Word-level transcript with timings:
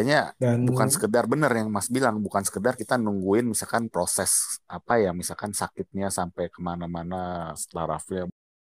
Makanya 0.00 0.32
Dan 0.40 0.64
bukan 0.64 0.88
sekedar 0.88 1.28
benar 1.28 1.52
yang 1.52 1.68
Mas 1.68 1.92
bilang, 1.92 2.24
bukan 2.24 2.40
sekedar 2.40 2.72
kita 2.72 2.96
nungguin 2.96 3.44
misalkan 3.44 3.92
proses 3.92 4.56
apa 4.64 4.96
ya, 4.96 5.12
misalkan 5.12 5.52
sakitnya 5.52 6.08
sampai 6.08 6.48
ke 6.48 6.64
mana-mana 6.64 7.52
setelah 7.52 8.00
rafnya. 8.00 8.24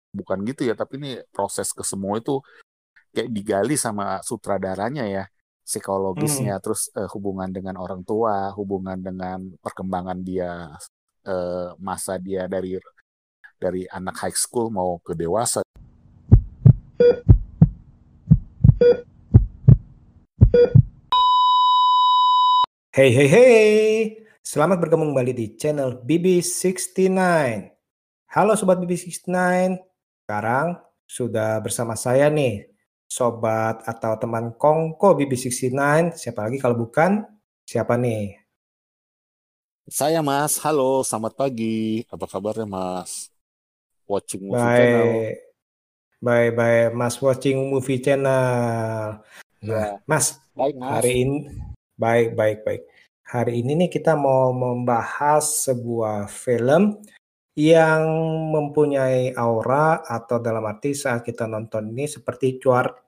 Bukan 0.09 0.41
gitu 0.49 0.65
ya, 0.65 0.73
tapi 0.73 0.97
ini 0.97 1.21
proses 1.29 1.69
ke 1.69 1.85
semua 1.85 2.17
itu 2.17 2.41
kayak 3.13 3.29
digali 3.29 3.77
sama 3.77 4.25
sutradaranya 4.25 5.05
ya 5.05 5.23
psikologisnya. 5.61 6.57
Hmm, 6.57 6.63
terus 6.65 6.89
eh, 6.97 7.05
hubungan 7.13 7.53
dengan 7.53 7.77
orang 7.77 8.01
tua 8.01 8.49
hubungan 8.57 8.97
dengan 8.97 9.53
perkembangan 9.61 10.17
dia 10.25 10.73
eh, 11.29 11.69
masa 11.77 12.17
dia 12.17 12.49
dari 12.49 12.81
dari 13.61 13.85
anak 13.85 14.17
high 14.25 14.33
school 14.33 14.73
mau 14.73 14.97
ke 14.97 15.13
dewasa 15.13 15.61
hey 22.99 23.15
hey 23.15 23.29
hey, 23.31 23.55
selamat 24.43 24.83
bergabung 24.83 25.15
kembali 25.15 25.31
di 25.31 25.55
channel 25.55 26.03
BB69. 26.03 27.15
Halo 28.27 28.59
sobat 28.59 28.75
BB69, 28.83 29.31
sekarang 30.27 30.75
sudah 31.07 31.63
bersama 31.63 31.95
saya 31.95 32.27
nih, 32.27 32.67
sobat 33.07 33.87
atau 33.87 34.19
teman 34.19 34.51
Kongko 34.51 35.15
BB69. 35.15 35.79
Siapa 36.19 36.43
lagi 36.43 36.59
kalau 36.59 36.75
bukan? 36.75 37.23
Siapa 37.63 37.95
nih? 37.95 38.35
saya 39.87 40.19
Mas. 40.19 40.59
Halo 40.59 40.99
selamat 40.99 41.39
pagi. 41.39 42.03
Apa 42.11 42.27
kabarnya 42.27 42.67
Mas? 42.67 43.31
Watching 44.11 44.51
movie 44.51 44.59
channel. 44.59 45.07
Baik, 45.07 45.35
baik, 46.19 46.51
baik, 46.51 46.87
Mas 46.99 47.15
watching 47.23 47.63
movie 47.63 48.03
channel. 48.03 49.23
Nah, 49.63 49.71
ya 49.71 50.03
Mas, 50.03 50.35
baik 50.51 50.75
Mas. 50.75 50.99
hari 50.99 51.13
ini 51.23 51.68
baik, 51.99 52.29
baik, 52.39 52.59
baik. 52.63 52.83
Hari 53.29 53.61
ini 53.61 53.85
nih 53.85 53.89
kita 53.91 54.15
mau 54.15 54.55
membahas 54.55 55.67
sebuah 55.67 56.31
film 56.31 56.97
yang 57.59 58.07
mempunyai 58.55 59.35
aura 59.35 59.99
atau 60.07 60.39
dalam 60.39 60.63
arti 60.63 60.95
saat 60.95 61.27
kita 61.27 61.43
nonton 61.43 61.91
ini 61.91 62.07
seperti 62.07 62.55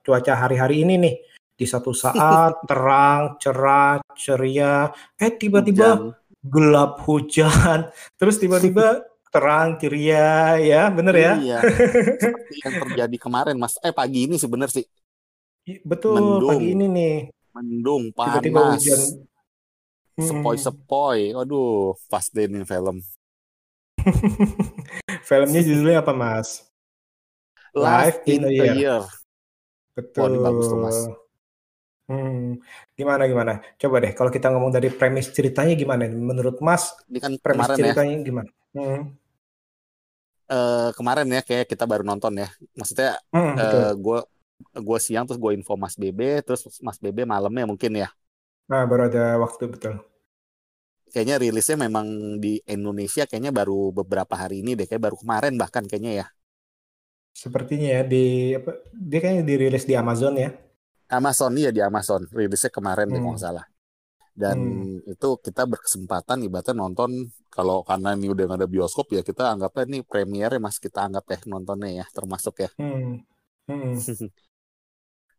cuaca 0.04 0.34
hari-hari 0.36 0.84
ini 0.84 0.94
nih. 1.00 1.14
Di 1.56 1.64
satu 1.64 1.96
saat 2.04 2.68
terang, 2.68 3.40
cerah, 3.40 3.98
ceria, 4.12 4.92
eh 5.16 5.32
tiba-tiba 5.40 6.12
gelap 6.44 7.00
hujan, 7.08 7.88
terus 8.20 8.36
tiba-tiba 8.36 9.08
terang, 9.32 9.80
ceria, 9.80 10.60
ya 10.60 10.92
bener 10.92 11.14
ya? 11.16 11.32
iya 11.40 11.58
seperti 12.20 12.54
yang 12.60 12.74
terjadi 12.76 13.16
kemarin 13.16 13.56
Mas 13.56 13.80
eh 13.80 13.94
pagi 13.96 14.28
ini 14.28 14.36
sebenarnya 14.36 14.84
sih 14.84 14.86
I- 15.62 15.80
Betul, 15.86 16.18
mendung 16.18 16.50
pagi 16.50 16.74
ini 16.74 16.86
nih, 16.90 17.16
mendung 17.54 18.04
tiba-tiba 18.22 18.60
panas 18.64 18.86
hujan. 18.86 19.00
Mm-mm. 20.18 20.76
sepoi-sepoi 20.96 21.20
aduh 21.40 21.92
pas 22.10 22.26
deh 22.34 22.46
nih 22.52 22.64
film 22.70 22.96
Filmnya 25.28 25.60
judulnya 25.66 25.98
apa, 26.02 26.12
Mas? 26.14 26.48
Live 27.74 28.14
Live 28.14 28.20
in 28.26 28.44
in 28.44 28.44
a 28.44 28.50
Year. 28.50 28.76
Year 28.76 29.04
wah 30.16 30.26
ini 30.30 30.38
bagus 30.46 30.66
tuh 30.70 30.78
Mas 30.84 30.98
Betul. 30.98 31.16
Hmm, 32.10 32.58
gimana 32.98 33.22
gimana? 33.30 33.52
Coba 33.80 33.96
deh, 34.04 34.12
kalau 34.18 34.30
kita 34.36 34.46
ngomong 34.52 34.72
dari 34.76 34.88
premis 34.98 35.26
ceritanya 35.36 35.74
gimana? 35.82 36.02
Menurut 36.30 36.56
Mas, 36.66 36.84
ini 37.08 37.18
kan 37.24 37.32
premis 37.44 37.68
ya 37.76 37.76
ceritanya 37.78 38.14
gimana? 38.28 38.50
Hmm, 38.74 39.00
eh, 40.50 40.88
kemarin 40.98 41.26
ya 41.36 41.40
kayak 41.48 41.66
kita 41.72 41.84
baru 41.90 42.02
nonton 42.06 42.32
ya 42.42 42.48
maksudnya 42.78 43.08
hmm, 43.32 43.60
betul. 43.62 43.84
eh, 43.84 43.90
gue 44.04 44.18
gue 44.88 44.98
siang 45.06 45.24
terus 45.26 45.40
gue 45.44 45.52
info 45.58 45.72
Mas 45.82 45.94
Bebe 46.02 46.26
terus 46.46 46.62
Mas 46.86 46.98
Bebe 47.04 47.22
malamnya 47.32 47.64
mungkin 47.70 47.92
ya 48.02 48.08
Nah, 48.70 48.82
baru 48.90 49.02
ada 49.08 49.22
waktu 49.42 49.64
betul. 49.72 49.94
kayaknya 51.12 51.36
rilisnya 51.42 51.76
memang 51.86 52.06
di 52.44 52.52
Indonesia 52.74 53.22
kayaknya 53.28 53.52
baru 53.58 53.78
beberapa 53.98 54.34
hari 54.42 54.56
ini 54.62 54.70
deh 54.78 54.86
kayak 54.88 55.02
baru 55.06 55.16
kemarin 55.22 55.54
bahkan 55.62 55.84
kayaknya 55.90 56.12
ya 56.20 56.26
Sepertinya 57.42 57.88
ya 57.96 58.02
di 58.12 58.22
apa? 58.58 58.70
Dia 59.10 59.18
kayaknya 59.22 59.44
dirilis 59.50 59.84
di 59.88 59.94
Amazon 60.02 60.34
ya. 60.44 60.48
Amazon 61.18 61.52
iya 61.60 61.70
di 61.76 61.80
Amazon 61.88 62.22
rilisnya 62.38 62.70
kemarin 62.78 63.06
deh 63.12 63.20
kalau 63.22 63.32
Hmm, 63.32 63.36
nggak 63.36 63.44
salah 63.46 63.64
dan 64.42 64.58
hmm. 64.58 64.86
itu 65.12 65.28
kita 65.46 65.62
berkesempatan 65.72 66.38
ibaratnya 66.46 66.74
nonton 66.82 67.10
kalau 67.56 67.76
karena 67.90 68.08
ini 68.18 68.26
udah 68.34 68.44
nggak 68.48 68.60
ada 68.62 68.70
bioskop 68.74 69.06
ya 69.16 69.22
kita 69.30 69.42
anggapnya 69.54 69.84
ini 69.90 69.98
premiere 70.12 70.56
mas 70.64 70.76
kita 70.86 71.00
anggap 71.08 71.24
ya 71.34 71.38
nontonnya 71.52 71.90
ya 72.00 72.06
termasuk 72.16 72.54
ya 72.64 72.70
Hmm, 72.78 73.24
hmm, 73.68 73.94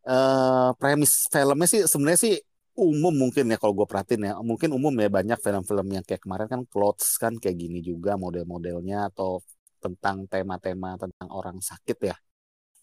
eh 0.03 0.69
premis 0.75 1.31
filmnya 1.31 1.68
sih 1.68 1.81
sebenarnya 1.88 2.19
sih 2.19 2.36
umum 2.74 3.14
mungkin 3.14 3.47
ya 3.53 3.58
kalau 3.62 3.74
gue 3.78 3.88
perhatiin 3.88 4.24
ya. 4.28 4.34
Mungkin 4.41 4.74
umum 4.74 4.91
ya 4.97 5.08
banyak 5.08 5.40
film-film 5.40 5.88
yang 5.94 6.03
kayak 6.03 6.22
kemarin 6.25 6.47
kan 6.50 6.62
Clothes 6.68 7.16
kan 7.16 7.38
kayak 7.38 7.56
gini 7.56 7.80
juga 7.80 8.18
model-modelnya 8.18 9.14
atau 9.14 9.40
tentang 9.80 10.25
tema-tema 10.28 10.96
tentang 10.97 11.28
orang 11.30 11.62
sakit 11.62 11.97
ya. 12.02 12.16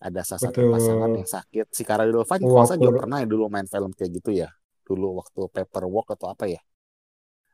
Ada 0.00 0.24
salah 0.24 0.40
satu 0.48 0.64
pasangan 0.72 1.10
yang 1.12 1.28
sakit 1.28 1.66
si 1.76 1.82
Cara 1.84 2.08
Delevingne 2.08 2.40
kalau 2.48 2.64
juga 2.72 2.88
Walker 2.88 3.00
pernah 3.04 3.18
ya 3.20 3.26
dulu 3.28 3.44
main 3.52 3.68
film 3.68 3.90
kayak 3.92 4.10
gitu 4.16 4.30
ya. 4.32 4.48
Dulu 4.86 5.20
waktu 5.20 5.40
Paperwork 5.52 6.08
atau 6.16 6.32
apa 6.32 6.44
ya. 6.48 6.60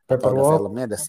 Atau 0.07 0.15
ada 0.15 0.21
Paperwalk. 0.31 0.51
filmnya 0.63 0.85
ada 0.87 0.99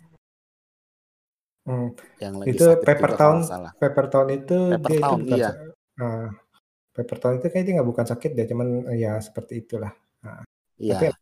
Hmm. 1.69 1.93
yang 2.17 2.41
lagi 2.41 2.57
Itu 2.57 2.65
sakit 2.65 2.81
Paper 2.81 3.11
Town. 3.13 3.37
salah. 3.45 3.73
Paper 3.77 4.07
Town 4.09 4.29
itu 4.33 4.57
Paper 4.73 4.89
dia 4.89 5.01
Town 5.05 5.21
iya. 5.29 5.51
sa- 5.53 6.33
Paper 6.99 7.19
Town 7.23 7.35
itu 7.39 7.47
kayaknya 7.47 7.79
nggak 7.79 7.89
bukan 7.95 8.07
sakit 8.11 8.31
deh, 8.35 8.47
cuman 8.51 8.91
eh, 8.91 8.99
ya 9.07 9.23
seperti 9.23 9.63
itulah. 9.63 9.95
Nah, 10.27 10.43
tapi 10.43 11.07
iya 11.07 11.15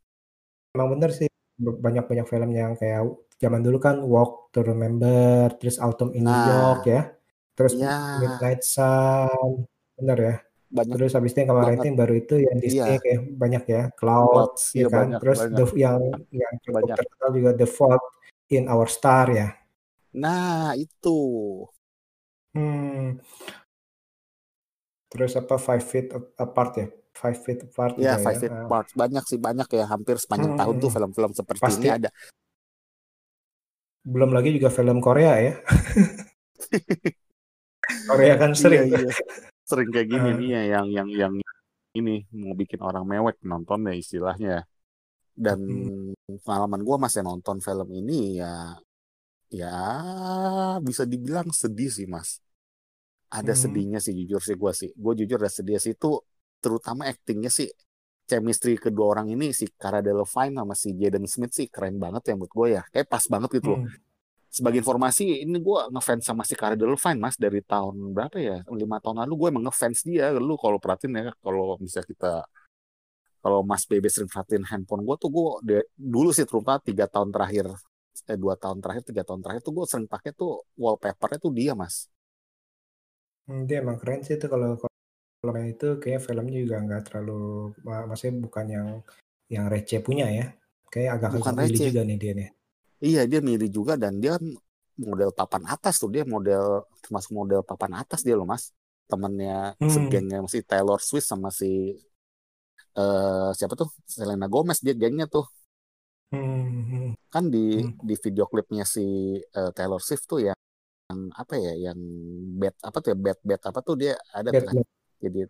emang 0.73 0.97
bener 0.97 1.13
sih 1.13 1.29
banyak-banyak 1.57 2.27
film 2.29 2.51
yang 2.53 2.73
kayak 2.77 3.05
zaman 3.37 3.61
dulu 3.65 3.77
kan 3.81 3.97
Walk 4.01 4.53
to 4.53 4.65
Remember, 4.65 5.53
terus 5.61 5.77
Autumn 5.77 6.13
in 6.17 6.25
New 6.25 6.33
York 6.33 6.85
nah 6.85 6.93
ya, 6.93 7.03
terus 7.57 7.73
iya. 7.77 7.97
Midnight 8.21 8.65
Sun, 8.65 9.69
bener 10.01 10.19
ya. 10.21 10.37
banyak 10.67 10.95
Terus 10.99 11.13
habis 11.15 11.31
itu 11.33 11.39
yang 11.47 11.51
kemarin 11.55 11.77
itu 11.79 11.89
baru 11.95 12.15
itu 12.19 12.35
yang 12.43 12.57
iya. 12.59 12.65
Disney 12.65 12.97
kayak 13.01 13.21
banyak 13.37 13.65
ya, 13.69 13.83
Cloud 13.97 14.33
Clothes 14.33 14.65
ya 14.73 14.77
iya 14.77 14.87
kan, 14.89 14.99
banyak 15.01 15.21
terus 15.21 15.39
banyak. 15.41 15.57
The 15.57 15.65
yang 15.77 16.01
yang 16.33 16.55
cukup 16.65 16.89
terkenal 16.97 17.31
juga 17.33 17.51
The 17.57 17.69
Fault 17.69 18.05
in 18.53 18.65
Our 18.69 18.89
Star 18.89 19.27
ya. 19.33 19.49
nah 20.17 20.73
itu. 20.73 21.21
Hmm, 22.57 23.21
terus 25.11 25.33
apa 25.41 25.55
Five 25.67 25.85
Feet 25.91 26.07
Apart 26.45 26.73
ya, 26.81 26.87
Five 27.21 27.39
Feet 27.45 27.61
Apart 27.69 27.95
Ya, 27.97 28.13
ya. 28.13 28.19
Five 28.21 28.39
Feet 28.41 28.53
Ah, 28.53 28.61
Apart 28.61 28.93
banyak 28.93 29.25
sih 29.31 29.39
banyak 29.41 29.69
ya 29.73 29.85
hampir 29.93 30.17
sepanjang 30.21 30.53
hmm, 30.53 30.61
tahun 30.61 30.77
tuh 30.83 30.91
hmm. 30.91 30.95
film-film 30.95 31.33
seperti 31.33 31.65
Pasti 31.65 31.81
ini 31.81 31.89
ada. 31.97 32.11
belum 34.07 34.31
lagi 34.37 34.55
juga 34.57 34.71
film 34.71 34.99
Korea 35.03 35.33
ya. 35.43 35.53
Korea 38.09 38.35
kan 38.41 38.53
Iya 38.59 38.63
sering 38.63 38.85
tuh. 38.91 39.01
iya 39.01 39.11
sering 39.71 39.89
kayak 39.95 40.09
gini 40.13 40.29
nih 40.39 40.49
Ah, 40.49 40.57
ya 40.57 40.61
yang 40.75 40.87
yang 40.97 41.09
yang 41.23 41.35
ini 41.99 42.13
mau 42.43 42.55
bikin 42.61 42.81
orang 42.89 43.05
mewek 43.13 43.37
nonton 43.51 43.81
ya 43.89 43.95
istilahnya. 44.03 44.53
Dan 45.47 45.61
hmm, 45.67 46.41
pengalaman 46.47 46.83
gue 46.89 46.97
masih 47.05 47.23
nonton 47.29 47.57
film 47.67 47.89
ini 48.01 48.41
ya 48.41 48.47
ya 49.51 49.67
bisa 50.87 51.03
dibilang 51.13 51.49
sedih 51.61 51.91
sih 51.97 52.07
mas. 52.15 52.29
Ada 53.31 53.53
hmm, 53.55 53.61
sedihnya 53.61 53.99
sih 53.99 54.15
jujur 54.15 54.41
sih 54.43 54.57
gue 54.57 54.73
sih. 54.73 54.91
Gue 54.95 55.13
jujur 55.19 55.39
ada 55.41 55.51
sedih 55.51 55.79
sih 55.83 55.95
itu 55.95 56.21
terutama 56.63 57.07
actingnya 57.07 57.51
sih 57.51 57.69
chemistry 58.27 58.75
kedua 58.75 59.19
orang 59.19 59.31
ini 59.31 59.55
si 59.55 59.71
Cara 59.79 60.03
Delevingne 60.03 60.59
sama 60.59 60.75
si 60.75 60.95
Jaden 60.95 61.27
Smith 61.31 61.55
sih 61.55 61.67
keren 61.71 61.99
banget 61.99 62.31
ya 62.31 62.35
menurut 62.35 62.53
gue 62.53 62.69
ya. 62.79 62.83
Kayak 62.91 63.07
pas 63.11 63.25
banget 63.27 63.51
gitu 63.63 63.75
loh. 63.75 63.81
hmm, 63.83 64.07
sebagai 64.57 64.81
informasi 64.81 65.45
ini 65.45 65.59
gue 65.61 65.79
ngefans 65.93 66.25
sama 66.25 66.43
si 66.47 66.57
Cara 66.57 66.75
Delevingne 66.79 67.21
mas 67.21 67.37
dari 67.37 67.61
tahun 67.61 68.17
berapa 68.17 68.37
ya 68.41 68.65
lima 68.73 68.97
tahun 69.05 69.27
lalu 69.27 69.35
gue 69.37 69.49
emang 69.53 69.65
ngefans 69.69 70.01
dia 70.07 70.33
lu 70.33 70.57
kalau 70.57 70.81
perhatiin 70.81 71.13
ya 71.13 71.33
kalau 71.45 71.77
bisa 71.77 72.01
kita 72.01 72.47
kalau 73.45 73.63
Mas 73.63 73.87
Bebe 73.87 74.11
sering 74.11 74.27
perhatiin 74.27 74.67
handphone 74.67 75.07
gue 75.07 75.17
tuh 75.23 75.31
gue 75.31 75.85
dulu 75.95 76.35
sih 76.35 76.43
terutama 76.43 76.83
tiga 76.83 77.07
tahun 77.07 77.31
terakhir 77.31 77.71
eh 78.27 78.39
dua 78.41 78.59
tahun 78.59 78.83
terakhir 78.83 79.03
tiga 79.07 79.23
tahun 79.23 79.39
terakhir 79.45 79.63
tuh 79.63 79.73
gue 79.77 79.85
sering 79.87 80.09
pakai 80.11 80.35
tuh 80.35 80.65
wallpapernya 80.75 81.39
tuh 81.39 81.53
dia 81.53 81.77
mas 81.77 82.09
hmm, 83.47 83.61
dia 83.69 83.77
emang 83.83 83.99
keren 84.01 84.21
sih 84.27 84.35
itu 84.39 84.47
kalau 84.53 84.69
kalau 85.41 85.53
main 85.57 85.69
itu 85.75 85.87
kayak 86.03 86.21
filmnya 86.27 86.59
juga 86.65 86.77
nggak 86.87 87.03
terlalu, 87.07 87.33
ma- 87.87 88.07
maksudnya 88.09 88.35
bukan 88.47 88.67
yang 88.77 88.89
yang 89.55 89.65
receh 89.73 90.01
punya 90.09 90.27
ya. 90.39 90.47
Kayak 90.93 91.11
agak-agak 91.17 91.55
bukan 91.55 91.55
receh. 91.63 91.91
juga 91.91 92.01
nih 92.09 92.19
dia 92.23 92.33
nih. 92.41 92.51
iya 93.07 93.21
dia 93.31 93.41
milih 93.49 93.69
juga 93.77 93.93
dan 94.03 94.13
dia 94.23 94.31
kan 94.37 94.45
model 95.09 95.31
papan 95.39 95.63
atas 95.73 95.95
tuh. 96.01 96.09
Dia 96.15 96.23
model 96.35 96.63
termasuk 97.03 97.31
model 97.39 97.61
papan 97.69 97.93
atas 98.01 98.21
dia 98.27 98.35
loh 98.39 98.47
mas. 98.53 98.65
Temennya 99.11 99.53
Hmm, 99.81 99.95
segengnya 99.95 100.37
masih 100.45 100.63
Taylor 100.71 100.99
Swift 101.09 101.27
sama 101.33 101.49
si 101.61 101.67
eh 102.99 103.49
siapa 103.59 103.75
tuh? 103.81 103.89
Selena 104.15 104.47
Gomez 104.53 104.79
dia 104.85 104.95
gengnya 105.01 105.27
tuh. 105.35 105.45
Hmm, 106.31 106.83
hmm, 106.91 107.15
kan 107.33 107.45
di 107.55 107.59
hmm. 107.75 107.91
di 108.09 108.15
video 108.25 108.45
klipnya 108.51 108.85
si 108.95 109.05
eh, 109.59 109.71
Taylor 109.77 110.01
Swift 110.07 110.25
tuh 110.31 110.41
yang 111.07 111.21
apa 111.39 111.55
ya 111.55 111.73
yang 111.91 111.99
bad 112.59 112.75
apa 112.83 112.99
tuh 112.99 113.09
ya 113.15 113.17
bad 113.17 113.39
bad 113.47 113.63
apa 113.63 113.79
tuh 113.79 113.95
dia 113.95 114.13
ada 114.35 114.51
tuh 114.51 114.59
Bad 114.59 114.67
kan 114.67 114.77
jadi 115.23 115.41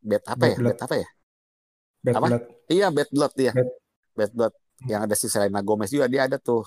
bad 0.00 0.24
apa 0.24 0.44
Bad 0.46 0.50
ya? 0.50 0.58
bad 0.62 0.80
apa 0.80 0.94
ya? 0.96 1.08
Bad 2.00 2.14
apa? 2.16 2.26
Blood, 2.26 2.44
iya 2.72 2.86
bad 2.88 3.08
blood 3.12 3.32
dia. 3.36 3.52
Bad. 4.16 4.30
Blood. 4.32 4.54
Yang 4.88 5.00
ada 5.04 5.14
si 5.16 5.26
Selena 5.28 5.60
Gomez 5.60 5.92
juga 5.92 6.08
dia 6.08 6.24
ada 6.24 6.40
tuh. 6.40 6.64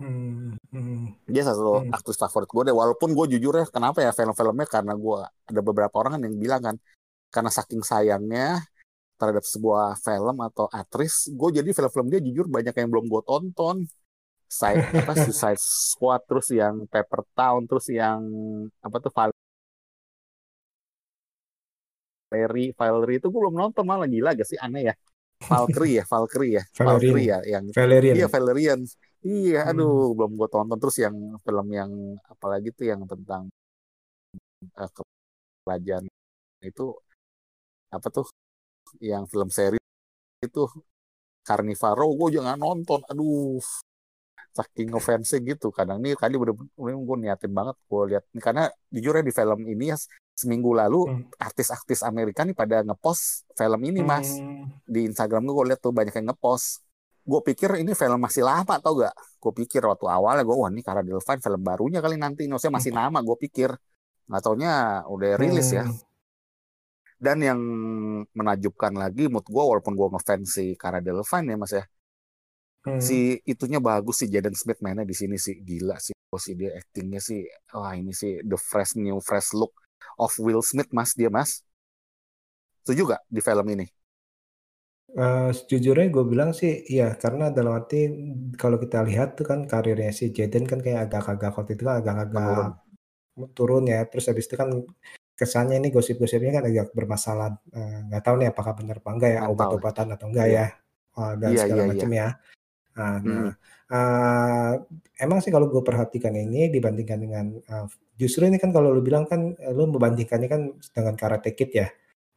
Hmm, 0.00 0.56
hmm, 0.72 1.28
dia 1.28 1.44
satu 1.44 1.84
hmm. 1.84 1.92
aktris 1.92 2.16
favorit 2.16 2.48
gue 2.48 2.72
deh. 2.72 2.76
Walaupun 2.76 3.12
gue 3.12 3.36
jujur 3.36 3.52
ya 3.60 3.68
kenapa 3.68 4.00
ya 4.00 4.16
film-filmnya? 4.16 4.64
Karena 4.64 4.96
gue 4.96 5.18
ada 5.28 5.60
beberapa 5.60 5.92
orang 6.00 6.16
kan 6.16 6.22
yang 6.24 6.36
bilang 6.40 6.62
kan 6.64 6.76
karena 7.28 7.50
saking 7.52 7.84
sayangnya 7.84 8.64
terhadap 9.20 9.44
sebuah 9.44 10.00
film 10.00 10.36
atau 10.40 10.64
aktris 10.72 11.28
gue 11.28 11.60
jadi 11.60 11.68
film-film 11.76 12.08
dia 12.08 12.24
jujur 12.24 12.48
banyak 12.48 12.72
yang 12.72 12.88
belum 12.88 13.04
gue 13.12 13.22
tonton 13.28 13.84
Side, 14.50 14.82
apa 15.00 15.12
Suicide 15.14 15.60
Squad 15.62 16.20
terus 16.28 16.48
yang 16.60 16.74
Paper 16.92 17.20
Town 17.38 17.60
terus 17.70 17.86
yang 18.00 18.20
apa 18.82 18.96
tuh 19.04 19.12
Valerie 22.30 22.70
Valerie 22.78 23.18
itu 23.18 23.26
gue 23.32 23.40
belum 23.42 23.56
nonton 23.58 23.84
malah 23.86 24.06
gila 24.10 24.30
gak 24.38 24.48
sih 24.50 24.58
aneh 24.58 24.82
ya 24.90 24.94
Valkyrie 25.50 25.94
ya 25.98 26.04
Valkyrie 26.12 26.52
ya. 26.58 26.62
Valkyrie 26.78 27.26
ya 27.32 27.38
yang 27.52 27.64
Valerian. 27.74 28.14
iya 28.16 28.26
Valerian 28.34 28.80
iya 29.26 29.60
Hmm. 29.66 29.70
aduh 29.70 30.14
belum 30.16 30.30
gue 30.38 30.48
tonton 30.54 30.78
terus 30.80 30.96
yang 31.04 31.16
film 31.44 31.66
yang 31.78 31.90
apalagi 32.32 32.68
tuh 32.76 32.86
yang 32.90 33.02
tentang 33.10 33.42
eh, 34.80 34.90
kerajaan 35.64 36.04
itu 36.70 36.84
apa 37.96 38.08
tuh 38.16 38.26
yang 39.02 39.24
film 39.32 39.48
seri 39.50 39.78
itu 40.44 40.62
Carnivoro 41.46 42.06
gue 42.18 42.28
juga 42.34 42.42
nggak 42.54 42.60
nonton 42.64 43.00
aduh 43.10 43.60
saking 44.50 44.90
offense 44.94 45.34
gitu. 45.38 45.70
Kadang 45.70 46.02
nih 46.02 46.14
kali 46.18 46.34
bener-bener 46.36 46.96
gue 46.98 47.16
niatin 47.22 47.52
banget 47.54 47.76
gue 47.86 48.02
lihat 48.14 48.24
karena 48.38 48.68
jujur 48.90 49.14
ya 49.18 49.22
di 49.22 49.32
film 49.34 49.60
ini 49.66 49.94
ya 49.94 49.96
seminggu 50.34 50.72
lalu 50.72 51.00
Hmm. 51.04 51.22
artis-artis 51.36 52.00
Amerika 52.00 52.42
nih 52.48 52.56
pada 52.56 52.80
ngepost 52.80 53.44
film 53.54 53.80
ini 53.84 54.00
mas. 54.00 54.40
Hmm. 54.40 54.68
di 54.88 55.06
Instagram 55.06 55.44
gue 55.46 55.64
lihat 55.74 55.80
tuh 55.84 55.92
banyak 55.94 56.14
yang 56.16 56.32
ngepost. 56.34 56.82
Gue 57.20 57.40
pikir 57.44 57.76
ini 57.78 57.92
film 57.94 58.18
masih 58.18 58.42
lama 58.42 58.74
tau 58.80 58.96
gak? 58.96 59.14
Gue 59.38 59.52
pikir 59.64 59.84
waktu 59.84 60.08
awalnya 60.08 60.42
gue 60.42 60.56
wah 60.56 60.72
ini 60.72 60.80
Cara 60.82 61.04
Delevingne 61.04 61.44
film 61.44 61.60
barunya 61.62 62.00
kali 62.00 62.16
nanti. 62.16 62.48
Maksudnya 62.48 62.74
masih 62.80 62.92
nama 62.96 63.18
gue 63.20 63.36
pikir. 63.38 63.70
Nggak 64.26 64.40
taunya 64.42 65.04
udah 65.06 65.30
rilis 65.38 65.70
ya. 65.70 65.84
Hmm. 65.84 65.94
dan 67.20 67.36
yang 67.44 67.60
menajubkan 68.32 68.96
lagi 68.96 69.28
mood 69.28 69.44
gue 69.44 69.60
walaupun 69.60 69.92
gue 69.92 70.08
ngefans 70.16 70.56
si 70.56 70.72
Cara 70.80 71.04
Delevingne 71.04 71.52
ya 71.52 71.56
mas 71.60 71.72
ya 71.76 71.84
Hmm. 72.84 73.00
si 73.08 73.40
itunya 73.52 73.78
bagus 73.80 74.16
sih 74.20 74.28
Jaden 74.32 74.56
Smith 74.56 74.80
mainnya 74.84 75.04
di 75.08 75.16
sini 75.20 75.36
sih. 75.40 75.56
Gila 75.68 75.96
sih 76.06 76.14
oh, 76.32 76.40
si 76.40 76.52
dia 76.58 76.70
actingnya 76.80 77.20
sih 77.28 77.40
wah 77.76 77.92
ini 78.00 78.12
sih 78.20 78.32
the 78.50 78.56
fresh 78.70 78.92
new 78.98 79.18
fresh 79.28 79.50
look 79.58 79.72
of 80.20 80.32
Will 80.44 80.62
Smith 80.64 80.90
mas. 80.96 81.10
Dia 81.18 81.30
mas? 81.32 81.50
Setuju 82.84 83.02
gak 83.12 83.22
di 83.34 83.40
film 83.46 83.66
ini? 83.74 83.86
Eh, 85.24 85.48
sejujurnya 85.58 86.06
gue 86.14 86.24
bilang 86.32 86.50
sih 86.60 86.72
iya 86.92 87.04
karena 87.22 87.44
dalam 87.56 87.72
arti 87.78 87.96
kalau 88.60 88.76
kita 88.84 88.98
lihat 89.08 89.28
tuh 89.38 89.42
kan 89.50 89.60
karirnya 89.72 90.10
si 90.18 90.24
Jaden 90.36 90.64
kan 90.70 90.78
kayak 90.84 91.00
agak-agak 91.10 91.50
waktu 91.58 91.72
itu 91.74 91.82
kan 91.88 91.96
agak-agak 92.00 92.50
turun. 93.56 93.84
ya. 93.92 93.98
Terus 94.10 94.24
habis 94.30 94.44
itu 94.48 94.56
kan 94.62 94.68
kesannya 95.38 95.76
ini 95.80 95.88
gosip-gosipnya 95.94 96.50
kan 96.60 96.64
agak 96.70 96.86
bermasalah. 96.98 97.48
Eh, 97.76 97.96
nggak 98.10 98.22
tahu 98.26 98.34
nih 98.40 98.48
apakah 98.52 98.72
benar 98.78 98.96
apa 99.02 99.10
enggak 99.16 99.30
ya 99.36 99.40
obat-obatan 99.52 100.06
atau 100.14 100.26
enggak 100.30 100.48
Iya. 100.48 100.56
ya 100.56 100.66
Eh, 101.18 101.34
dan 101.42 101.52
Iya, 101.52 101.62
segala 101.62 101.82
iya, 101.82 101.84
macam 101.90 102.10
ya 102.20 102.26
nah, 102.96 103.16
Hmm. 103.22 103.26
nah, 103.26 103.52
eh, 103.90 104.72
emang 105.24 105.38
sih 105.42 105.50
kalau 105.54 105.66
gue 105.70 105.82
perhatikan 105.82 106.34
ini 106.34 106.70
dibandingkan 106.70 107.18
dengan 107.20 107.46
eh, 107.58 107.86
justru 108.18 108.46
ini 108.46 108.56
kan 108.62 108.70
kalau 108.74 108.90
lu 108.94 109.00
bilang 109.02 109.24
kan 109.26 109.54
eh, 109.58 109.72
lu 109.72 109.86
membandingkannya 109.90 110.48
kan 110.50 110.62
dengan 110.94 111.14
Karate 111.18 111.52
Kid 111.54 111.72
ya 111.74 111.88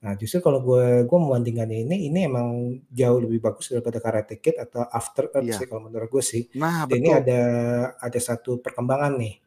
Nah, 0.03 0.19
justru 0.19 0.43
kalau 0.43 0.59
gue 0.59 1.07
gue 1.07 1.15
membandingkan 1.23 1.71
ini, 1.71 2.11
ini 2.11 2.27
emang 2.27 2.75
jauh 2.91 3.23
lebih 3.23 3.39
bagus 3.39 3.71
daripada 3.71 4.03
Karate 4.03 4.35
Kid 4.35 4.59
atau 4.59 4.83
After 4.83 5.31
Earth 5.31 5.47
Iya. 5.47 5.55
sih 5.63 5.67
kalau 5.71 5.87
menurut 5.87 6.11
gue 6.11 6.19
sih. 6.19 6.43
nah 6.59 6.83
ini 6.91 7.07
ada 7.23 7.41
ada 7.95 8.19
satu 8.19 8.59
perkembangan 8.59 9.15
nih. 9.15 9.39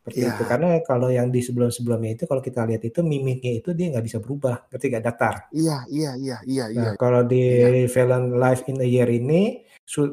Seperti 0.00 0.20
Iya. 0.24 0.32
itu. 0.32 0.42
Karena 0.48 0.68
kalau 0.80 1.08
yang 1.12 1.28
di 1.28 1.44
sebelum-sebelumnya 1.44 2.16
itu 2.16 2.24
kalau 2.24 2.40
kita 2.40 2.64
lihat 2.64 2.80
itu 2.88 3.04
mimiknya 3.04 3.60
itu 3.60 3.76
dia 3.76 3.92
nggak 3.92 4.04
bisa 4.08 4.16
berubah, 4.16 4.64
nggak 4.88 5.04
datar. 5.04 5.34
iya 5.52 5.84
iya 5.92 6.16
iya 6.16 6.36
iya 6.48 6.64
iya 6.72 6.80
Nah, 6.80 6.92
kalau 6.96 7.20
di 7.20 7.44
film 7.84 8.32
Live 8.40 8.64
in 8.72 8.80
a 8.80 8.88
Year 8.88 9.12
ini, 9.12 9.60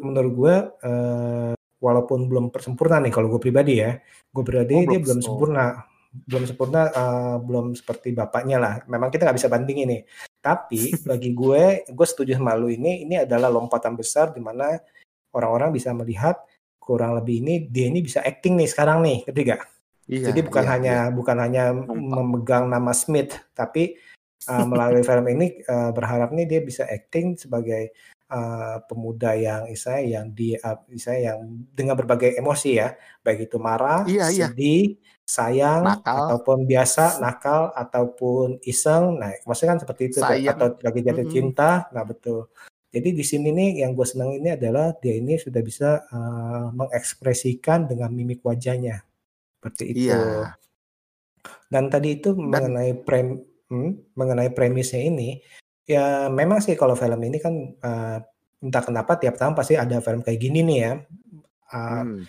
menurut 0.04 0.32
gue 0.36 0.56
eh, 0.84 1.54
walaupun 1.80 2.28
belum 2.28 2.52
sempurna 2.60 3.00
nih 3.00 3.16
kalau 3.16 3.32
gue 3.32 3.40
pribadi 3.40 3.80
ya, 3.80 3.96
gue 4.28 4.44
Oh, 4.44 4.44
pribadi 4.44 4.76
dia 4.76 5.00
belum- 5.00 5.04
belum 5.08 5.18
oh. 5.18 5.24
sempurna, 5.24 5.66
belum 6.28 6.44
sempurna, 6.44 6.82
eh, 6.92 7.36
belum 7.40 7.66
seperti 7.72 8.12
bapaknya 8.12 8.58
lah. 8.60 8.74
Memang 8.92 9.08
kita 9.08 9.24
nggak 9.24 9.38
bisa 9.40 9.48
bandingin 9.48 9.88
nih. 9.88 10.02
Tapi 10.44 10.82
bagi 11.16 11.32
gue, 11.32 11.88
gue 11.88 12.08
setuju 12.12 12.36
sama 12.36 12.60
lu 12.60 12.68
ini, 12.68 13.08
ini 13.08 13.24
adalah 13.24 13.48
lompatan 13.48 13.96
besar 13.96 14.36
di 14.36 14.44
mana 14.44 14.76
orang-orang 15.32 15.72
bisa 15.72 15.96
melihat 15.96 16.36
kurang 16.76 17.16
lebih 17.16 17.40
ini 17.40 17.54
dia 17.68 17.88
ini 17.88 18.00
bisa 18.04 18.20
acting 18.20 18.60
nih 18.60 18.68
sekarang 18.68 19.00
nih, 19.00 19.24
ketiga. 19.24 19.64
Iya 20.08 20.32
Jadi 20.32 20.40
bukan 20.48 20.64
iya, 20.64 20.72
hanya 20.74 20.96
iya. 21.08 21.14
bukan 21.14 21.38
hanya 21.38 21.64
memegang 21.92 22.66
nama 22.72 22.92
Smith, 22.96 23.36
tapi 23.52 24.00
uh, 24.48 24.66
melalui 24.72 25.04
film 25.04 25.28
ini 25.28 25.60
uh, 25.68 25.92
berharap 25.92 26.32
nih 26.32 26.48
dia 26.48 26.60
bisa 26.64 26.88
acting 26.88 27.36
sebagai 27.36 27.92
uh, 28.32 28.80
pemuda 28.88 29.36
yang 29.36 29.68
istilahnya 29.68 30.08
yang 30.08 30.26
di 30.32 30.56
uh, 30.56 30.80
yang 31.12 31.40
dengan 31.76 31.96
berbagai 32.00 32.40
emosi 32.40 32.70
ya, 32.80 32.96
baik 33.22 33.52
itu 33.52 33.58
marah, 33.60 34.08
Iya, 34.08 34.32
iya. 34.32 34.48
sedih, 34.52 34.96
sayang, 35.28 35.84
Nakal. 35.84 36.16
ataupun 36.24 36.58
biasa, 36.64 37.20
nakal, 37.20 37.76
ataupun 37.76 38.64
iseng. 38.64 39.20
Nah, 39.20 39.36
maksudnya 39.44 39.76
kan 39.76 39.80
seperti 39.84 40.04
itu 40.08 40.18
Sayang. 40.24 40.56
atau 40.56 40.68
lagi 40.80 41.00
jatuh 41.04 41.26
Mm-mm. 41.28 41.36
cinta. 41.36 41.72
Nah, 41.92 42.08
betul. 42.08 42.48
Jadi 42.88 43.12
di 43.12 43.24
sini 43.28 43.52
nih 43.52 43.84
yang 43.84 43.92
gue 43.92 44.08
senang 44.08 44.32
ini 44.32 44.56
adalah 44.56 44.96
dia 44.96 45.20
ini 45.20 45.36
sudah 45.36 45.60
bisa 45.60 46.08
uh, 46.08 46.72
mengekspresikan 46.72 47.84
dengan 47.84 48.08
mimik 48.16 48.40
wajahnya 48.48 49.04
seperti 49.68 49.86
itu. 49.92 50.08
Iya. 50.10 50.56
Dan 51.68 51.92
tadi 51.92 52.16
itu 52.16 52.32
Dan- 52.32 52.48
mengenai 52.72 52.92
prem 53.04 53.44
hmm, 53.68 54.16
mengenai 54.16 54.50
premisnya 54.56 55.04
ini, 55.04 55.44
ya 55.84 56.32
memang 56.32 56.64
sih 56.64 56.80
kalau 56.80 56.96
film 56.96 57.20
ini 57.20 57.38
kan 57.44 57.54
eh, 57.76 58.18
entah 58.64 58.84
kenapa 58.84 59.20
tiap 59.20 59.36
tahun 59.36 59.54
pasti 59.54 59.76
ada 59.76 60.00
film 60.00 60.24
kayak 60.24 60.40
gini 60.40 60.60
nih 60.64 60.80
ya. 60.80 60.94
Eh, 61.76 62.04
Hmm. 62.04 62.24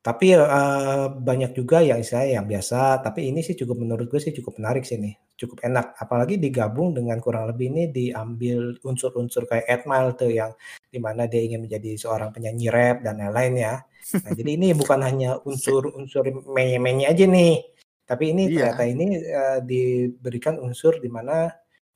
Tapi 0.00 0.32
eh, 0.32 1.06
banyak 1.12 1.52
juga 1.52 1.84
yang 1.84 2.00
saya 2.00 2.40
yang 2.40 2.48
biasa. 2.48 3.04
Tapi 3.04 3.28
ini 3.28 3.44
sih 3.44 3.52
cukup 3.52 3.84
menurut 3.84 4.08
gue 4.08 4.16
sih 4.16 4.32
cukup 4.32 4.56
menarik 4.56 4.82
sih 4.88 4.96
nih, 4.96 5.12
cukup 5.36 5.60
enak. 5.60 5.92
Apalagi 6.00 6.40
digabung 6.40 6.96
dengan 6.96 7.20
kurang 7.20 7.44
lebih 7.52 7.68
ini 7.68 7.82
diambil 7.92 8.80
unsur-unsur 8.80 9.44
kayak 9.44 9.68
Ed 9.68 9.82
Mile 9.84 10.16
tuh 10.16 10.32
yang 10.32 10.50
di 10.88 10.96
mana 10.98 11.28
dia 11.28 11.44
ingin 11.44 11.68
menjadi 11.68 12.00
seorang 12.00 12.32
penyanyi 12.32 12.72
rap 12.72 13.04
dan 13.04 13.20
lain-lain 13.20 13.54
ya. 13.60 13.74
Nah 14.18 14.32
jadi 14.34 14.50
ini 14.58 14.68
bukan 14.74 15.00
hanya 15.00 15.38
unsur-unsur 15.42 16.26
menye-menye 16.50 17.06
aja 17.06 17.24
nih, 17.24 17.62
tapi 18.02 18.34
ini 18.34 18.50
Iya. 18.50 18.74
ternyata 18.74 18.82
ini 18.84 19.06
eh, 19.18 19.58
diberikan 19.62 20.58
unsur 20.58 20.98
di 20.98 21.06
mana 21.06 21.46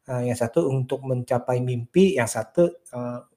eh, 0.04 0.23
yang 0.28 0.38
satu 0.38 0.68
untuk 0.68 1.02
mencapai 1.02 1.59
mimpi, 1.59 2.14
yang 2.14 2.28
satu 2.28 2.71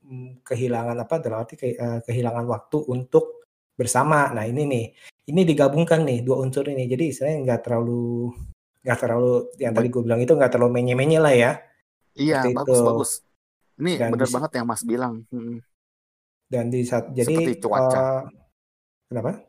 mm, 0.04 0.44
kehilangan 0.46 0.98
apa 1.00 1.16
dalam 1.18 1.42
arti 1.42 1.56
ke- 1.56 1.74
eh, 1.74 2.00
kehilangan 2.06 2.46
waktu 2.46 2.78
untuk 2.86 3.42
bersama. 3.74 4.30
Nah 4.34 4.44
ini 4.44 4.64
nih, 4.66 4.86
ini 5.32 5.42
digabungkan 5.46 6.04
nih 6.04 6.22
dua 6.22 6.42
unsur 6.44 6.66
ini. 6.68 6.86
Jadi 6.86 7.04
istilahnya 7.10 7.40
nggak 7.46 7.62
terlalu 7.66 8.34
nggak 8.86 9.00
terlalu 9.04 9.34
yang 9.60 9.74
tadi 9.76 9.88
gue 9.92 10.02
bilang 10.04 10.22
itu 10.24 10.32
nggak 10.32 10.52
terlalu 10.54 10.72
menye-menye 10.80 11.20
lah 11.20 11.34
ya. 11.36 11.52
Iya, 12.18 12.42
Seperti 12.46 12.56
bagus 12.58 12.78
itu. 12.78 12.88
bagus. 12.88 13.12
Ini 13.78 13.92
Dan 14.02 14.10
benar 14.16 14.28
di- 14.28 14.36
banget 14.36 14.52
yang 14.58 14.66
Mas 14.66 14.84
bilang. 14.84 15.16
Hmm. 15.30 15.58
Dan 16.48 16.72
di 16.72 16.82
saat 16.88 17.12
jadi 17.12 17.28
Seperti 17.28 17.54
cuaca. 17.60 18.00
eh, 18.00 18.22
kenapa? 19.10 19.48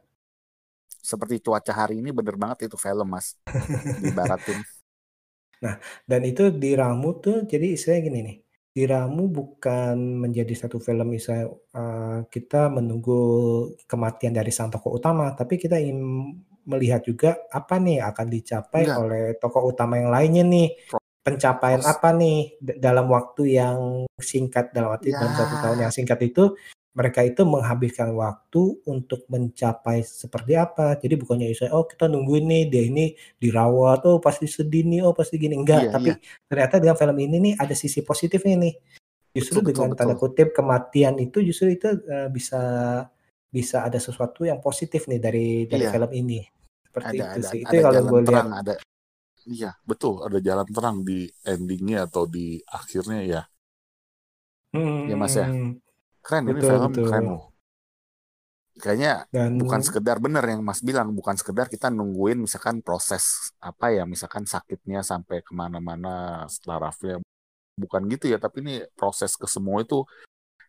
Seperti 1.11 1.37
cuaca 1.45 1.73
hari 1.81 1.95
ini 2.03 2.11
bener 2.19 2.37
banget 2.43 2.59
itu 2.71 2.77
film, 2.85 3.09
Mas. 3.15 3.27
Dibaratin. 4.05 4.59
Dan 6.07 6.21
itu 6.27 6.51
diramu 6.55 7.19
tuh 7.25 7.45
jadi 7.47 7.75
istilahnya 7.75 8.03
gini 8.09 8.19
nih, 8.29 8.37
diramu 8.77 9.23
bukan 9.31 9.97
menjadi 10.25 10.55
satu 10.67 10.79
film 10.79 11.07
misalnya 11.11 11.47
eh, 11.75 12.19
kita 12.31 12.71
menunggu 12.71 13.19
kematian 13.91 14.33
dari 14.39 14.51
sang 14.55 14.71
tokoh 14.73 14.99
utama, 14.99 15.35
tapi 15.35 15.59
kita 15.59 15.77
ingin 15.83 15.99
melihat 16.69 17.01
juga 17.03 17.31
apa 17.49 17.81
nih 17.81 18.05
akan 18.05 18.27
dicapai 18.29 18.83
Enggak. 18.87 18.99
oleh 19.03 19.23
tokoh 19.41 19.63
utama 19.73 19.95
yang 20.01 20.11
lainnya 20.13 20.45
nih. 20.47 20.69
Pencapaian 21.19 21.83
pros- 21.85 21.93
apa 21.93 22.09
nih 22.17 22.57
dalam 22.81 23.07
waktu 23.13 23.43
yang 23.61 23.79
singkat 24.17 24.73
dalam 24.73 24.97
arti 24.97 25.13
dalam 25.13 25.35
satu 25.37 25.55
Ya. 25.59 25.61
tahun 25.61 25.79
yang 25.85 25.93
singkat 25.93 26.19
itu 26.25 26.57
mereka 26.99 27.21
itu 27.23 27.47
menghabiskan 27.47 28.11
waktu 28.19 28.63
untuk 28.91 29.23
mencapai 29.31 30.03
seperti 30.03 30.59
apa. 30.59 30.99
Jadi 30.99 31.15
bukannya 31.15 31.55
saya 31.55 31.71
oh 31.79 31.87
kita 31.87 32.11
nungguin 32.11 32.45
nih 32.51 32.63
dia 32.73 32.83
ini 32.91 33.15
dirawat, 33.39 34.03
oh 34.11 34.19
pasti 34.19 34.51
sedih 34.51 34.83
nih, 34.91 35.01
oh 35.07 35.15
pasti 35.15 35.39
gini 35.39 35.55
enggak. 35.55 35.87
Iya, 35.87 35.93
Tapi 35.95 36.11
ternyata 36.51 36.75
dengan 36.83 36.97
film 36.99 37.17
ini 37.23 37.37
nih 37.39 37.55
ada 37.63 37.75
sisi 37.79 38.03
positifnya 38.03 38.59
nih. 38.59 38.75
Justru 39.39 39.63
Betul, 39.63 39.71
betul, 39.71 39.81
dengan 39.87 39.91
tanda 39.95 40.15
betul. 40.19 40.23
kutip 40.27 40.49
kematian 40.51 41.15
itu 41.23 41.39
justru 41.47 41.67
itu 41.71 41.87
eh, 42.11 42.29
bisa 42.35 42.61
bisa 43.49 43.87
ada 43.87 43.97
sesuatu 44.03 44.45
yang 44.45 44.59
positif 44.59 45.07
nih 45.07 45.21
dari 45.23 45.47
dari 45.71 45.85
Iya. 45.87 45.93
film 45.95 46.11
ini. 46.13 46.41
Seperti 46.85 47.15
Ada 47.15 47.25
itu 47.25 47.39
ada 47.39 47.49
sih. 47.49 47.59
Itu 47.63 47.75
ada 47.79 47.83
kalau 47.87 48.03
gue 48.11 48.21
lihat. 48.27 48.47
ada 48.51 48.75
Iya, 49.49 49.71
betul. 49.89 50.21
Ada 50.21 50.39
jalan 50.45 50.69
terang 50.69 50.97
di 51.09 51.25
endingnya 51.41 52.05
atau 52.05 52.29
di 52.29 52.61
akhirnya 52.69 53.21
ya. 53.25 53.43
Hmm, 54.77 55.09
Iya, 55.09 55.17
Mas, 55.17 55.33
ya. 55.33 55.47
Keren 56.25 56.45
ini 56.49 56.61
Betul, 56.61 56.69
film 56.69 56.91
betul. 56.93 57.05
keren 57.09 57.25
loh. 57.27 57.45
Kayaknya 58.79 59.27
Dan 59.35 59.59
bukan 59.59 59.83
sekedar 59.83 60.23
bener 60.23 60.45
yang 60.47 60.63
Mas 60.63 60.79
bilang, 60.87 61.11
bukan 61.11 61.35
sekedar 61.35 61.67
kita 61.67 61.91
nungguin 61.91 62.39
misalkan 62.39 62.79
proses 62.79 63.51
apa 63.59 63.91
ya, 63.91 64.07
misalkan 64.07 64.47
sakitnya 64.47 65.03
sampai 65.03 65.43
ke 65.43 65.51
mana-mana 65.51 66.47
setelah 66.47 66.91
rafnya. 66.91 67.19
Bukan 67.75 68.07
gitu 68.07 68.31
ya, 68.31 68.39
tapi 68.39 68.63
ini 68.63 68.75
proses 68.95 69.35
ke 69.35 69.51
semua 69.51 69.83
itu 69.83 70.07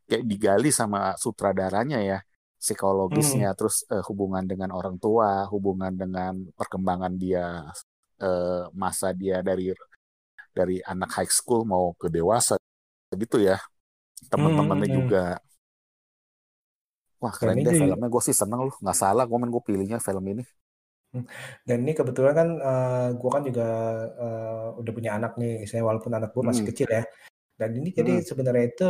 kayak 0.09 0.25
digali 0.25 0.73
sama 0.73 1.13
sutradaranya 1.21 2.01
ya 2.01 2.19
psikologisnya, 2.59 3.55
hmm, 3.55 3.57
terus 3.57 3.87
eh, 3.87 4.03
hubungan 4.11 4.43
dengan 4.43 4.75
orang 4.75 4.99
tua, 4.99 5.47
hubungan 5.47 5.95
dengan 5.95 6.43
perkembangan 6.59 7.15
dia 7.15 7.63
eh, 8.19 8.67
masa 8.75 9.15
dia 9.15 9.39
dari 9.39 9.71
dari 10.51 10.83
anak 10.83 11.09
high 11.15 11.31
school 11.31 11.63
mau 11.63 11.95
ke 11.95 12.11
dewasa 12.11 12.59
gitu 13.15 13.39
ya, 13.39 13.57
teman-temannya 14.31 14.87
hmm. 14.87 14.97
juga. 14.97 15.39
Wah 17.23 17.33
Dan 17.41 17.53
keren 17.53 17.59
deh 17.65 17.73
filmnya, 17.79 18.07
gue 18.13 18.21
sih 18.27 18.35
seneng 18.41 18.61
loh, 18.67 18.75
nggak 18.83 18.97
salah 19.01 19.23
gue 19.29 19.37
gue 19.55 19.63
pilihnya 19.67 19.97
film 20.07 20.23
ini. 20.33 20.43
dan 21.67 21.77
ini 21.83 21.91
kebetulan 21.97 22.33
kan 22.39 22.49
eh, 22.69 23.07
gue 23.19 23.29
kan 23.35 23.41
juga 23.47 23.63
eh, 24.23 24.67
udah 24.79 24.91
punya 24.97 25.11
anak 25.17 25.31
nih, 25.41 25.51
saya 25.69 25.81
walaupun 25.89 26.11
anak 26.17 26.29
gue 26.35 26.43
masih 26.49 26.63
Mm-mm. 26.63 26.69
kecil 26.69 26.87
ya. 26.97 27.03
Dan 27.59 27.71
ini 27.79 27.89
jadi 27.99 28.11
Mm-mm. 28.11 28.25
sebenarnya 28.29 28.65
itu 28.71 28.85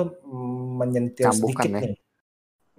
menyentil 0.81 1.29
Cambukan 1.29 1.39
sedikit 1.39 1.71
ya. 1.77 1.83
nih, 1.83 1.93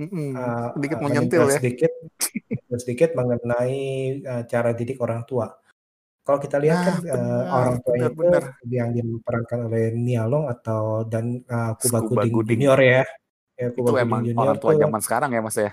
Mm-mm. 0.00 0.30
eh, 0.36 0.68
Sedikit 0.74 0.98
menyentil 1.04 1.42
nyentil 1.42 1.44
ya. 1.54 1.56
sedikit, 1.56 1.92
sedikit 2.82 3.10
mengenai 3.18 3.78
eh, 4.32 4.42
cara 4.52 4.70
didik 4.78 4.98
orang 5.04 5.22
tua. 5.30 5.46
Kalau 6.30 6.38
kita 6.46 6.56
lihat 6.62 6.78
kan 6.86 6.94
Nah, 7.02 7.10
eh, 7.10 7.42
benar, 7.42 7.46
orang 7.58 7.76
tua 7.82 7.96
benar, 7.96 8.10
itu 8.10 8.22
benar. 8.22 8.42
yang 8.78 8.88
diperankan 8.94 9.60
oleh 9.66 9.82
Nia 9.98 10.22
Long 10.30 10.46
atau 10.54 11.02
dan 11.12 11.42
eh, 11.42 11.72
Kuba 11.82 11.98
Gooding. 12.06 12.32
Junior 12.46 12.78
ya, 12.78 13.02
ya 13.58 13.68
Itu 13.74 13.80
Kuba 13.82 13.98
Gooding 13.98 14.06
emang 14.06 14.22
Junior 14.26 14.46
orang 14.46 14.56
tua 14.62 14.72
tuh 14.72 14.80
zaman 14.82 15.00
sekarang 15.02 15.30
ya 15.34 15.40
mas 15.42 15.56
ya. 15.58 15.70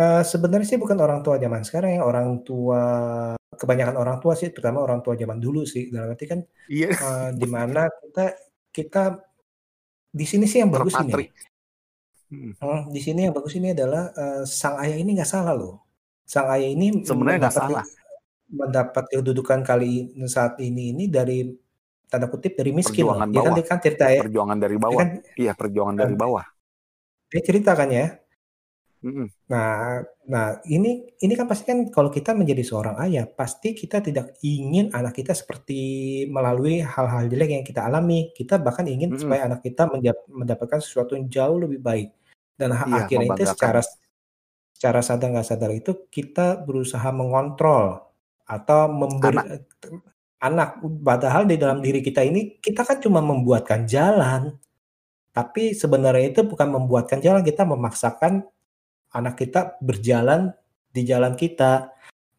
eh, 0.00 0.22
sebenarnya 0.32 0.66
sih 0.70 0.78
bukan 0.82 0.98
orang 1.06 1.20
tua 1.24 1.36
zaman 1.44 1.62
sekarang 1.66 1.90
ya, 1.98 2.02
orang 2.10 2.28
tua 2.46 2.80
kebanyakan 3.60 3.96
orang 4.02 4.18
tua 4.22 4.32
sih, 4.40 4.48
terutama 4.52 4.78
orang 4.86 5.00
tua 5.04 5.14
zaman 5.22 5.38
dulu 5.44 5.60
sih. 5.74 5.82
Dalam 5.94 6.08
arti 6.14 6.24
kan 6.32 6.40
Iya, 6.68 6.88
eh, 7.04 7.28
di 7.40 7.46
mana 7.56 7.80
kita 8.02 8.24
kita 8.76 9.02
di 10.18 10.24
sini 10.30 10.44
sih 10.50 10.58
yang 10.62 10.70
bagus 10.74 10.94
terpatri. 10.94 11.24
ini. 11.26 11.26
Mm. 12.32 12.52
Hmm, 12.58 12.82
di 12.94 13.00
sini 13.04 13.20
yang 13.28 13.34
bagus 13.36 13.54
ini 13.58 13.68
adalah 13.76 14.10
eh, 14.22 14.42
sang 14.48 14.76
ayah 14.82 14.96
ini 15.02 15.10
nggak 15.18 15.30
salah 15.34 15.54
loh. 15.54 15.74
Sang 16.24 16.46
ayah 16.54 16.68
ini 16.74 16.86
Sebenarnya 17.04 17.38
nggak 17.46 17.56
salah. 17.56 17.84
Mendapat 18.54 19.04
kedudukan 19.10 19.60
kali 19.66 20.14
saat 20.30 20.56
ini 20.62 20.94
ini 20.94 21.04
dari 21.10 21.50
tanda 22.08 22.30
kutip 22.30 22.54
dari 22.54 22.70
miskin 22.70 23.10
loh. 23.10 23.18
Perjuangan 23.18 23.28
Dia 23.28 23.42
kan 23.42 23.52
bawah. 23.52 23.56
dia 23.58 23.66
kan 23.66 23.78
cerita 23.82 24.06
ya. 24.10 24.22
Perjuangan 24.22 24.58
dari 24.62 24.76
Dia 24.78 24.84
bawah. 24.86 25.02
kan 25.02 25.08
Iya, 25.34 25.52
perjuangan 25.58 25.96
dari 25.98 26.14
bawah. 26.16 26.44
dia 27.30 27.42
cerita 27.42 27.74
kan 27.74 27.90
ya. 27.90 28.06
Mm-mm. 29.04 29.28
Nah, 29.52 30.00
nah 30.24 30.46
ini 30.64 31.04
ini 31.20 31.34
kan 31.36 31.44
pasti 31.44 31.68
kan 31.68 31.92
kalau 31.92 32.08
kita 32.08 32.32
menjadi 32.32 32.64
seorang 32.64 32.96
ayah, 33.04 33.28
pasti 33.28 33.76
kita 33.76 34.00
tidak 34.00 34.40
ingin 34.40 34.88
anak 34.96 35.12
kita 35.12 35.36
seperti 35.36 35.80
melalui 36.30 36.80
hal-hal 36.80 37.28
jelek 37.28 37.50
yang 37.60 37.64
kita 37.66 37.84
alami. 37.84 38.32
Kita 38.32 38.56
bahkan 38.62 38.88
ingin 38.88 39.12
Mm-mm. 39.12 39.20
supaya 39.20 39.44
anak 39.50 39.60
kita 39.60 39.90
mendapatkan 40.32 40.80
sesuatu 40.80 41.18
yang 41.18 41.28
jauh 41.28 41.58
lebih 41.60 41.84
baik. 41.84 42.08
Dan 42.56 42.72
Iya, 42.72 43.04
akhirnya 43.04 43.34
itu 43.34 43.44
secara 43.44 43.80
secara 44.72 45.00
sadar 45.04 45.28
nggak 45.36 45.48
sadar 45.48 45.70
itu 45.74 45.92
kita 46.08 46.62
berusaha 46.64 47.08
mengontrol 47.12 48.13
atau 48.44 48.88
memberi 48.92 49.40
Anak. 49.40 49.64
anak. 50.40 50.70
Padahal 51.00 51.48
di 51.48 51.56
dalam 51.56 51.80
diri 51.80 52.04
kita 52.04 52.20
ini 52.20 52.60
kita 52.60 52.84
kan 52.84 53.00
cuma 53.00 53.24
membuatkan 53.24 53.88
jalan, 53.88 54.54
tapi 55.32 55.72
sebenarnya 55.72 56.30
itu 56.36 56.44
bukan 56.44 56.68
membuatkan 56.68 57.18
jalan, 57.24 57.40
kita 57.42 57.64
memaksakan 57.64 58.44
anak 59.10 59.34
kita 59.40 59.80
berjalan 59.80 60.52
di 60.92 61.02
jalan 61.08 61.34
kita. 61.34 61.90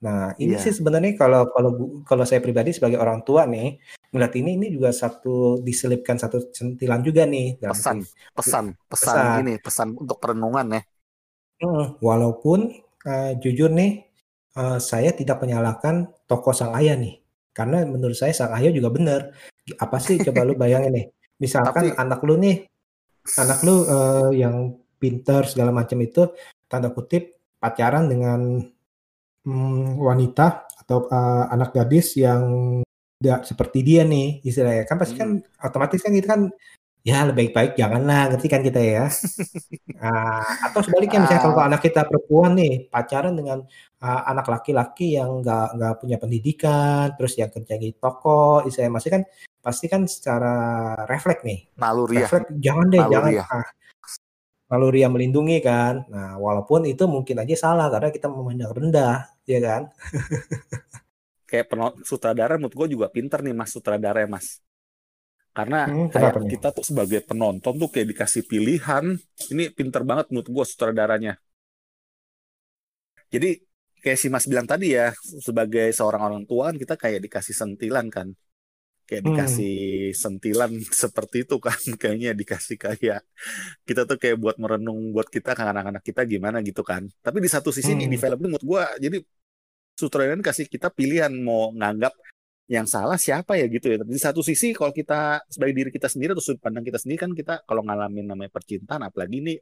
Nah, 0.05 0.37
ini 0.37 0.53
Iya. 0.53 0.69
sih 0.69 0.73
sebenarnya 0.77 1.17
kalau 1.17 1.49
kalau 1.49 1.71
kalau 2.05 2.23
saya 2.27 2.37
pribadi 2.43 2.75
sebagai 2.75 3.01
orang 3.01 3.25
tua 3.25 3.49
nih, 3.49 3.81
melihat 4.13 4.33
ini 4.37 4.53
ini 4.59 4.67
juga 4.69 4.93
satu 4.93 5.59
diselipkan 5.65 6.19
satu 6.21 6.53
sentilan 6.53 7.01
juga 7.01 7.25
nih 7.25 7.57
dalam 7.57 7.73
Pesan, 7.73 7.97
pesan, 8.37 8.65
pesan 8.85 9.15
pesan. 9.17 9.41
ini, 9.41 9.53
pesan 9.57 9.87
untuk 9.97 10.21
perenungan 10.21 10.77
ya. 10.77 10.81
Walaupun 12.03 12.69
eh, 13.05 13.31
jujur 13.41 13.71
nih 13.71 14.05
eh, 14.55 14.79
saya 14.79 15.11
tidak 15.11 15.43
menyalahkan 15.43 16.09
tokoh 16.25 16.55
sang 16.55 16.73
ayah 16.79 16.95
nih. 16.95 17.19
Karena 17.55 17.83
menurut 17.87 18.15
saya 18.15 18.35
sang 18.35 18.51
ayah 18.55 18.71
juga 18.71 18.91
benar. 18.91 19.31
Apa 19.79 19.99
sih 19.99 20.19
coba 20.19 20.43
lu 20.43 20.55
bayangin 20.61 20.91
nih. 20.95 21.05
Misalkan 21.39 21.91
Tapi 21.91 21.99
anak 21.99 22.19
lu 22.23 22.35
nih, 22.39 22.63
anak 23.39 23.59
lu 23.63 23.75
eh, 23.85 24.29
yang 24.39 24.75
pinter 24.95 25.43
segala 25.45 25.69
macam 25.75 25.99
itu 26.01 26.31
tanda 26.65 26.89
kutip 26.89 27.35
pacaran 27.59 28.07
dengan 28.07 28.63
mm, 29.45 29.99
wanita 29.99 30.65
atau 30.85 31.07
eh, 31.09 31.45
anak 31.51 31.75
gadis 31.75 32.15
yang 32.17 32.43
tidak 33.15 33.47
seperti 33.47 33.79
dia 33.81 34.03
nih 34.03 34.43
istilahnya 34.43 34.83
kan 34.85 34.97
pasti 34.99 35.15
kan 35.17 35.39
Mm. 35.39 35.65
otomatis 35.65 35.99
kan 36.03 36.11
kita 36.13 36.27
kan 36.35 36.41
ya 37.05 37.17
lebih 37.29 37.47
baik 37.55 37.71
janganlah 37.79 38.33
ngerti 38.33 38.47
kan 38.53 38.61
kita 38.67 38.81
ya 38.81 39.05
Nah, 39.95 40.43
atau 40.67 40.81
sebaliknya 40.83 41.23
misalnya 41.23 41.43
kalau 41.45 41.55
ah, 41.61 41.67
anak 41.71 41.81
kita 41.87 42.01
perempuan 42.09 42.51
nih 42.59 42.73
pacaran 42.91 43.33
dengan 43.39 43.59
uh, 44.03 44.21
anak 44.27 44.45
laki-laki 44.51 45.15
yang 45.15 45.39
nggak 45.39 45.67
nggak 45.79 45.93
punya 46.03 46.17
pendidikan, 46.19 47.05
terus 47.15 47.33
yang 47.39 47.47
kerja 47.53 47.75
di 47.79 47.95
toko, 47.95 48.65
istilahnya 48.67 48.93
masih 48.97 49.11
kan 49.15 49.21
pasti 49.63 49.85
kan 49.87 50.03
secara 50.05 50.53
refleks 51.07 51.41
nih, 51.47 51.59
naluriah, 51.79 52.27
refleks 52.27 52.47
jangan 52.59 52.85
deh 52.91 53.03
jangan 53.07 53.31
naluriah. 53.31 53.47
ah 53.55 53.67
naluri 54.65 54.99
yang 55.05 55.13
melindungi 55.15 55.57
kan. 55.61 55.93
Nah, 56.09 56.35
walaupun 56.41 56.89
itu 56.89 57.03
mungkin 57.05 57.37
aja 57.41 57.55
salah 57.55 57.87
karena 57.93 58.09
kita 58.09 58.27
memandang 58.27 58.71
rendah, 58.73 59.15
ya 59.45 59.59
kan? 59.61 59.81
Kayak 61.49 61.65
penon- 61.69 62.01
sutradara 62.01 62.57
menurut 62.57 62.73
gue 62.73 62.87
juga 62.97 63.07
pinter 63.15 63.39
nih 63.45 63.53
mas 63.53 63.69
sutradara 63.69 64.25
ya 64.25 64.29
mas. 64.29 64.47
Karena 65.55 65.77
Hmm, 65.85 66.05
kayak 66.13 66.13
kenapa 66.13 66.37
nih? 66.45 66.51
kita 66.51 66.67
tuh 66.75 66.85
sebagai 66.89 67.19
penonton 67.29 67.73
tuh 67.81 67.89
kayak 67.93 68.07
dikasih 68.13 68.43
pilihan. 68.51 69.05
Ini 69.51 69.63
pinter 69.77 70.01
banget 70.09 70.25
menurut 70.31 70.49
gue 70.55 70.65
sutradaranya. 70.71 71.33
Jadi 73.33 73.47
kayak 74.03 74.19
si 74.21 74.27
Mas 74.33 74.45
bilang 74.51 74.67
tadi 74.69 74.85
ya, 74.97 75.11
sebagai 75.47 75.85
seorang 75.97 76.21
orang 76.27 76.43
tua 76.49 76.63
kan 76.71 76.75
kita 76.81 76.93
kayak 77.03 77.19
dikasih 77.25 77.55
sentilan 77.61 78.05
kan. 78.15 78.27
Kayak 79.09 79.23
Hmm, 79.23 79.27
dikasih 79.29 79.71
sentilan 80.23 80.71
seperti 81.03 81.37
itu 81.47 81.55
kan. 81.65 81.77
Kayaknya 82.01 82.31
dikasih 82.41 82.77
kayak 82.85 83.19
kita 83.87 84.01
tuh 84.09 84.17
kayak 84.21 84.37
buat 84.43 84.57
merenung 84.63 84.99
buat 85.15 85.27
kita 85.35 85.51
ke 85.57 85.63
anak-anak 85.73 86.03
kita 86.09 86.21
gimana 86.33 86.57
gitu 86.67 86.81
kan. 86.85 87.03
Tapi 87.25 87.37
di 87.45 87.49
satu 87.55 87.69
sisi 87.77 87.91
nih 87.99 88.07
di 88.13 88.17
hmm, 88.17 88.23
film 88.23 88.37
ini 88.41 88.47
menurut 88.53 88.65
gue 88.71 88.83
jadi 89.05 89.17
sutradara 89.99 90.39
kasih 90.49 90.67
kita 90.73 90.87
pilihan 90.97 91.33
mau 91.47 91.71
nganggap 91.79 92.13
yang 92.65 92.89
salah 92.89 93.17
siapa 93.17 93.57
ya 93.61 93.69
gitu 93.69 93.93
ya. 93.93 93.97
Di 94.01 94.19
satu 94.21 94.41
sisi 94.41 94.73
kalau 94.73 94.89
kita 94.89 95.45
sebagai 95.49 95.73
diri 95.77 95.89
kita 95.93 96.09
sendiri 96.09 96.33
atau 96.33 96.41
sudut 96.41 96.61
pandang 96.61 96.85
kita 96.85 96.97
sendiri 96.97 97.19
kan 97.21 97.31
kita 97.37 97.61
kalau 97.65 97.85
ngalamin 97.85 98.25
namanya 98.25 98.49
percintaan 98.49 99.05
apalagi 99.05 99.37
nih 99.41 99.57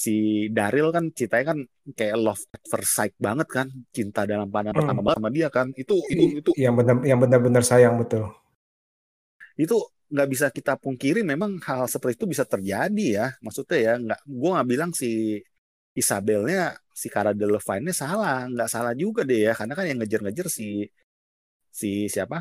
si 0.00 0.48
Daryl 0.48 0.88
kan 0.88 1.12
ceritanya 1.12 1.52
kan 1.52 1.58
kayak 1.92 2.16
love 2.16 2.40
at 2.56 2.62
first 2.64 2.92
sight 2.96 3.14
banget 3.20 3.48
kan 3.52 3.66
cinta 3.92 4.24
dalam 4.24 4.48
pandangan 4.48 4.72
hmm. 4.72 4.80
pertama 4.80 5.00
banget 5.04 5.18
sama 5.20 5.30
dia 5.30 5.48
kan 5.52 5.66
itu 5.76 5.94
itu 6.08 6.24
itu 6.40 6.50
Yang 6.56 6.74
benar 6.80 6.96
yang 7.04 7.18
benar-benar 7.20 7.62
sayang 7.66 7.94
betul. 8.00 8.32
itu 9.60 9.76
nggak 10.10 10.28
bisa 10.32 10.46
kita 10.48 10.80
pungkiri 10.80 11.20
memang 11.20 11.60
hal 11.68 11.84
seperti 11.84 12.16
itu 12.16 12.26
bisa 12.32 12.48
terjadi 12.48 13.06
ya 13.12 13.26
maksudnya 13.44 13.76
ya 13.76 13.92
nggak 14.00 14.20
gue 14.24 14.50
nggak 14.56 14.68
bilang 14.72 14.90
si 14.96 15.36
Isabelnya 15.92 16.80
si 16.90 17.06
Cara 17.12 17.36
Delevingne 17.36 17.92
salah 17.92 18.48
nggak 18.48 18.70
salah 18.72 18.96
juga 18.96 19.20
deh 19.22 19.46
ya 19.46 19.52
karena 19.52 19.74
kan 19.76 19.84
yang 19.84 19.98
ngejar-ngejar 20.00 20.48
si 20.48 20.88
si 21.80 21.88
siapa? 22.14 22.36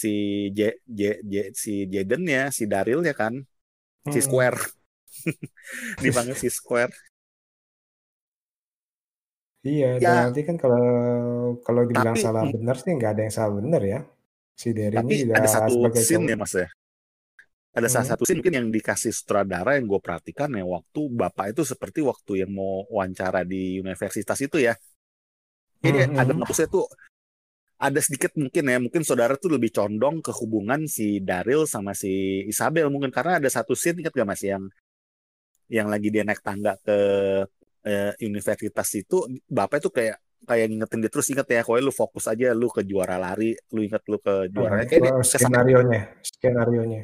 Si 0.00 0.08
J, 0.56 0.60
J, 0.98 1.00
J, 1.32 1.34
si 1.62 1.72
Jaden 1.92 2.22
ya 2.36 2.42
si 2.56 2.64
Daryl 2.72 3.00
ya 3.08 3.14
kan? 3.22 3.34
Si 4.12 4.18
Hmm. 4.18 4.26
Square. 4.26 4.58
Dipanggil 6.02 6.36
si 6.38 6.48
Square. 6.50 6.94
Iya, 9.68 9.86
ya. 9.98 10.08
dan 10.08 10.16
nanti 10.22 10.40
kan 10.48 10.56
kalau 10.62 10.82
kalau 11.66 11.82
dibilang 11.90 12.16
tapi 12.16 12.22
salah 12.24 12.42
benar 12.54 12.74
sih 12.82 12.90
nggak 12.96 13.10
ada 13.12 13.20
yang 13.26 13.34
salah 13.38 13.52
benar 13.60 13.82
ya. 13.92 13.98
Si 14.60 14.68
Derry 14.78 14.96
tapi 14.96 15.14
ini 15.14 15.16
ada 15.36 15.48
satu 15.54 15.74
sebagai 15.74 16.02
scene 16.04 16.24
ya 16.32 16.36
mas 16.40 16.52
ya? 16.56 16.68
Ada 17.72 17.88
salah 17.88 18.04
Hmm, 18.04 18.12
satu 18.12 18.22
scene 18.28 18.38
mungkin 18.40 18.56
yang 18.58 18.68
dikasih 18.76 19.12
sutradara 19.16 19.70
yang 19.80 19.88
gue 19.88 20.00
perhatikan 20.06 20.52
ya 20.52 20.64
waktu 20.68 21.00
bapak 21.20 21.46
itu 21.56 21.62
seperti 21.72 22.00
waktu 22.04 22.32
yang 22.44 22.50
mau 22.52 22.84
wawancara 22.92 23.40
di 23.48 23.80
universitas 23.80 24.38
itu 24.44 24.60
ya. 24.60 24.74
Ini 25.88 25.98
hmm, 25.98 26.16
agak 26.20 26.34
hmm. 26.34 26.38
ngapusnya 26.38 26.66
tuh 26.70 26.84
ada 27.82 27.98
sedikit 27.98 28.30
mungkin 28.38 28.62
ya 28.70 28.78
mungkin 28.78 29.02
saudara 29.02 29.34
tuh 29.34 29.58
lebih 29.58 29.74
condong 29.74 30.22
ke 30.22 30.30
hubungan 30.30 30.86
si 30.86 31.18
Daryl 31.18 31.66
sama 31.66 31.98
si 31.98 32.46
Isabel 32.46 32.86
mungkin 32.94 33.10
karena 33.10 33.42
ada 33.42 33.50
satu 33.50 33.74
scene 33.74 33.98
ingat 33.98 34.14
gak 34.14 34.28
mas 34.28 34.42
yang 34.46 34.70
yang 35.66 35.90
lagi 35.90 36.14
dia 36.14 36.22
naik 36.22 36.46
tangga 36.46 36.78
ke 36.78 36.96
eh, 37.82 38.14
universitas 38.22 38.86
itu 38.94 39.26
bapak 39.50 39.82
itu 39.82 39.90
kayak 39.90 40.16
kayak 40.46 40.66
ngingetin 40.70 40.98
dia 41.02 41.10
terus 41.10 41.26
inget 41.34 41.46
ya 41.50 41.62
kowe 41.66 41.78
lu 41.78 41.90
fokus 41.90 42.30
aja 42.30 42.54
lu 42.54 42.70
ke 42.70 42.86
juara 42.86 43.18
lari 43.18 43.58
lu 43.74 43.82
inget 43.82 44.02
lu 44.06 44.18
ke 44.22 44.46
Nah, 44.46 44.50
juaranya 44.54 44.86
kayak 44.86 45.02
dia 45.02 45.14
skenario 45.26 45.78
nya, 45.86 46.02
skenario 46.22 46.82
nya. 46.86 47.02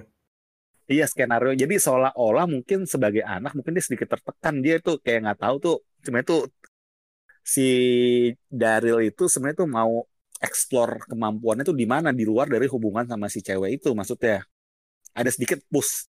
Iya 0.88 1.04
skenario. 1.04 1.52
Jadi 1.52 1.76
seolah-olah 1.76 2.48
mungkin 2.48 2.88
sebagai 2.88 3.20
anak 3.20 3.52
mungkin 3.52 3.76
dia 3.76 3.84
sedikit 3.84 4.16
tertekan. 4.16 4.64
Dia 4.64 4.80
tuh 4.80 4.96
kayak 5.04 5.20
nggak 5.28 5.38
tahu 5.44 5.56
tuh 5.60 5.76
sebenarnya 6.00 6.28
tuh 6.32 6.42
si 7.44 7.68
Daryl 8.48 9.04
itu 9.04 9.28
sebenarnya 9.28 9.58
tuh 9.62 9.68
mau 9.68 10.08
explore 10.38 11.02
kemampuannya 11.10 11.66
tuh 11.66 11.76
di 11.76 11.86
mana 11.86 12.14
di 12.14 12.22
luar 12.22 12.46
dari 12.46 12.66
hubungan 12.70 13.04
sama 13.06 13.26
si 13.26 13.42
cewek 13.42 13.82
itu 13.82 13.90
maksudnya. 13.94 14.42
Ada 15.14 15.34
sedikit 15.34 15.58
push. 15.66 16.06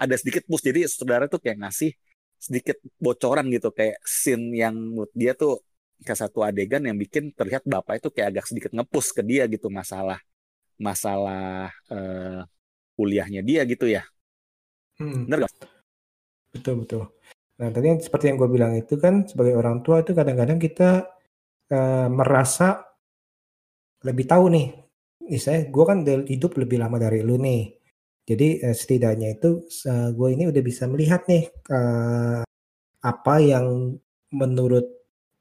Ada 0.00 0.14
sedikit 0.16 0.44
push. 0.48 0.64
Jadi 0.64 0.88
saudara 0.88 1.28
tuh 1.28 1.40
kayak 1.42 1.68
ngasih 1.68 1.92
sedikit 2.38 2.78
bocoran 3.02 3.50
gitu 3.50 3.74
kayak 3.74 3.98
scene 4.06 4.54
yang 4.54 4.74
menurut 4.78 5.10
dia 5.12 5.34
tuh 5.34 5.58
ke 5.98 6.14
satu 6.14 6.46
adegan 6.46 6.86
yang 6.86 6.94
bikin 6.94 7.34
terlihat 7.34 7.66
bapak 7.66 7.98
itu 7.98 8.08
kayak 8.14 8.38
agak 8.38 8.44
sedikit 8.46 8.70
ngepus 8.70 9.10
ke 9.10 9.26
dia 9.26 9.50
gitu 9.50 9.66
masalah 9.66 10.22
masalah 10.78 11.74
uh, 11.90 12.46
kuliahnya 12.94 13.42
dia 13.42 13.66
gitu 13.66 13.90
ya. 13.90 14.06
Hmm. 15.02 15.26
Benar 15.26 15.50
gak? 15.50 15.54
Betul 16.54 16.86
betul. 16.86 17.02
Nah 17.58 17.68
tadi 17.74 17.98
seperti 17.98 18.30
yang 18.30 18.38
gue 18.38 18.50
bilang 18.50 18.72
itu 18.78 18.94
kan 19.02 19.26
sebagai 19.26 19.58
orang 19.58 19.82
tua 19.82 20.06
itu 20.06 20.14
kadang-kadang 20.14 20.62
kita 20.62 21.10
uh, 21.74 22.06
merasa 22.06 22.87
lebih 24.04 24.24
tahu 24.28 24.44
nih. 24.52 24.66
Misalnya 25.28 25.62
gue 25.68 25.84
kan 25.84 25.98
hidup 26.06 26.52
lebih 26.60 26.78
lama 26.80 26.96
dari 27.00 27.20
lu 27.24 27.36
nih. 27.40 27.74
Jadi 28.28 28.60
uh, 28.64 28.76
setidaknya 28.76 29.38
itu 29.40 29.64
gue 29.88 30.28
ini 30.34 30.44
udah 30.50 30.62
bisa 30.62 30.84
melihat 30.84 31.24
nih 31.30 31.48
uh, 31.72 32.44
apa 33.02 33.34
yang 33.40 33.96
menurut 34.34 34.98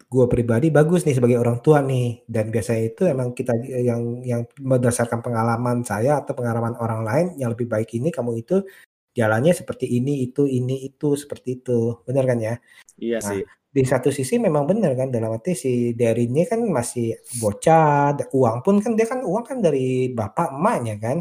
gue 0.07 0.25
pribadi 0.31 0.71
bagus 0.71 1.03
nih 1.03 1.19
sebagai 1.19 1.35
orang 1.35 1.59
tua 1.59 1.83
nih 1.83 2.23
dan 2.31 2.47
biasanya 2.47 2.83
itu 2.95 3.03
emang 3.03 3.35
kita 3.35 3.51
yang 3.83 4.23
yang 4.23 4.47
berdasarkan 4.55 5.19
pengalaman 5.19 5.83
saya 5.83 6.23
atau 6.23 6.31
pengalaman 6.31 6.79
orang 6.79 7.03
lain 7.03 7.25
yang 7.35 7.51
lebih 7.51 7.67
baik 7.67 7.91
ini 7.91 8.07
kamu 8.07 8.39
itu 8.39 8.63
jalannya 9.11 9.51
seperti 9.51 9.99
ini 9.99 10.23
itu 10.23 10.47
ini 10.47 10.87
itu 10.87 11.19
seperti 11.19 11.59
itu 11.59 11.99
benar 12.07 12.23
kan 12.23 12.39
ya 12.39 12.55
iya 13.03 13.19
nah, 13.19 13.27
sih 13.35 13.43
di 13.67 13.83
satu 13.83 14.09
sisi 14.09 14.39
memang 14.39 14.63
benar 14.65 14.95
kan 14.97 15.11
dalam 15.11 15.35
arti 15.35 15.53
si 15.53 15.93
dari 15.93 16.25
ini 16.25 16.47
kan 16.47 16.63
masih 16.65 17.13
bocah 17.37 18.15
uang 18.31 18.63
pun 18.65 18.79
kan 18.79 18.95
dia 18.95 19.05
kan 19.05 19.21
uang 19.21 19.43
kan 19.43 19.57
dari 19.59 20.09
bapak 20.11 20.55
emaknya 20.55 20.95
kan 20.97 21.17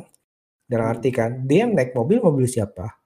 dalam 0.64 0.86
arti 0.94 1.10
kan 1.12 1.44
dia 1.44 1.66
naik 1.66 1.92
mobil 1.92 2.22
mobil 2.22 2.46
siapa 2.48 2.96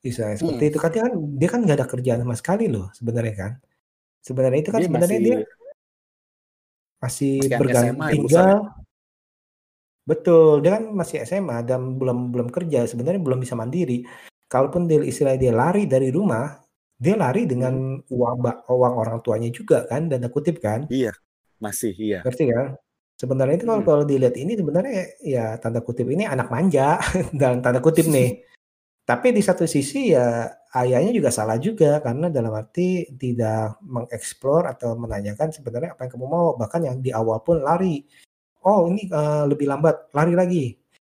bisa 0.00 0.32
seperti 0.36 0.64
hmm. 0.68 0.70
itu 0.72 0.78
kan 0.78 0.90
dia 0.90 1.02
kan 1.04 1.12
dia 1.36 1.48
kan 1.48 1.60
nggak 1.64 1.76
ada 1.80 1.86
kerjaan 1.90 2.20
sama 2.22 2.36
sekali 2.38 2.66
loh 2.70 2.88
sebenarnya 2.94 3.34
kan 3.34 3.52
Sebenarnya 4.24 4.58
itu 4.64 4.70
kan 4.72 4.80
dia 4.80 4.88
sebenarnya 4.88 5.20
masih, 5.20 5.20
dia 5.28 5.36
masih, 5.36 7.32
masih 7.36 7.60
bergantung 7.60 8.00
tinggal. 8.08 8.56
Betul, 10.04 10.52
dia 10.64 10.70
kan 10.80 10.84
masih 10.96 11.16
SMA 11.28 11.58
dan 11.68 12.00
belum 12.00 12.32
belum 12.32 12.48
kerja, 12.48 12.88
sebenarnya 12.88 13.20
belum 13.20 13.44
bisa 13.44 13.52
mandiri. 13.52 14.08
Kalaupun 14.48 14.88
dia 14.88 15.04
istilah 15.04 15.36
dia 15.36 15.52
lari 15.52 15.84
dari 15.84 16.08
rumah, 16.08 16.56
dia 16.98 17.14
lari 17.18 17.44
dengan 17.44 18.02
hmm. 18.02 18.10
uang 18.10 18.38
uang 18.70 18.94
orang 18.94 19.18
tuanya 19.20 19.50
juga 19.50 19.84
kan, 19.86 20.06
dan 20.06 20.26
kutip 20.30 20.62
kan? 20.62 20.86
Iya, 20.90 21.12
masih 21.58 21.92
iya. 21.96 22.20
Ngerti 22.22 22.50
kan? 22.50 22.78
Sebenarnya 23.14 23.54
itu 23.58 23.66
kalau 23.66 23.82
hmm. 23.82 23.88
kalau 23.88 24.04
dilihat 24.06 24.34
ini 24.34 24.52
sebenarnya 24.58 25.00
ya 25.22 25.46
tanda 25.62 25.80
kutip 25.82 26.06
ini 26.10 26.26
anak 26.26 26.50
manja 26.50 26.98
dan 27.40 27.62
tanda 27.62 27.78
kutip 27.78 28.06
nih. 28.10 28.42
Tapi 29.04 29.36
di 29.36 29.42
satu 29.44 29.68
sisi 29.68 30.16
ya 30.16 30.48
ayahnya 30.74 31.12
juga 31.12 31.28
salah 31.28 31.60
juga 31.60 32.00
karena 32.00 32.32
dalam 32.32 32.50
arti 32.56 33.04
tidak 33.14 33.76
mengeksplor 33.84 34.64
atau 34.64 34.96
menanyakan 34.96 35.52
sebenarnya 35.52 35.92
apa 35.92 36.08
yang 36.08 36.12
kamu 36.16 36.26
mau 36.26 36.46
bahkan 36.56 36.82
yang 36.82 36.98
di 37.04 37.12
awal 37.12 37.38
pun 37.44 37.60
lari 37.60 38.02
oh 38.64 38.88
ini 38.90 39.06
uh, 39.12 39.44
lebih 39.46 39.70
lambat 39.70 40.10
lari 40.16 40.34
lagi 40.34 40.66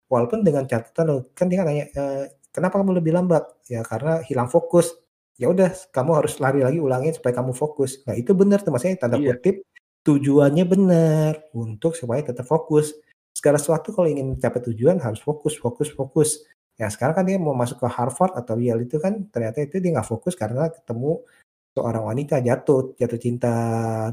walaupun 0.08 0.44
dengan 0.44 0.64
catatan 0.64 1.24
kan 1.36 1.46
dia 1.52 1.62
nanya 1.62 1.84
e, 1.92 2.02
kenapa 2.48 2.80
kamu 2.80 2.96
lebih 3.00 3.12
lambat 3.12 3.44
ya 3.68 3.84
karena 3.84 4.24
hilang 4.24 4.48
fokus 4.48 4.96
ya 5.38 5.46
udah 5.48 5.70
kamu 5.94 6.10
harus 6.18 6.34
lari 6.42 6.60
lagi 6.66 6.82
ulangin 6.82 7.14
supaya 7.14 7.38
kamu 7.38 7.54
fokus 7.54 8.02
nah 8.04 8.12
itu 8.18 8.34
benar 8.34 8.60
tuh 8.60 8.74
maksudnya 8.74 8.98
tanda 8.98 9.16
iya. 9.16 9.38
kutip 9.38 9.62
tujuannya 10.02 10.64
benar 10.66 11.32
untuk 11.54 11.94
supaya 11.94 12.20
tetap 12.20 12.44
fokus 12.44 12.92
segala 13.30 13.56
sesuatu 13.56 13.94
kalau 13.94 14.10
ingin 14.10 14.34
mencapai 14.34 14.58
tujuan 14.66 14.98
harus 14.98 15.22
fokus 15.22 15.54
fokus 15.54 15.88
fokus 15.94 16.42
Ya 16.78 16.86
sekarang 16.94 17.14
kan 17.18 17.24
dia 17.26 17.42
mau 17.42 17.58
masuk 17.58 17.82
ke 17.82 17.88
Harvard 17.90 18.38
atau 18.38 18.54
Yale 18.54 18.86
itu 18.86 19.02
kan 19.02 19.26
ternyata 19.34 19.58
itu 19.66 19.82
dia 19.82 19.90
nggak 19.98 20.06
fokus 20.14 20.38
karena 20.38 20.70
ketemu 20.70 21.26
seorang 21.74 22.04
wanita 22.06 22.38
jatuh 22.38 22.94
jatuh 22.94 23.18
cinta 23.18 23.54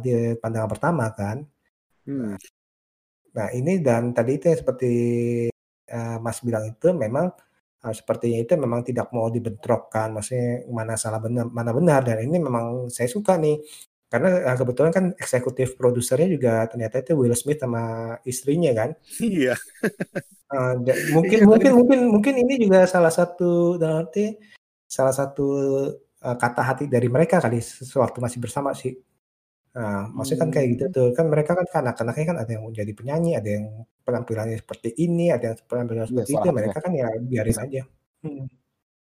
di 0.01 0.33
pandangan 0.41 0.69
pertama 0.73 1.05
kan. 1.13 1.45
Hmm. 2.09 2.33
Nah 3.37 3.47
ini 3.53 3.77
dan 3.85 4.17
tadi 4.17 4.41
itu 4.41 4.49
yang 4.49 4.59
seperti 4.65 4.91
uh, 5.93 6.17
Mas 6.17 6.41
bilang 6.41 6.65
itu 6.73 6.89
memang 6.89 7.29
sepertinya 7.93 8.39
itu 8.41 8.53
memang 8.55 8.81
tidak 8.81 9.11
mau 9.11 9.27
dibentrokkan, 9.29 10.15
maksudnya 10.15 10.65
mana 10.71 10.95
salah 10.95 11.19
benar 11.21 11.45
mana 11.51 11.71
benar 11.75 12.01
dan 12.01 12.23
ini 12.23 12.41
memang 12.41 12.87
saya 12.89 13.11
suka 13.11 13.37
nih 13.37 13.61
karena 14.05 14.47
uh, 14.47 14.55
kebetulan 14.55 14.91
kan 14.93 15.05
eksekutif 15.17 15.75
produsernya 15.75 16.29
juga 16.29 16.53
ternyata 16.71 17.03
itu 17.03 17.19
Will 17.19 17.35
Smith 17.35 17.59
sama 17.59 18.15
istrinya 18.23 18.71
kan. 18.73 18.89
Iya. 19.19 19.55
Uh, 20.45 20.77
mungkin 21.17 21.41
iya, 21.41 21.49
mungkin 21.49 21.71
mungkin 21.73 21.99
mungkin 22.05 22.33
ini 22.37 22.69
juga 22.69 22.85
salah 22.85 23.09
satu 23.09 23.81
dalam 23.81 24.05
arti 24.05 24.37
salah 24.85 25.09
satu 25.09 25.45
uh, 26.21 26.37
kata 26.37 26.61
hati 26.61 26.85
dari 26.85 27.09
mereka 27.09 27.41
kali 27.41 27.57
sewaktu 27.65 28.21
masih 28.21 28.37
bersama 28.37 28.69
sih. 28.77 28.93
Nah, 29.75 30.07
maksudnya 30.15 30.39
kan 30.47 30.51
kayak 30.55 30.67
gitu 30.71 30.85
hmm. 30.87 30.95
tuh. 30.95 31.07
Kan 31.11 31.25
mereka 31.27 31.51
kan 31.51 31.67
anak-anaknya 31.67 32.25
kan 32.31 32.37
ada 32.39 32.51
yang 32.55 32.63
menjadi 32.63 32.91
penyanyi, 32.95 33.31
ada 33.35 33.49
yang 33.59 33.65
penampilannya 34.07 34.57
seperti 34.63 34.89
ini, 35.03 35.35
ada 35.35 35.51
yang 35.51 35.57
penampilannya 35.67 36.07
iya, 36.07 36.11
seperti 36.15 36.31
ya, 36.31 36.39
itu. 36.39 36.49
Mereka 36.55 36.77
kan 36.79 36.91
ya 36.95 37.07
biarin 37.19 37.51
Bisa. 37.51 37.63
aja. 37.67 37.81
Hmm. 38.23 38.45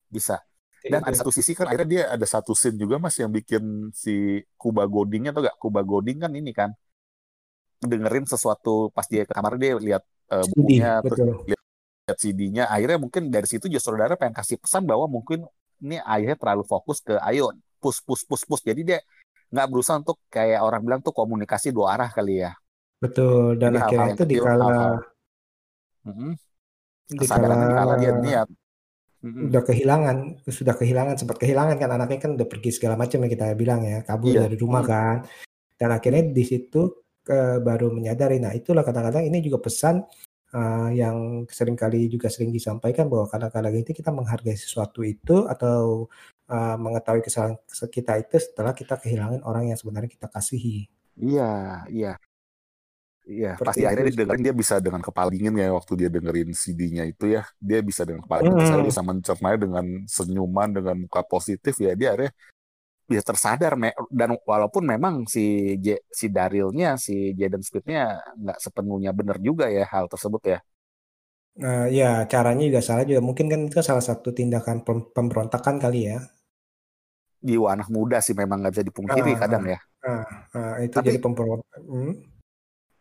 Bisa. 0.09 0.38
Dan 0.83 0.99
ada 0.99 1.15
satu 1.15 1.31
sisi 1.31 1.55
kan 1.55 1.71
akhirnya 1.71 1.88
dia 1.88 2.03
ada 2.12 2.27
satu 2.27 2.51
scene 2.51 2.75
juga 2.75 2.99
mas 2.99 3.15
yang 3.15 3.31
bikin 3.31 3.93
si 3.95 4.43
Kuba 4.59 4.83
Godingnya 4.83 5.31
atau 5.31 5.39
gak 5.47 5.55
Kuba 5.55 5.79
Goding 5.79 6.27
kan 6.27 6.31
ini 6.36 6.51
kan 6.51 6.75
dengerin 7.79 8.27
sesuatu 8.27 8.91
pas 8.91 9.07
dia 9.07 9.23
ke 9.23 9.31
kamar 9.31 9.55
dia 9.55 9.79
lihat 9.79 10.03
uh, 10.27 10.43
bukunya 10.51 10.99
lihat, 10.99 11.63
lihat 12.03 12.17
CD-nya 12.19 12.63
akhirnya 12.67 12.99
mungkin 12.99 13.31
dari 13.31 13.47
situ 13.47 13.71
justru 13.71 13.95
saudara 13.95 14.19
pengen 14.19 14.36
kasih 14.36 14.59
pesan 14.59 14.83
bahwa 14.83 15.07
mungkin 15.07 15.47
ini 15.79 16.03
ayahnya 16.03 16.36
terlalu 16.36 16.67
fokus 16.67 16.99
ke 16.99 17.15
ayo 17.31 17.55
push 17.79 18.03
push 18.03 18.27
push 18.27 18.43
push 18.43 18.63
jadi 18.63 18.81
dia 18.83 18.99
nggak 19.53 19.67
berusaha 19.69 20.01
untuk 20.01 20.17
kayak 20.33 20.65
orang 20.65 20.81
bilang 20.81 21.01
tuh 21.05 21.13
komunikasi 21.13 21.69
dua 21.69 21.93
arah 21.93 22.09
kali 22.09 22.41
ya 22.41 22.51
betul 22.97 23.53
dan 23.61 23.77
jadi 23.77 23.85
akhirnya 23.85 24.11
itu 24.17 24.25
dikala 24.25 24.73
mm-hmm. 26.09 26.31
dikala, 27.13 27.53
dikala 27.53 27.93
dia 28.01 28.11
niat 28.17 28.47
mm-hmm. 29.21 29.45
udah 29.53 29.61
kehilangan 29.61 30.17
sudah 30.49 30.73
kehilangan 30.73 31.15
sempat 31.21 31.37
kehilangan 31.37 31.77
kan 31.77 31.89
anaknya 31.93 32.19
kan 32.19 32.31
udah 32.33 32.47
pergi 32.49 32.73
segala 32.73 32.97
macam 32.97 33.21
yang 33.21 33.31
kita 33.31 33.53
bilang 33.53 33.85
ya 33.85 34.01
kabur 34.01 34.33
iya. 34.33 34.49
dari 34.49 34.57
rumah 34.57 34.81
kan 34.81 35.21
dan 35.77 35.89
akhirnya 35.93 36.33
di 36.33 36.43
situ 36.47 37.03
ke, 37.23 37.63
baru 37.63 37.89
menyadari. 37.89 38.37
Nah, 38.37 38.51
itulah 38.53 38.83
kadang-kadang 38.83 39.25
ini 39.25 39.39
juga 39.39 39.63
pesan 39.63 40.03
uh, 40.53 40.89
yang 40.91 41.47
sering 41.47 41.79
kali 41.79 42.11
juga 42.11 42.27
sering 42.27 42.51
disampaikan 42.51 43.07
bahwa 43.07 43.25
kadang-kadang 43.31 43.73
itu 43.79 43.95
kita 43.95 44.11
menghargai 44.11 44.59
sesuatu 44.59 45.01
itu 45.01 45.47
atau 45.47 46.07
uh, 46.49 46.75
mengetahui 46.79 47.21
kesalahan 47.23 47.60
kita 47.88 48.19
itu 48.19 48.36
setelah 48.39 48.73
kita 48.75 48.99
kehilangan 48.99 49.43
orang 49.45 49.71
yang 49.71 49.77
sebenarnya 49.79 50.12
kita 50.12 50.27
kasihi. 50.27 50.88
Iya, 51.19 51.86
iya. 51.91 52.13
Iya, 53.23 53.56
pasti 53.56 53.88
akhirnya 53.88 54.12
dia 54.12 54.19
dengerin 54.27 54.43
dia 54.43 54.51
bisa 54.51 54.75
dengan 54.84 54.99
kepala 54.99 55.32
dingin 55.32 55.56
ya 55.56 55.71
waktu 55.71 55.95
dia 55.95 56.10
dengerin 56.12 56.51
CD-nya 56.51 57.08
itu 57.08 57.32
ya. 57.32 57.47
Dia 57.56 57.79
bisa 57.79 58.03
dengan 58.03 58.27
kepala 58.27 58.43
dingin, 58.43 58.67
hmm. 58.67 58.84
bisa 58.84 58.99
mencernanya 58.99 59.60
dengan 59.63 59.86
senyuman, 60.12 60.69
dengan 60.75 60.95
muka 61.08 61.23
positif 61.23 61.79
ya. 61.79 61.95
Dia 61.95 62.12
akhirnya 62.12 62.36
bisa 63.08 63.23
tersadar 63.23 63.75
me 63.75 63.91
dan 64.12 64.36
walaupun 64.47 64.84
memang 64.88 65.27
si 65.27 65.75
J, 65.79 66.08
si 66.08 66.32
Darilnya 66.32 66.95
si 66.95 67.36
Jaden 67.36 67.60
Smithnya 67.60 68.23
nggak 68.39 68.60
sepenuhnya 68.63 69.12
benar 69.12 69.38
juga 69.43 69.67
ya 69.67 69.84
hal 69.84 70.08
tersebut 70.08 70.39
ya 70.47 70.60
Nah, 71.53 71.85
ya 71.85 72.25
caranya 72.25 72.65
juga 72.65 72.81
salah 72.81 73.05
juga. 73.05 73.21
Mungkin 73.21 73.45
kan 73.45 73.59
itu 73.69 73.77
salah 73.85 74.01
satu 74.01 74.33
tindakan 74.33 74.81
pem 74.81 75.05
pemberontakan 75.13 75.77
kali 75.77 76.09
ya. 76.09 76.19
Jiwa 77.43 77.75
anak 77.75 77.91
muda 77.91 78.23
sih 78.23 78.33
memang 78.33 78.63
nggak 78.63 78.73
bisa 78.73 78.85
dipungkiri 78.87 79.31
ah, 79.35 79.39
kadang 79.39 79.63
ya. 79.67 79.79
Ah, 80.01 80.25
ah, 80.55 80.73
itu 80.81 80.95
Tapi, 80.95 81.07
jadi 81.13 81.19
pemberontak. 81.21 81.79
Hmm? 81.85 82.13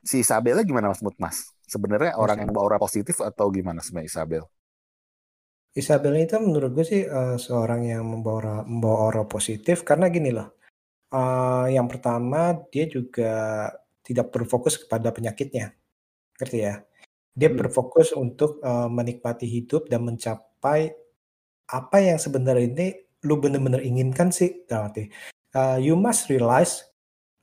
Si 0.03 0.21
Isabella 0.21 0.67
gimana 0.67 0.91
Mas 0.91 1.01
Mut 1.01 1.17
Mas? 1.17 1.55
Sebenarnya 1.65 2.19
orang 2.19 2.43
yang 2.45 2.51
bawa 2.51 2.77
aura 2.77 2.79
positif 2.83 3.23
atau 3.23 3.49
gimana 3.49 3.81
sebenarnya 3.81 4.11
Isabel? 4.11 4.43
Isabel 5.73 6.21
itu 6.21 6.37
menurut 6.37 6.77
gue 6.77 6.85
sih, 6.85 7.03
uh, 7.09 7.41
seorang 7.41 7.89
yang 7.89 8.05
membawa 8.05 8.61
membawa 8.69 9.09
aura 9.09 9.25
positif 9.25 9.87
karena 9.89 10.13
gini 10.13 10.29
loh, 10.29 10.53
uh, 11.17 11.65
yang 11.73 11.89
pertama 11.89 12.53
dia 12.69 12.85
juga 12.85 13.33
tidak 14.05 14.29
berfokus 14.35 14.77
kepada 14.77 15.09
penyakitnya, 15.15 15.73
ngerti 16.37 16.59
ya? 16.61 16.85
Dia 17.33 17.49
hmm. 17.49 17.59
berfokus 17.59 18.13
untuk, 18.13 18.61
uh, 18.61 18.89
menikmati 18.89 19.49
hidup 19.49 19.89
dan 19.89 20.05
mencapai 20.05 20.93
apa 21.73 21.97
yang 21.99 22.21
sebenarnya 22.21 22.65
ini 22.69 22.87
lu 23.25 23.39
bener-bener 23.39 23.81
inginkan 23.81 24.29
sih 24.35 24.67
dalam 24.69 24.91
arti, 24.93 25.09
uh, 25.57 25.79
you 25.79 25.97
must 25.97 26.29
realize, 26.29 26.85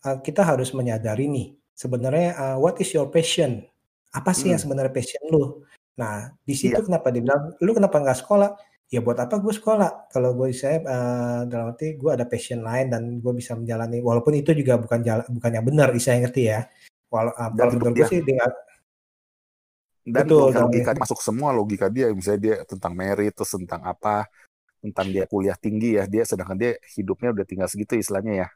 uh, 0.05 0.19
kita 0.21 0.45
harus 0.45 0.75
menyadari 0.75 1.25
nih 1.25 1.55
sebenarnya, 1.73 2.35
uh, 2.35 2.57
what 2.59 2.77
is 2.77 2.91
your 2.93 3.09
passion? 3.09 3.65
Apa 4.13 4.35
sih 4.35 4.53
yang 4.53 4.61
hmm. 4.61 4.65
sebenarnya 4.69 4.93
passion 4.93 5.23
lu? 5.31 5.63
Nah, 5.97 6.31
di 6.45 6.55
situ 6.55 6.79
iya. 6.79 6.85
kenapa 6.85 7.11
dibilang, 7.11 7.59
"Lu 7.59 7.71
kenapa 7.75 7.99
nggak 7.99 8.19
sekolah?" 8.23 8.55
ya 8.89 9.05
buat 9.05 9.21
apa 9.21 9.37
gue 9.37 9.53
sekolah 9.53 10.09
kalau 10.09 10.33
gue 10.33 10.49
saya 10.49 10.81
uh, 10.81 11.41
dalam 11.45 11.77
arti 11.77 11.93
gue 11.93 12.09
ada 12.09 12.25
passion 12.25 12.65
lain 12.65 12.89
dan 12.89 13.21
gue 13.21 13.33
bisa 13.37 13.53
menjalani 13.53 14.01
walaupun 14.01 14.33
itu 14.33 14.49
juga 14.57 14.81
bukan 14.81 15.05
jalan 15.05 15.25
bukan 15.29 15.51
yang 15.53 15.65
benar 15.69 15.93
saya 16.01 16.25
ngerti 16.25 16.49
ya 16.49 16.65
walau 17.13 17.29
uh, 17.37 17.53
kalau 17.53 17.77
menurut 17.77 17.93
gue 18.01 18.07
sih 18.09 18.21
dengan 18.25 18.49
dan 20.05 20.25
Betul, 20.25 20.51
logika, 20.51 20.61
logika 20.65 20.91
masuk 21.01 21.19
semua 21.19 21.49
logika 21.51 21.87
dia 21.91 22.11
misalnya 22.11 22.41
dia 22.41 22.55
tentang 22.63 22.93
merit 22.95 23.33
terus 23.35 23.51
tentang 23.51 23.81
apa 23.83 24.27
tentang 24.79 25.11
dia 25.11 25.27
kuliah 25.27 25.57
tinggi 25.59 25.99
ya 25.99 26.07
dia 26.07 26.23
sedangkan 26.23 26.55
dia 26.55 26.71
hidupnya 26.95 27.35
udah 27.35 27.45
tinggal 27.45 27.67
segitu 27.67 27.99
istilahnya 27.99 28.47
ya 28.47 28.49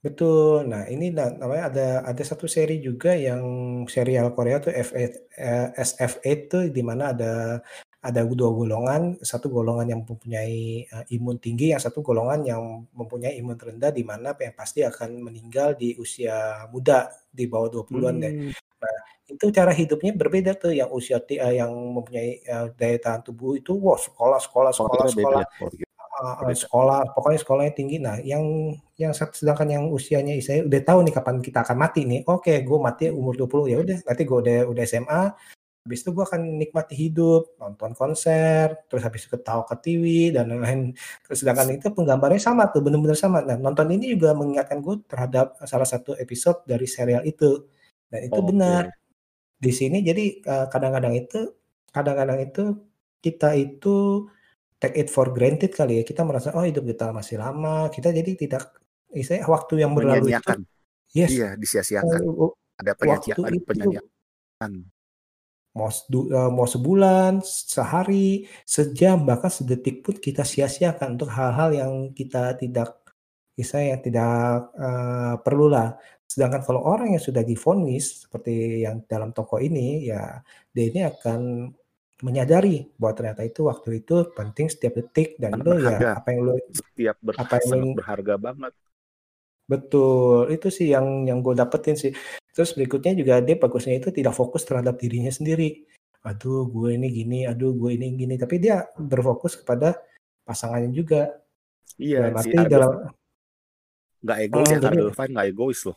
Betul. 0.00 0.64
Nah, 0.64 0.88
ini 0.88 1.12
namanya 1.12 1.64
ada 1.68 1.88
ada 2.08 2.22
satu 2.24 2.48
seri 2.48 2.80
juga 2.80 3.12
yang 3.12 3.44
serial 3.84 4.32
Korea 4.32 4.56
tuh 4.56 4.72
F8 4.72 4.96
eh, 5.36 5.68
SF8 5.76 6.24
tuh 6.48 6.62
di 6.72 6.80
mana 6.80 7.12
ada 7.12 7.60
ada 8.00 8.24
dua 8.24 8.48
golongan, 8.48 9.20
satu 9.20 9.52
golongan 9.52 9.92
yang 9.92 10.00
mempunyai 10.08 10.88
uh, 10.88 11.04
imun 11.12 11.36
tinggi, 11.36 11.76
yang 11.76 11.82
satu 11.84 12.00
golongan 12.00 12.40
yang 12.48 12.62
mempunyai 12.96 13.36
imun 13.36 13.60
rendah 13.60 13.92
di 13.92 14.00
mana 14.00 14.32
yang 14.40 14.56
pasti 14.56 14.80
akan 14.80 15.20
meninggal 15.20 15.76
di 15.76 15.92
usia 16.00 16.64
muda 16.72 17.12
di 17.28 17.44
bawah 17.44 17.68
20-an 17.68 18.16
deh. 18.24 18.32
Hmm. 18.32 18.52
Nah, 18.56 18.99
itu 19.30 19.46
cara 19.54 19.70
hidupnya 19.70 20.12
berbeda 20.12 20.52
tuh 20.58 20.74
yang 20.74 20.90
usia 20.90 21.22
uh, 21.22 21.54
yang 21.54 21.70
mempunyai 21.70 22.42
uh, 22.50 22.68
daya 22.74 22.98
tahan 22.98 23.22
tubuh 23.22 23.54
itu 23.54 23.72
wah 23.78 23.96
sekolah 23.96 24.42
sekolah 24.42 24.72
sekolah 24.74 25.06
sekolah. 25.06 25.42
sekolah 25.46 25.80
uh, 26.20 26.52
sekolah 26.52 27.00
pokoknya 27.16 27.38
sekolahnya 27.40 27.74
tinggi. 27.74 27.96
Nah 28.02 28.20
yang 28.20 28.74
yang 29.00 29.12
sedangkan 29.14 29.68
yang 29.70 29.84
usianya 29.88 30.36
saya 30.44 30.66
udah 30.66 30.80
tahu 30.84 30.98
nih 31.06 31.14
kapan 31.16 31.36
kita 31.40 31.64
akan 31.64 31.76
mati 31.78 32.04
nih. 32.04 32.20
Oke 32.28 32.60
gue 32.60 32.78
mati 32.78 33.08
umur 33.08 33.34
20 33.38 33.72
ya 33.72 33.76
udah 33.80 33.98
nanti 34.04 34.22
gue 34.26 34.38
udah 34.38 34.58
udah 34.68 34.84
SMA 34.84 35.22
habis 35.80 36.04
itu 36.04 36.12
gue 36.12 36.24
akan 36.28 36.60
nikmati 36.60 36.92
hidup 36.92 37.56
nonton 37.56 37.96
konser 37.96 38.84
terus 38.84 39.00
habis 39.00 39.24
itu 39.24 39.32
ketawa 39.32 39.64
ke 39.64 39.76
TV 39.80 40.04
dan 40.34 40.52
lain-lain. 40.52 40.92
Sedangkan 41.32 41.72
itu 41.72 41.88
penggambarnya 41.88 42.40
sama 42.42 42.68
tuh 42.68 42.84
bener-bener 42.84 43.16
sama. 43.16 43.40
Nah 43.40 43.56
nonton 43.56 43.88
ini 43.88 44.12
juga 44.12 44.36
mengingatkan 44.36 44.84
gue 44.84 45.00
terhadap 45.08 45.56
salah 45.64 45.88
satu 45.88 46.12
episode 46.20 46.68
dari 46.68 46.84
serial 46.84 47.24
itu. 47.24 47.64
Dan 48.10 48.26
itu 48.26 48.40
oh, 48.42 48.44
benar 48.44 48.99
di 49.60 49.72
sini 49.76 50.00
jadi 50.00 50.40
kadang-kadang 50.72 51.12
itu 51.20 51.52
kadang-kadang 51.92 52.40
itu 52.40 52.64
kita 53.20 53.52
itu 53.52 54.24
take 54.80 54.96
it 54.96 55.08
for 55.12 55.28
granted 55.30 55.70
kali 55.76 56.00
ya. 56.00 56.02
Kita 56.02 56.24
merasa 56.24 56.56
oh 56.56 56.64
hidup 56.64 56.88
kita 56.88 57.12
masih 57.12 57.36
lama. 57.36 57.92
Kita 57.92 58.08
jadi 58.10 58.32
tidak 58.34 58.72
istilahnya 59.12 59.46
waktu 59.46 59.74
yang 59.84 59.92
berlalu 59.92 60.32
itu 60.32 60.64
yes. 61.12 61.30
Iya, 61.30 61.48
disia-siakan. 61.60 62.20
Uh, 62.24 62.50
ada 62.80 62.96
penyanyian, 62.96 63.36
ada 63.44 63.60
penyanyian. 63.60 64.04
Mau, 65.70 65.86
uh, 65.86 66.50
mau 66.50 66.66
sebulan, 66.66 67.46
sehari, 67.46 68.48
sejam, 68.66 69.22
bahkan 69.22 69.52
sedetik 69.52 70.02
pun 70.02 70.18
kita 70.18 70.42
sia-siakan 70.42 71.14
untuk 71.14 71.30
hal-hal 71.30 71.70
yang 71.70 71.92
kita 72.10 72.58
tidak 72.58 72.98
saya 73.60 73.92
yang 73.92 74.00
tidak 74.00 74.72
uh, 74.72 75.36
perlu 75.44 75.68
lah. 75.68 76.00
Sedangkan 76.30 76.62
kalau 76.62 76.86
orang 76.86 77.18
yang 77.18 77.22
sudah 77.22 77.42
difonis 77.42 78.22
seperti 78.22 78.86
yang 78.86 79.02
dalam 79.10 79.34
toko 79.34 79.58
ini, 79.58 80.06
ya 80.06 80.38
dia 80.70 80.84
ini 80.86 81.02
akan 81.02 81.66
menyadari 82.22 82.86
bahwa 82.94 83.12
ternyata 83.18 83.42
itu 83.42 83.66
waktu 83.66 84.04
itu 84.04 84.30
penting 84.30 84.70
setiap 84.70 84.94
detik 85.00 85.40
dan 85.40 85.56
lo 85.58 85.74
ya 85.80 86.20
apa 86.20 86.28
yang 86.30 86.40
lo 86.46 86.54
setiap 86.70 87.16
ber 87.18 87.34
apa 87.34 87.58
yang 87.66 87.98
berharga 87.98 88.34
banget. 88.38 88.72
Betul 89.66 90.54
itu 90.54 90.70
sih 90.70 90.94
yang 90.94 91.26
yang 91.26 91.42
gue 91.42 91.58
dapetin 91.58 91.98
sih. 91.98 92.14
Terus 92.54 92.78
berikutnya 92.78 93.18
juga 93.18 93.42
dia 93.42 93.58
bagusnya 93.58 93.98
itu 93.98 94.14
tidak 94.14 94.36
fokus 94.38 94.62
terhadap 94.62 95.02
dirinya 95.02 95.32
sendiri. 95.34 95.82
Aduh 96.22 96.70
gue 96.70 96.94
ini 96.94 97.10
gini 97.10 97.38
aduh 97.48 97.74
gue 97.74 97.90
ini 97.96 98.14
gini. 98.14 98.38
Tapi 98.38 98.60
dia 98.62 98.86
berfokus 98.94 99.58
kepada 99.58 99.98
pasangannya 100.46 100.94
juga. 100.94 101.34
Iya 101.98 102.30
berarti 102.30 102.56
dalam 102.70 103.10
nggak 104.20 104.38
egois 104.46 104.68
oh, 104.68 104.72
ya 104.76 105.26
nggak 105.32 105.48
egois 105.48 105.80
loh 105.88 105.96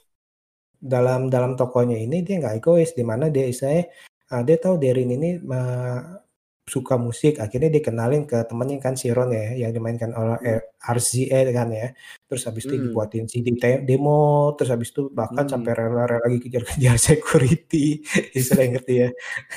dalam 0.83 1.31
dalam 1.31 1.55
tokonya 1.55 1.95
ini 1.95 2.27
dia 2.27 2.43
nggak 2.43 2.59
egois 2.59 2.91
di 2.91 3.07
mana 3.07 3.31
dia 3.31 3.47
istilahnya 3.47 3.87
uh, 4.35 4.43
dia 4.43 4.57
tahu 4.59 4.75
Derin 4.75 5.15
ini 5.15 5.39
uh, 5.39 6.19
suka 6.63 6.95
musik 6.95 7.43
akhirnya 7.43 7.67
dia 7.67 7.83
kenalin 7.83 8.23
ke 8.23 8.39
temannya 8.47 8.79
kan 8.79 8.95
si 8.95 9.11
Ron 9.11 9.35
ya 9.35 9.67
yang 9.67 9.75
dimainkan 9.75 10.15
oleh 10.15 10.39
hmm. 10.39 10.79
RZA 10.95 11.39
kan 11.51 11.67
ya 11.75 11.91
terus 12.27 12.47
habis 12.47 12.63
itu 12.63 12.75
hmm. 12.79 12.83
dibuatin 12.87 13.27
CD 13.27 13.51
demo 13.83 14.55
terus 14.55 14.71
habis 14.71 14.95
itu 14.95 15.11
bahkan 15.11 15.43
hmm. 15.43 15.51
sampai 15.51 15.71
rela-rela 15.75 16.23
lagi 16.23 16.39
kejar-kejar 16.39 16.95
security 17.11 17.99
istilah 18.31 18.79
ngerti 18.79 18.93
ya 18.95 19.09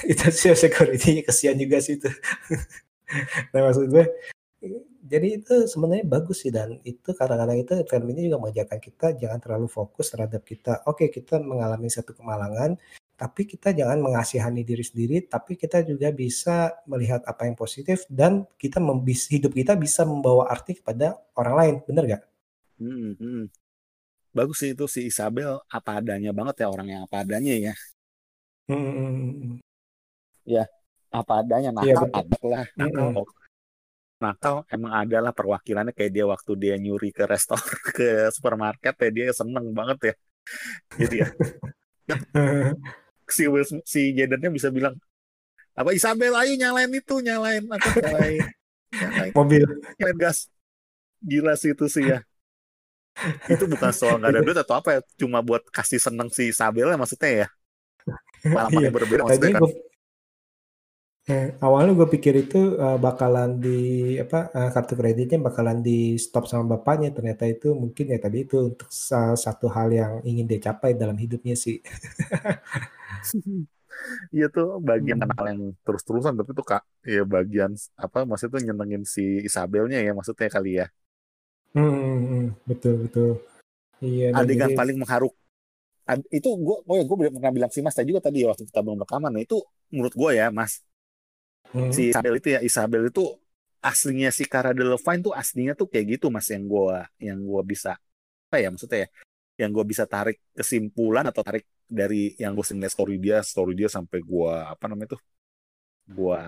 itu 0.03 0.27
sih 0.35 0.51
security 0.59 1.23
kesian 1.23 1.55
juga 1.55 1.79
sih 1.79 1.95
itu 1.95 2.11
nah 3.55 3.71
maksud 3.71 3.87
gue 3.87 4.05
jadi 5.07 5.38
itu 5.38 5.55
sebenarnya 5.71 6.05
bagus 6.05 6.42
sih 6.42 6.51
dan 6.51 6.83
itu 6.83 7.14
kadang-kadang 7.14 7.62
itu 7.62 7.73
film 7.87 8.07
ini 8.11 8.27
juga 8.27 8.42
mengajarkan 8.42 8.79
kita 8.83 9.07
jangan 9.14 9.38
terlalu 9.38 9.69
fokus 9.71 10.11
terhadap 10.11 10.42
kita 10.42 10.83
oke 10.85 11.07
kita 11.09 11.38
mengalami 11.38 11.87
satu 11.87 12.12
kemalangan 12.12 12.75
tapi 13.16 13.49
kita 13.49 13.73
jangan 13.73 13.97
mengasihani 13.97 14.61
diri 14.61 14.85
sendiri, 14.85 15.25
tapi 15.25 15.57
kita 15.57 15.81
juga 15.81 16.12
bisa 16.12 16.77
melihat 16.85 17.25
apa 17.25 17.49
yang 17.49 17.57
positif 17.57 18.05
dan 18.12 18.45
kita 18.61 18.77
membis 18.77 19.25
hidup 19.33 19.57
kita 19.57 19.73
bisa 19.73 20.05
membawa 20.05 20.53
arti 20.53 20.77
kepada 20.77 21.16
orang 21.33 21.55
lain, 21.57 21.75
bener 21.88 22.05
gak? 22.12 22.23
Hmm, 22.77 23.16
hmm. 23.16 23.42
Bagus 24.37 24.61
sih 24.61 24.77
itu 24.77 24.85
si 24.85 25.09
Isabel 25.09 25.64
apa 25.64 26.05
adanya 26.05 26.29
banget 26.37 26.61
ya 26.61 26.69
orang 26.69 26.92
yang 26.92 27.03
apa 27.09 27.25
adanya 27.25 27.73
ya. 27.73 27.75
Hmm. 28.69 28.77
hmm, 28.77 28.92
hmm, 28.92 29.33
hmm. 29.33 29.59
Ya 30.45 30.64
apa 31.09 31.33
adanya 31.40 31.73
iya, 31.81 31.97
nakal 31.97 32.07
ya, 32.12 32.49
lah 32.53 32.66
nakal. 32.77 33.25
Hmm. 33.25 33.45
Nakal 34.16 34.64
emang 34.72 34.92
ada 34.96 35.18
lah 35.20 35.33
perwakilannya 35.37 35.92
kayak 35.92 36.12
dia 36.12 36.24
waktu 36.24 36.52
dia 36.57 36.74
nyuri 36.81 37.12
ke 37.12 37.29
restoran 37.29 37.61
ke 37.96 38.33
supermarket 38.33 38.94
ya 38.96 39.11
dia 39.12 39.26
seneng 39.37 39.70
banget 39.76 39.98
ya. 40.00 40.14
Jadi 40.96 41.16
ya. 41.20 41.29
si 43.26 43.50
Will 43.50 43.66
si 43.83 44.14
Jadennya 44.14 44.50
bisa 44.55 44.70
bilang 44.70 44.94
apa 45.76 45.92
Isabel 45.92 46.33
ayo 46.33 46.57
nyalain 46.57 46.88
itu 46.88 47.20
nyalain 47.20 47.66
apa 47.68 47.88
nyalain, 48.00 48.40
nyalain 48.94 49.33
mobil 49.37 49.66
nyalain 50.00 50.16
gas 50.16 50.48
gila 51.20 51.52
sih 51.59 51.76
itu 51.76 51.85
sih 51.90 52.07
ya 52.07 52.24
itu 53.52 53.64
bukan 53.68 53.92
soal 53.92 54.16
nggak 54.16 54.33
ada 54.33 54.40
duit 54.40 54.59
atau 54.61 54.79
apa 54.81 54.88
ya 54.96 55.00
cuma 55.20 55.44
buat 55.44 55.64
kasih 55.68 56.00
seneng 56.00 56.33
si 56.33 56.48
Isabel 56.55 56.88
ya 56.92 56.96
maksudnya 56.96 57.31
ya 57.44 57.46
malah 58.48 58.70
iya. 58.72 58.88
berbeda 58.88 59.22
maksudnya 59.24 59.52
kan 59.59 59.62
Eh, 61.27 61.59
awalnya 61.59 61.91
gue 61.99 62.07
pikir 62.07 62.39
itu 62.39 62.79
uh, 62.79 63.03
bakalan 63.03 63.59
di 63.59 64.15
apa 64.15 64.47
uh, 64.55 64.71
kartu 64.71 64.95
kreditnya 64.95 65.43
bakalan 65.43 65.83
di 65.83 66.15
stop 66.23 66.47
sama 66.47 66.79
bapaknya 66.79 67.11
ternyata 67.11 67.51
itu 67.51 67.75
mungkin 67.75 68.15
ya 68.15 68.19
tadi 68.23 68.47
itu 68.47 68.71
untuk 68.71 68.87
salah 68.95 69.35
satu 69.35 69.67
hal 69.67 69.91
yang 69.91 70.12
ingin 70.23 70.47
dia 70.47 70.71
capai 70.71 70.95
dalam 70.95 71.19
hidupnya 71.19 71.59
sih. 71.59 71.83
Iya 74.29 74.53
tuh 74.53 74.77
bagian 74.77 75.25
hmm. 75.25 75.33
hal 75.35 75.45
yang 75.57 75.62
terus-terusan 75.81 76.37
tapi 76.37 76.53
tuh 76.53 76.67
kak 76.69 76.85
ya 77.01 77.25
bagian 77.25 77.73
apa 77.97 78.29
maksudnya 78.29 78.61
tuh 78.61 78.62
nyenengin 78.69 79.03
si 79.09 79.41
Isabelnya 79.41 80.05
ya 80.05 80.12
maksudnya 80.12 80.53
kali 80.53 80.85
ya. 80.85 80.87
Hmm, 81.73 81.91
hmm, 81.91 82.21
hmm. 82.29 82.47
betul 82.69 82.95
betul. 83.09 83.31
Iya. 84.05 84.37
Adegan 84.37 84.71
jadi... 84.71 84.79
paling 84.79 85.01
mengharuk 85.01 85.33
itu 86.31 86.49
gue 86.55 86.77
oh 86.87 86.95
ya 86.95 87.03
gue 87.03 87.17
pernah 87.19 87.51
bilang 87.51 87.73
sih 87.73 87.83
mas 87.83 87.97
tadi 87.97 88.15
juga 88.15 88.23
tadi 88.31 88.47
waktu 88.47 88.69
kita 88.69 88.79
belum 88.79 89.03
rekaman 89.03 89.33
nah 89.33 89.43
itu 89.43 89.59
menurut 89.91 90.15
gue 90.15 90.31
ya 90.39 90.55
mas 90.55 90.87
hmm. 91.74 91.90
si 91.90 92.12
Isabel 92.12 92.35
itu 92.38 92.48
ya 92.55 92.61
Isabel 92.62 93.02
itu 93.09 93.24
aslinya 93.83 94.31
si 94.35 94.44
Cara 94.50 94.74
Delevingne 94.74 95.22
tuh 95.22 95.35
aslinya 95.35 95.74
tuh 95.79 95.87
kayak 95.87 96.18
gitu 96.18 96.26
mas 96.29 96.50
yang 96.50 96.66
gue 96.66 96.96
yang 97.22 97.38
gua 97.46 97.62
bisa 97.62 97.94
apa 98.46 98.57
ya 98.59 98.68
maksudnya 98.70 99.07
ya 99.07 99.09
yang 99.57 99.70
gue 99.72 99.85
bisa 99.88 100.05
tarik 100.05 100.42
kesimpulan 100.52 101.24
atau 101.33 101.40
tarik 101.40 101.64
dari 101.87 102.37
yang 102.37 102.52
gue 102.52 102.64
sering 102.66 102.83
story 102.90 103.16
dia 103.16 103.40
story 103.40 103.72
dia 103.72 103.88
sampai 103.88 104.20
gue 104.20 104.52
apa 104.52 104.85
namanya 104.90 105.16
tuh 105.16 105.22
gue 106.07 106.38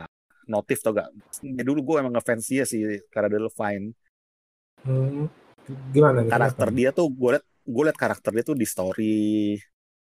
notif 0.48 0.78
tau 0.84 0.92
gak 0.92 1.08
ya, 1.44 1.62
dulu 1.64 1.80
gue 1.84 1.96
emang 2.04 2.14
ngefans 2.18 2.44
dia 2.48 2.64
si 2.68 2.84
Cara 3.08 3.32
Delevingne 3.32 3.96
hmm. 4.84 5.24
gimana 5.94 6.26
karakter 6.28 6.68
dia 6.74 6.90
tuh 6.92 7.08
gue 7.08 7.30
liat 7.38 7.44
gue 7.64 7.82
liat 7.84 7.98
karakter 7.98 8.30
dia 8.32 8.44
tuh 8.44 8.56
di 8.56 8.66
story 8.68 9.56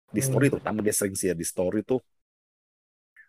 di 0.08 0.22
story 0.24 0.48
hmm. 0.48 0.54
terutama 0.60 0.80
dia 0.84 0.96
sering 0.96 1.16
sih 1.16 1.32
ya 1.32 1.36
di 1.36 1.48
story 1.48 1.84
tuh 1.84 2.00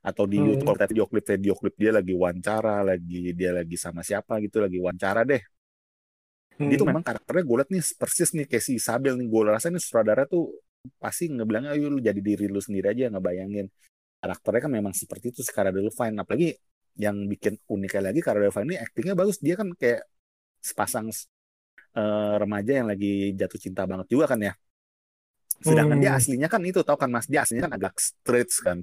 atau 0.09 0.25
di 0.25 0.40
hmm. 0.40 0.47
YouTube 0.49 0.66
kalau 0.73 0.79
video 0.88 1.05
klip 1.05 1.25
video 1.29 1.55
klip 1.59 1.75
dia 1.77 1.92
lagi 1.92 2.12
wawancara 2.16 2.81
lagi 2.81 3.37
dia 3.37 3.51
lagi 3.53 3.77
sama 3.77 4.01
siapa 4.01 4.40
gitu 4.40 4.64
lagi 4.64 4.81
wawancara 4.81 5.23
deh. 5.29 5.42
Hmm. 6.59 6.66
dia 6.73 6.77
tuh 6.81 6.88
memang 6.90 7.07
karakternya 7.07 7.44
gue 7.47 7.57
liat 7.62 7.71
nih 7.71 7.83
persis 7.94 8.31
nih 8.35 8.47
kayak 8.51 8.64
si 8.66 8.73
Isabel 8.83 9.14
nih 9.14 9.29
gue 9.31 9.40
rasa 9.47 9.71
nih 9.71 9.79
sutradara 9.79 10.27
tuh 10.27 10.51
pasti 10.99 11.31
ngebilangnya 11.31 11.71
ayo 11.77 11.87
lu 11.92 12.03
jadi 12.03 12.18
diri 12.18 12.49
lu 12.49 12.59
sendiri 12.59 12.90
aja 12.90 13.12
ngebayangin. 13.12 13.66
Karakternya 14.18 14.61
kan 14.66 14.73
memang 14.75 14.94
seperti 14.97 15.31
itu 15.31 15.40
sekarang 15.47 15.79
dulu 15.79 15.90
fine 15.94 16.18
apalagi 16.18 16.51
yang 16.99 17.14
bikin 17.31 17.55
uniknya 17.71 18.11
lagi 18.11 18.18
karena 18.18 18.51
Delevingne 18.51 18.75
ini 18.75 18.77
aktingnya 18.83 19.14
bagus. 19.14 19.38
Dia 19.38 19.55
kan 19.55 19.71
kayak 19.79 20.03
sepasang 20.59 21.07
uh, 21.94 22.35
remaja 22.42 22.83
yang 22.83 22.88
lagi 22.90 23.31
jatuh 23.38 23.61
cinta 23.62 23.87
banget 23.87 24.11
juga 24.11 24.27
kan 24.35 24.40
ya. 24.42 24.53
Sedangkan 25.62 25.99
hmm. 25.99 26.03
dia 26.03 26.12
aslinya 26.18 26.49
kan 26.51 26.62
itu 26.66 26.83
tau 26.83 26.99
kan 26.99 27.11
mas? 27.11 27.31
Dia 27.31 27.47
aslinya 27.47 27.71
kan 27.71 27.75
agak 27.79 27.94
straight 28.03 28.51
kan 28.59 28.83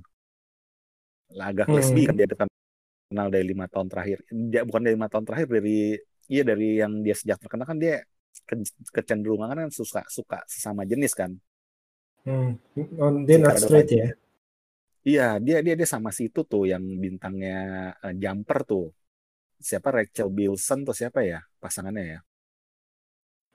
agak 1.33 1.67
hmm. 1.69 1.75
lesbi 1.75 2.01
kan 2.07 2.15
dia 2.19 2.27
kan 2.29 2.49
terkenal 3.05 3.27
dari 3.33 3.45
lima 3.45 3.65
tahun 3.69 3.87
terakhir. 3.91 4.17
Dia 4.51 4.61
bukan 4.67 4.81
dari 4.85 4.93
lima 4.97 5.09
tahun 5.11 5.25
terakhir 5.27 5.47
dari 5.49 5.77
iya 6.31 6.41
dari 6.41 6.67
yang 6.81 6.93
dia 7.05 7.15
sejak 7.17 7.37
terkenal 7.41 7.65
kan 7.69 7.77
dia 7.77 7.93
ke- 8.49 8.89
kecenderungan 8.95 9.47
kan 9.51 9.69
suka 9.71 10.01
suka 10.09 10.37
sesama 10.49 10.83
jenis 10.83 11.13
kan. 11.13 11.31
Hmm. 12.25 12.57
Oh, 12.97 13.11
dia 13.21 13.37
not 13.37 13.55
straight 13.61 13.89
ya. 13.93 14.07
Iya, 15.05 15.37
dia 15.37 15.57
dia 15.61 15.73
dia 15.77 15.87
sama 15.93 16.09
si 16.09 16.21
itu 16.29 16.41
tuh 16.51 16.65
yang 16.65 16.81
bintangnya 16.81 17.53
eh, 18.05 18.13
Jumper 18.17 18.59
tuh. 18.65 18.83
Siapa 19.61 19.89
Rachel 19.93 20.29
Bilson 20.33 20.79
tuh 20.87 20.95
siapa 20.97 21.19
ya 21.21 21.39
pasangannya 21.61 22.03
ya? 22.13 22.19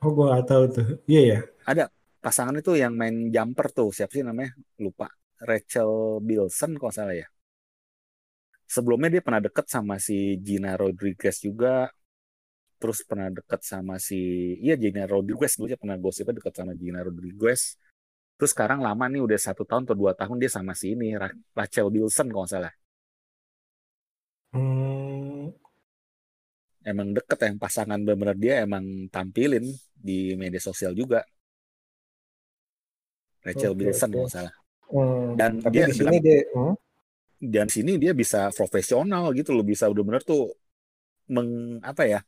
Oh, 0.01 0.11
gua 0.17 0.25
nggak 0.33 0.45
tahu 0.49 0.63
tuh. 0.77 0.87
Iya 1.11 1.21
ya. 1.31 1.39
Ada 1.71 1.85
pasangan 2.25 2.55
itu 2.61 2.73
yang 2.79 2.93
main 3.01 3.17
Jumper 3.35 3.67
tuh. 3.75 3.89
Siapa 3.91 4.13
sih 4.15 4.25
namanya? 4.25 4.55
Lupa. 4.79 5.11
Rachel 5.41 6.21
Bilson 6.23 6.71
kalau 6.81 6.93
salah 6.95 7.17
ya. 7.17 7.27
Sebelumnya 8.75 9.11
dia 9.15 9.23
pernah 9.27 9.43
deket 9.47 9.67
sama 9.75 9.97
si 10.07 10.39
Gina 10.47 10.73
Rodriguez 10.83 11.37
juga. 11.43 11.91
Terus 12.81 12.99
pernah 13.09 13.29
deket 13.29 13.61
sama 13.73 13.95
si 14.01 14.17
iya 14.65 14.75
Gina 14.83 15.05
Rodriguez 15.05 15.53
dulu 15.57 15.67
dia 15.73 15.77
pernah 15.83 15.97
gosipnya 16.01 16.35
deket 16.41 16.55
sama 16.59 16.73
Gina 16.81 17.01
Rodriguez. 17.07 17.61
Terus 18.39 18.51
sekarang 18.55 18.81
lama 18.87 19.05
nih 19.13 19.23
udah 19.27 19.39
satu 19.41 19.63
tahun 19.69 19.85
atau 19.89 19.97
dua 20.03 20.13
tahun 20.21 20.37
dia 20.43 20.51
sama 20.53 20.73
si 20.81 20.87
ini 20.97 21.13
Ra- 21.23 21.37
Rachel 21.59 21.89
Bilson 21.95 22.29
kalau 22.33 22.45
nggak 22.49 22.55
salah. 22.57 22.75
Hmm. 24.53 25.51
emang 26.91 27.09
deket 27.17 27.39
yang 27.47 27.57
pasangan 27.65 28.01
bener 28.09 28.37
dia 28.45 28.55
emang 28.67 28.85
tampilin 29.15 29.65
di 30.07 30.33
media 30.41 30.61
sosial 30.69 30.93
juga 30.97 31.21
Rachel 33.47 33.73
Oke, 33.73 33.81
Bilson 33.81 34.11
oke. 34.11 34.13
kalau 34.13 34.25
nggak 34.25 34.35
salah 34.37 34.55
Hmm. 34.93 35.39
dan 35.39 35.53
Tapi 35.63 35.79
dia 35.79 35.87
di 35.87 35.93
sini 35.99 36.17
dalam 36.17 36.19
dia 36.25 36.39
hmm? 36.55 36.75
Dan 37.41 37.67
sini 37.73 37.97
dia 37.97 38.13
bisa 38.13 38.53
profesional 38.53 39.33
gitu 39.33 39.57
loh 39.57 39.65
bisa 39.65 39.89
bener-bener 39.89 40.21
tuh 40.21 40.53
meng 41.33 41.81
apa 41.81 42.05
ya 42.05 42.21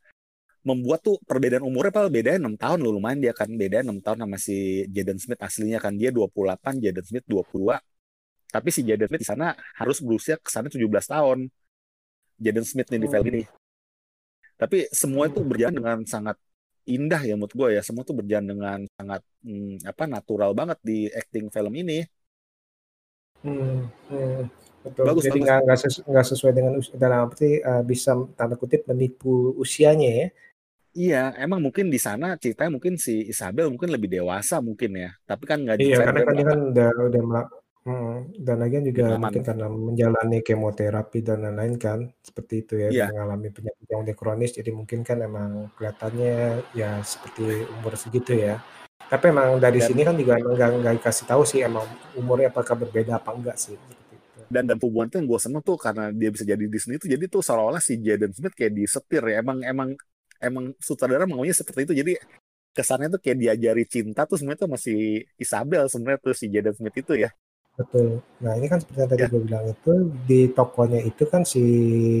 membuat 0.63 1.03
tuh 1.03 1.19
perbedaan 1.27 1.63
umurnya 1.67 1.91
apa 1.91 2.07
bedanya 2.07 2.39
enam 2.47 2.55
tahun 2.55 2.79
loh 2.83 2.95
lumayan 2.97 3.19
dia 3.19 3.33
kan. 3.35 3.51
Beda 3.51 3.83
enam 3.83 3.99
tahun 3.99 4.23
sama 4.23 4.37
si 4.39 4.87
Jaden 4.87 5.19
Smith 5.19 5.41
aslinya 5.43 5.77
kan. 5.83 5.93
Dia 5.99 6.09
28 6.15 6.79
Jaden 6.83 7.05
Smith 7.05 7.25
22 7.27 7.77
tapi 8.53 8.69
si 8.71 8.81
Jaden 8.87 9.09
Smith 9.09 9.23
di 9.25 9.27
sana 9.27 9.57
harus 9.75 9.97
berusia 9.99 10.39
ke 10.39 10.49
sana 10.49 10.71
17 10.71 10.79
tahun. 11.13 11.51
Jaden 12.39 12.65
Smith 12.65 12.87
nih 12.89 13.01
di 13.03 13.07
film 13.11 13.27
ini 13.29 13.43
tapi 14.63 14.87
semua 14.95 15.27
itu 15.27 15.41
berjalan 15.43 15.75
dengan 15.75 15.99
sangat 16.07 16.37
indah 16.87 17.21
ya 17.27 17.35
menurut 17.35 17.51
gue 17.51 17.69
ya. 17.75 17.81
Semua 17.83 18.03
tuh 18.07 18.15
berjalan 18.15 18.47
dengan 18.47 18.79
sangat 18.95 19.21
hmm, 19.43 19.83
apa 19.83 20.03
natural 20.07 20.51
banget 20.55 20.79
di 20.79 21.11
acting 21.11 21.51
film 21.51 21.73
ini. 21.75 22.07
Hmm, 23.43 23.91
hmm, 24.07 24.47
betul. 24.83 25.03
bagus 25.07 25.23
Jadi 25.23 25.39
nggak 25.41 25.59
nggak 25.63 25.79
sesu- 25.79 26.05
sesuai 26.05 26.53
dengan 26.53 26.73
us- 26.77 26.91
dalam 26.93 27.25
arti 27.25 27.57
eh, 27.57 27.83
bisa 27.83 28.13
tanda 28.35 28.59
kutip 28.59 28.83
menipu 28.85 29.55
usianya 29.55 30.11
ya. 30.11 30.27
iya 30.93 31.23
emang 31.41 31.57
mungkin 31.57 31.89
di 31.89 31.97
sana 31.97 32.37
ceritanya 32.37 32.77
mungkin 32.77 33.01
si 33.01 33.25
Isabel 33.25 33.65
mungkin 33.73 33.89
lebih 33.89 34.13
dewasa 34.13 34.61
mungkin 34.61 34.93
ya 34.93 35.09
tapi 35.25 35.49
kan 35.49 35.57
nggak 35.57 35.81
Iya, 35.81 35.97
karena 36.05 36.21
kan 36.21 36.35
dia 36.37 36.45
kan 36.45 36.59
udah 36.69 36.89
udah 37.09 37.21
melak- 37.25 37.53
hmm, 37.83 38.15
dan 38.45 38.55
lagian 38.61 38.83
juga 38.85 39.01
pengalaman 39.01 39.21
mungkin 39.25 39.41
karena 39.41 39.67
menjalani 39.73 40.37
kemoterapi 40.45 41.19
dan 41.25 41.37
lain-lain 41.43 41.75
kan 41.81 41.99
seperti 42.21 42.53
itu 42.61 42.73
ya 42.77 42.87
iya 42.93 43.05
mengalami 43.09 43.49
penyakit 43.49 43.85
yang 43.89 44.01
udah 44.05 44.15
kronis 44.15 44.53
jadi 44.53 44.69
mungkin 44.69 44.99
kan 45.01 45.17
emang 45.19 45.49
kelihatannya 45.75 46.35
ya 46.77 47.01
seperti 47.01 47.65
umur 47.73 47.97
segitu 47.97 48.37
ya. 48.37 48.61
Tapi 49.03 49.29
emang 49.29 49.57
dari 49.57 49.81
dan 49.81 49.87
sini 49.89 50.01
kan 50.05 50.13
juga 50.13 50.37
emang 50.37 50.53
nggak 50.55 50.69
nggak 50.77 50.93
dikasih 51.01 51.25
tahu 51.25 51.41
sih 51.41 51.59
emang 51.61 51.85
umurnya 52.13 52.53
apakah 52.53 52.77
berbeda 52.77 53.17
apa 53.17 53.33
enggak 53.33 53.57
sih. 53.57 53.75
Dan 54.49 54.63
dan 54.69 54.77
hubungan 54.79 55.07
itu 55.11 55.15
yang 55.21 55.27
gue 55.29 55.39
seneng 55.41 55.61
tuh 55.63 55.77
karena 55.77 56.09
dia 56.11 56.29
bisa 56.33 56.43
jadi 56.47 56.65
di 56.65 56.79
sini 56.81 56.95
tuh 57.01 57.09
jadi 57.11 57.23
tuh 57.27 57.41
seolah-olah 57.43 57.81
si 57.83 57.99
Jaden 57.99 58.31
Smith 58.35 58.55
kayak 58.55 58.73
disetir 58.75 59.23
ya. 59.27 59.43
Emang 59.43 59.59
emang 59.63 59.89
emang 60.41 60.65
sutradara 60.79 61.23
maunya 61.29 61.55
seperti 61.55 61.87
itu. 61.87 61.93
Jadi 62.03 62.13
kesannya 62.73 63.07
tuh 63.13 63.21
kayak 63.21 63.37
diajari 63.37 63.83
cinta 63.85 64.25
tuh 64.25 64.35
sebenarnya 64.41 64.61
tuh 64.65 64.71
masih 64.73 64.97
Isabel 65.37 65.85
sebenarnya 65.91 66.19
tuh 66.25 66.33
si 66.33 66.45
Jaden 66.49 66.73
Smith 66.73 66.97
itu 66.97 67.13
ya 67.15 67.29
Betul. 67.73 68.21
Nah, 68.45 68.53
ini 68.53 68.69
kan 68.69 68.77
seperti 68.77 69.01
yang 69.01 69.09
tadi 69.09 69.25
ya. 69.25 69.29
gue 69.33 69.41
bilang 69.49 69.65
itu 69.65 69.93
di 70.29 70.45
tokonya 70.53 71.01
itu 71.01 71.25
kan 71.25 71.41
si 71.41 71.65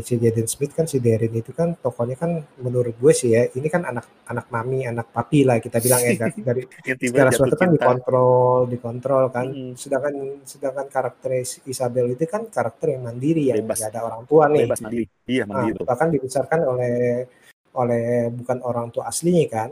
si 0.01 0.13
Jaden 0.17 0.49
Smith 0.49 0.73
kan 0.73 0.89
si 0.89 0.97
Darren 0.97 1.29
itu 1.29 1.53
kan 1.53 1.77
tokonya 1.77 2.17
kan 2.17 2.41
menurut 2.57 2.97
gue 2.97 3.13
sih 3.13 3.37
ya 3.37 3.45
ini 3.53 3.69
kan 3.69 3.85
anak 3.85 4.25
anak 4.25 4.49
mami 4.49 4.89
anak 4.89 5.13
papi 5.13 5.45
lah 5.45 5.61
kita 5.61 5.77
bilang 5.77 6.01
ya 6.01 6.17
kan. 6.17 6.33
dari 6.49 6.65
intinya 6.89 7.05
segala 7.05 7.29
jatuh 7.29 7.37
sesuatu 7.37 7.55
kan 7.61 7.69
cinta. 7.69 7.77
dikontrol 7.77 8.57
dikontrol 8.65 9.25
kan. 9.29 9.45
Mm-mm. 9.45 9.77
sedangkan 9.77 10.15
sedangkan 10.41 10.87
karakter 10.89 11.31
Isabel 11.69 12.05
itu 12.17 12.25
kan 12.25 12.49
karakter 12.49 12.97
yang 12.97 13.05
mandiri 13.05 13.53
yang 13.53 13.61
bebas. 13.61 13.77
nggak 13.77 13.91
ada 13.93 14.01
orang 14.09 14.23
tua 14.25 14.43
nih. 14.49 14.65
Bebas 14.65 14.81
mandiri. 14.81 15.05
Iya 15.29 15.43
nah, 15.45 15.53
mandiri. 15.53 15.85
bahkan 15.85 16.07
dibesarkan 16.09 16.59
oleh 16.65 16.95
oleh 17.77 18.05
bukan 18.33 18.57
orang 18.65 18.89
tua 18.89 19.05
aslinya 19.05 19.45
kan 19.53 19.69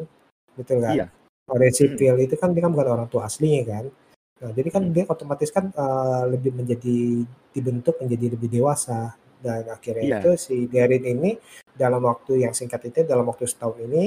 betul 0.53 0.77
kan 0.85 0.93
iya. 0.93 1.07
Oleh 1.51 1.73
sipil 1.73 2.15
itu 2.21 2.37
kan 2.37 2.53
dia 2.53 2.63
kan 2.63 2.71
bukan 2.71 2.87
orang 2.87 3.07
tua 3.09 3.25
aslinya 3.25 3.65
kan 3.65 3.85
Nah, 4.41 4.51
jadi 4.57 4.69
kan 4.73 4.83
Mm. 4.89 4.93
dia 4.95 5.05
otomatis 5.05 5.49
kan 5.53 5.65
eh, 5.69 6.23
lebih 6.33 6.51
menjadi 6.59 6.97
dibentuk 7.55 7.95
menjadi 8.01 8.25
lebih 8.33 8.49
dewasa 8.49 9.13
dan 9.41 9.65
akhirnya 9.69 10.05
iya 10.05 10.17
itu 10.17 10.29
si 10.37 10.55
Darren 10.71 11.03
ini 11.05 11.31
dalam 11.77 12.01
waktu 12.09 12.45
yang 12.45 12.53
singkat 12.57 12.81
itu 12.89 12.99
dalam 13.05 13.25
waktu 13.29 13.45
setahun 13.45 13.77
ini 13.87 14.03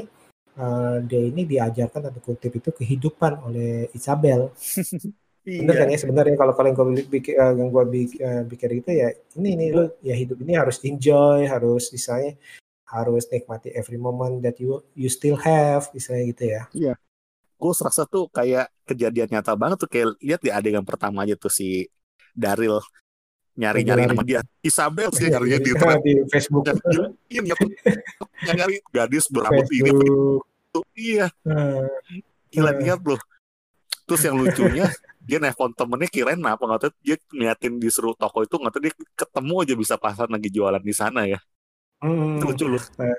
eh, 0.59 0.97
dia 1.09 1.23
ini 1.31 1.43
diajarkan 1.47 2.01
tanda 2.11 2.21
kutip 2.23 2.53
itu 2.61 2.71
kehidupan 2.75 3.33
oleh 3.47 3.89
Isabel. 3.95 4.51
Bener 5.59 5.75
kan 5.79 5.87
iya 5.87 5.95
ya 5.95 5.99
sebenarnya 6.03 6.35
kalau 6.41 6.53
kalau 6.57 6.67
yang 6.71 6.77
gue 6.79 7.07
pikir, 7.15 7.35
eh, 7.39 7.53
yang 7.61 7.69
gue 7.71 7.85
bik- 7.95 8.19
eh, 8.19 8.43
pikir 8.51 8.71
itu 8.83 8.91
ya 8.91 9.09
ini 9.39 9.49
ini 9.55 9.65
lu 9.77 9.85
ya 10.03 10.15
hidup 10.19 10.39
ini 10.43 10.53
harus 10.59 10.77
enjoy 10.83 11.47
harus 11.47 11.83
misalnya 11.95 12.33
harus 12.95 13.25
nikmati 13.33 13.69
every 13.81 13.99
moment 13.99 14.43
that 14.45 14.57
you 14.63 14.83
you 14.99 15.09
still 15.11 15.39
have 15.39 15.87
misalnya 15.97 16.25
gitu 16.33 16.45
ya. 16.55 16.63
iya 16.75 16.95
gue 17.65 17.73
serasa 17.73 18.05
tuh 18.05 18.29
kayak 18.29 18.69
kejadian 18.85 19.33
nyata 19.33 19.57
banget 19.57 19.81
tuh 19.81 19.89
kayak 19.89 20.21
lihat 20.21 20.41
di 20.45 20.53
adegan 20.53 20.85
pertama 20.85 21.25
aja 21.25 21.33
tuh 21.33 21.49
si 21.49 21.89
Daryl 22.37 22.77
nyari-nyari 23.57 24.05
nama 24.05 24.21
Lari-lari 24.21 24.29
dia. 24.29 24.41
Isabel 24.61 25.09
sih 25.17 25.31
ya, 25.31 25.39
nyarinya 25.39 25.59
di, 25.63 25.71
internet 25.73 26.01
di 26.05 26.15
Facebook. 26.29 26.65
Nyari 26.69 27.09
ini 27.33 27.49
apa 27.55 27.65
nyari 28.53 28.77
gadis 28.93 29.25
berambut 29.31 29.69
ini. 29.73 29.91
Itu 29.95 30.81
iya. 30.99 31.27
Eh, 31.47 32.21
gila 32.53 32.75
niat 32.77 33.01
loh. 33.01 33.21
Terus 34.05 34.21
yang 34.27 34.37
lucunya 34.37 34.85
dia 35.25 35.39
nelfon 35.41 35.73
temennya 35.73 36.11
kirain 36.13 36.37
apa 36.45 36.61
nggak 36.61 36.81
tahu 36.85 36.93
dia 37.01 37.17
ngeliatin 37.33 37.81
di 37.81 37.89
seru 37.89 38.13
toko 38.13 38.45
itu 38.45 38.61
nggak 38.61 38.73
tahu 38.77 38.83
dia 38.85 38.93
ketemu 39.17 39.55
aja 39.65 39.75
bisa 39.81 39.95
pasar 39.97 40.27
lagi 40.29 40.51
jualan 40.53 40.83
di 40.83 40.93
sana 40.93 41.25
ya. 41.25 41.41
Itu 42.03 42.45
hmm, 42.45 42.45
lucu 42.45 42.67
loh. 42.69 42.83
Eh, 43.01 43.19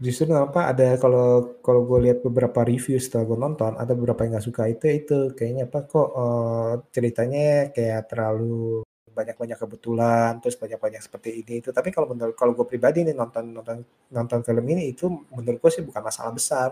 justru 0.00 0.32
apa 0.32 0.72
ada 0.72 0.96
kalau 0.96 1.60
kalau 1.60 1.84
gue 1.84 2.08
lihat 2.08 2.18
beberapa 2.24 2.64
review 2.64 2.96
setelah 2.96 3.28
gue 3.28 3.38
nonton 3.38 3.72
ada 3.76 3.92
beberapa 3.92 4.24
yang 4.24 4.32
nggak 4.40 4.46
suka 4.48 4.62
itu 4.72 4.84
itu. 4.88 5.18
Kayaknya 5.36 5.68
apa 5.68 5.78
kok 5.84 6.08
eh, 6.16 6.72
ceritanya 6.88 7.68
kayak 7.76 8.02
terlalu 8.08 8.80
banyak-banyak 9.10 9.58
kebetulan 9.60 10.30
terus 10.40 10.56
banyak-banyak 10.56 11.02
seperti 11.04 11.30
ini 11.44 11.60
itu. 11.60 11.68
Tapi 11.68 11.92
kalau 11.92 12.08
menurut 12.16 12.32
kalau 12.32 12.56
gue 12.56 12.64
pribadi 12.64 13.04
nih 13.04 13.12
nonton 13.12 13.52
nonton 13.52 13.84
nonton 14.08 14.40
film 14.40 14.64
ini 14.72 14.96
itu 14.96 15.04
menurut 15.36 15.60
gue 15.60 15.70
sih 15.70 15.84
bukan 15.84 16.00
masalah 16.00 16.32
besar. 16.32 16.68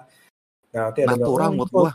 Nah, 0.72 0.88
nanti 0.88 1.04
ada 1.04 1.16
natural 1.16 1.52
kok 1.52 1.68
gua. 1.68 1.92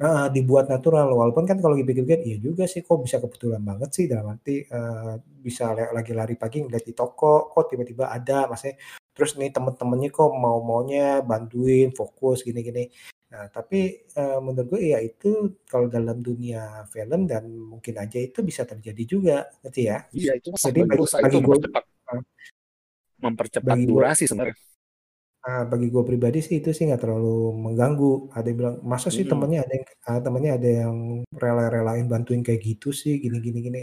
Ah, 0.00 0.32
dibuat 0.32 0.64
natural. 0.72 1.12
Walaupun 1.12 1.44
kan 1.44 1.60
kalau 1.60 1.76
dipikir-pikir 1.76 2.24
iya 2.24 2.40
juga 2.40 2.64
sih 2.64 2.80
kok 2.80 3.04
bisa 3.04 3.20
kebetulan 3.20 3.60
banget 3.60 3.92
sih 3.92 4.08
dalam 4.08 4.32
arti 4.32 4.64
eh, 4.64 5.14
bisa 5.20 5.76
lagi 5.76 6.16
lari 6.16 6.40
pagi 6.40 6.64
ngeliat 6.64 6.84
di 6.88 6.96
toko 6.96 7.52
kok 7.52 7.68
tiba-tiba 7.68 8.08
ada 8.08 8.48
maksudnya 8.48 8.80
terus 9.20 9.36
nih 9.36 9.52
temen-temennya 9.52 10.08
kok 10.08 10.32
mau 10.32 10.64
maunya 10.64 11.20
bantuin 11.20 11.92
fokus 11.92 12.40
gini-gini 12.40 12.88
nah 13.28 13.52
tapi 13.52 14.08
eh, 14.08 14.38
menurut 14.40 14.72
gue 14.72 14.96
ya 14.96 14.98
itu 15.04 15.60
kalau 15.68 15.92
dalam 15.92 16.24
dunia 16.24 16.88
film 16.88 17.28
dan 17.28 17.44
mungkin 17.52 18.00
aja 18.00 18.16
itu 18.16 18.40
bisa 18.40 18.64
terjadi 18.64 19.02
juga 19.04 19.36
ngerti 19.60 19.82
ya 19.84 19.98
iya 20.16 20.32
itu 20.40 20.48
jadi 20.56 20.80
bagi 20.88 21.04
bagi 21.04 21.38
gue 21.44 21.56
mempercepat 21.60 21.84
mempercepat 23.20 23.68
bagi 23.76 23.84
durasi 23.84 24.24
sebenarnya 24.24 24.56
Ah, 25.40 25.64
bagi 25.64 25.88
gue 25.88 26.04
pribadi 26.04 26.44
sih 26.44 26.60
itu 26.60 26.68
sih 26.76 26.84
nggak 26.84 27.00
terlalu 27.00 27.56
mengganggu. 27.64 28.28
Ada 28.36 28.44
yang 28.52 28.58
bilang, 28.60 28.76
masa 28.84 29.08
sih 29.08 29.24
Mm-mm. 29.24 29.32
temennya 29.32 29.60
ada 29.64 29.72
yang 29.72 29.86
ah, 30.04 30.20
temennya 30.20 30.52
ada 30.60 30.68
yang 30.84 30.96
rela-relain 31.32 32.04
bantuin 32.12 32.44
kayak 32.44 32.60
gitu 32.60 32.92
sih, 32.92 33.16
gini 33.24 33.40
gini 33.40 33.58
gini. 33.64 33.80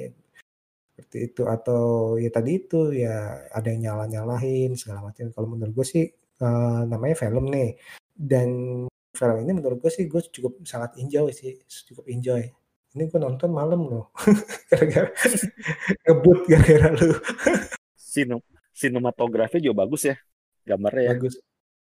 Seperti 0.97 1.29
itu 1.29 1.45
atau 1.45 2.17
ya 2.17 2.33
tadi 2.33 2.57
itu 2.57 2.89
ya 2.89 3.45
ada 3.53 3.69
yang 3.69 3.85
nyalah-nyalahin 3.85 4.73
segala 4.73 5.05
macam. 5.05 5.29
Kalau 5.29 5.45
menurut 5.45 5.77
gue 5.77 5.85
sih 5.85 6.09
eh, 6.09 6.81
namanya 6.89 7.13
film 7.13 7.53
nih 7.53 7.77
dan 8.17 8.49
film 9.13 9.37
ini 9.45 9.51
menurut 9.53 9.77
gue 9.77 9.93
sih 9.93 10.09
gue 10.09 10.21
cukup 10.33 10.65
sangat 10.65 10.97
enjoy 10.97 11.29
sih, 11.29 11.61
cukup 11.85 12.09
enjoy. 12.09 12.41
Ini 12.97 13.13
gue 13.13 13.19
nonton 13.21 13.53
malam 13.53 13.85
loh, 13.85 14.09
gara-gara 14.73 15.13
ngebut 16.09 16.39
gara-gara 16.49 16.89
lu. 16.97 17.13
Sino, 18.17 18.41
sinematografi 18.73 19.61
juga 19.61 19.85
bagus 19.85 20.09
ya 20.09 20.17
gambarnya 20.65 21.01
ya 21.05 21.11
Bagus, 21.13 21.35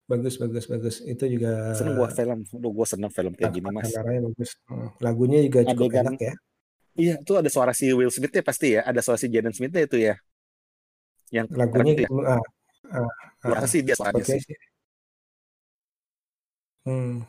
bagus, 0.08 0.34
bagus, 0.40 0.64
bagus. 0.68 0.96
Itu 1.04 1.24
juga 1.28 1.72
seneng 1.76 2.00
gua 2.00 2.08
film 2.08 2.40
Aduh, 2.44 2.72
gua 2.72 2.86
seneng 2.88 3.12
film 3.12 3.32
kayak 3.36 3.52
gini 3.52 3.68
mas 3.68 3.92
bagus. 3.92 4.50
Hmm, 4.64 4.88
Lagunya 5.04 5.44
juga 5.44 5.68
cukup 5.68 5.88
adegan 5.88 6.04
enak 6.12 6.20
ya. 6.20 6.34
Iya 6.98 7.14
itu 7.22 7.32
ada 7.38 7.46
suara 7.46 7.72
si 7.72 7.86
Will 7.94 8.10
Smith 8.10 8.34
ya 8.34 8.42
pasti 8.42 8.74
ya 8.74 8.82
ada 8.82 9.00
suara 9.00 9.16
si 9.16 9.30
Jaden 9.30 9.54
Smith 9.54 9.72
itu 9.72 9.98
ya 10.02 10.18
Yang 11.28 11.46
lagunya 11.60 11.92
ya? 12.04 12.08
uh, 12.08 12.40
uh, 12.88 13.10
uh, 13.52 13.68
sih 13.68 13.84
dia 13.84 13.92
suaranya 13.92 14.24
okay. 14.24 14.40
sih. 14.40 14.56
Hmm. 16.88 17.28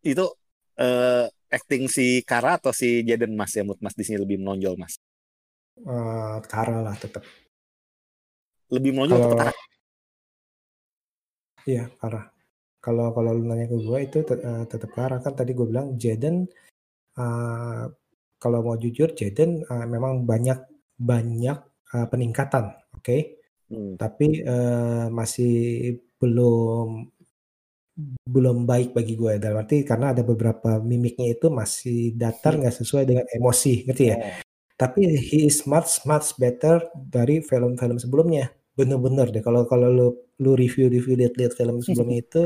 Itu 0.00 0.32
uh, 0.80 1.28
acting 1.52 1.84
si 1.92 2.24
Kara 2.24 2.56
atau 2.56 2.72
si 2.72 3.04
Jaden 3.04 3.36
Mas 3.36 3.52
menurut 3.60 3.80
Mas 3.84 3.92
di 3.92 4.04
sini 4.08 4.24
lebih 4.24 4.40
menonjol 4.40 4.80
Mas? 4.80 4.96
Uh, 5.84 6.40
Kara 6.48 6.80
lah 6.80 6.96
tetap. 6.96 7.28
Lebih 8.72 8.96
menonjol 8.96 9.20
Kalo... 9.20 9.36
Kara? 9.36 9.52
Iya 11.68 11.92
Kara. 12.00 12.32
Kalau 12.80 13.12
kalau 13.12 13.36
lu 13.36 13.44
nanya 13.44 13.68
ke 13.68 13.76
gue 13.76 13.98
itu 14.00 14.18
uh, 14.24 14.64
tetap 14.64 14.90
Kara 14.96 15.20
kan 15.20 15.36
tadi 15.36 15.52
gue 15.52 15.66
bilang 15.68 15.92
Jaden 16.00 16.48
uh, 17.20 17.84
kalau 18.38 18.62
mau 18.62 18.78
jujur 18.78 19.12
Jaden 19.14 19.66
uh, 19.66 19.86
memang 19.86 20.24
banyak 20.24 20.62
banyak 20.98 21.58
uh, 21.94 22.06
peningkatan, 22.10 22.74
oke? 22.94 23.02
Okay? 23.02 23.38
Hmm. 23.68 24.00
Tapi 24.00 24.42
uh, 24.46 25.12
masih 25.12 25.98
belum 26.18 27.06
belum 28.30 28.62
baik 28.62 28.94
bagi 28.94 29.18
gue 29.18 29.42
dalam 29.42 29.66
arti 29.66 29.82
karena 29.82 30.14
ada 30.14 30.22
beberapa 30.22 30.78
mimiknya 30.78 31.34
itu 31.34 31.50
masih 31.50 32.14
datar 32.14 32.54
hmm. 32.54 32.60
nggak 32.62 32.74
hmm. 32.78 32.82
sesuai 32.86 33.04
dengan 33.10 33.26
emosi 33.26 33.72
ngerti 33.90 34.04
ya 34.06 34.16
oh. 34.22 34.38
tapi 34.78 35.18
he 35.18 35.50
is 35.50 35.66
much 35.66 36.06
much 36.06 36.30
better 36.38 36.78
dari 36.94 37.42
film-film 37.42 37.98
sebelumnya 37.98 38.54
bener-bener 38.78 39.34
deh 39.34 39.42
kalau 39.42 39.66
kalau 39.66 39.90
lu 39.90 40.08
lu 40.38 40.54
review 40.54 40.86
review 40.86 41.18
lihat-lihat 41.18 41.58
film 41.58 41.82
sebelumnya 41.82 42.22
itu 42.26 42.42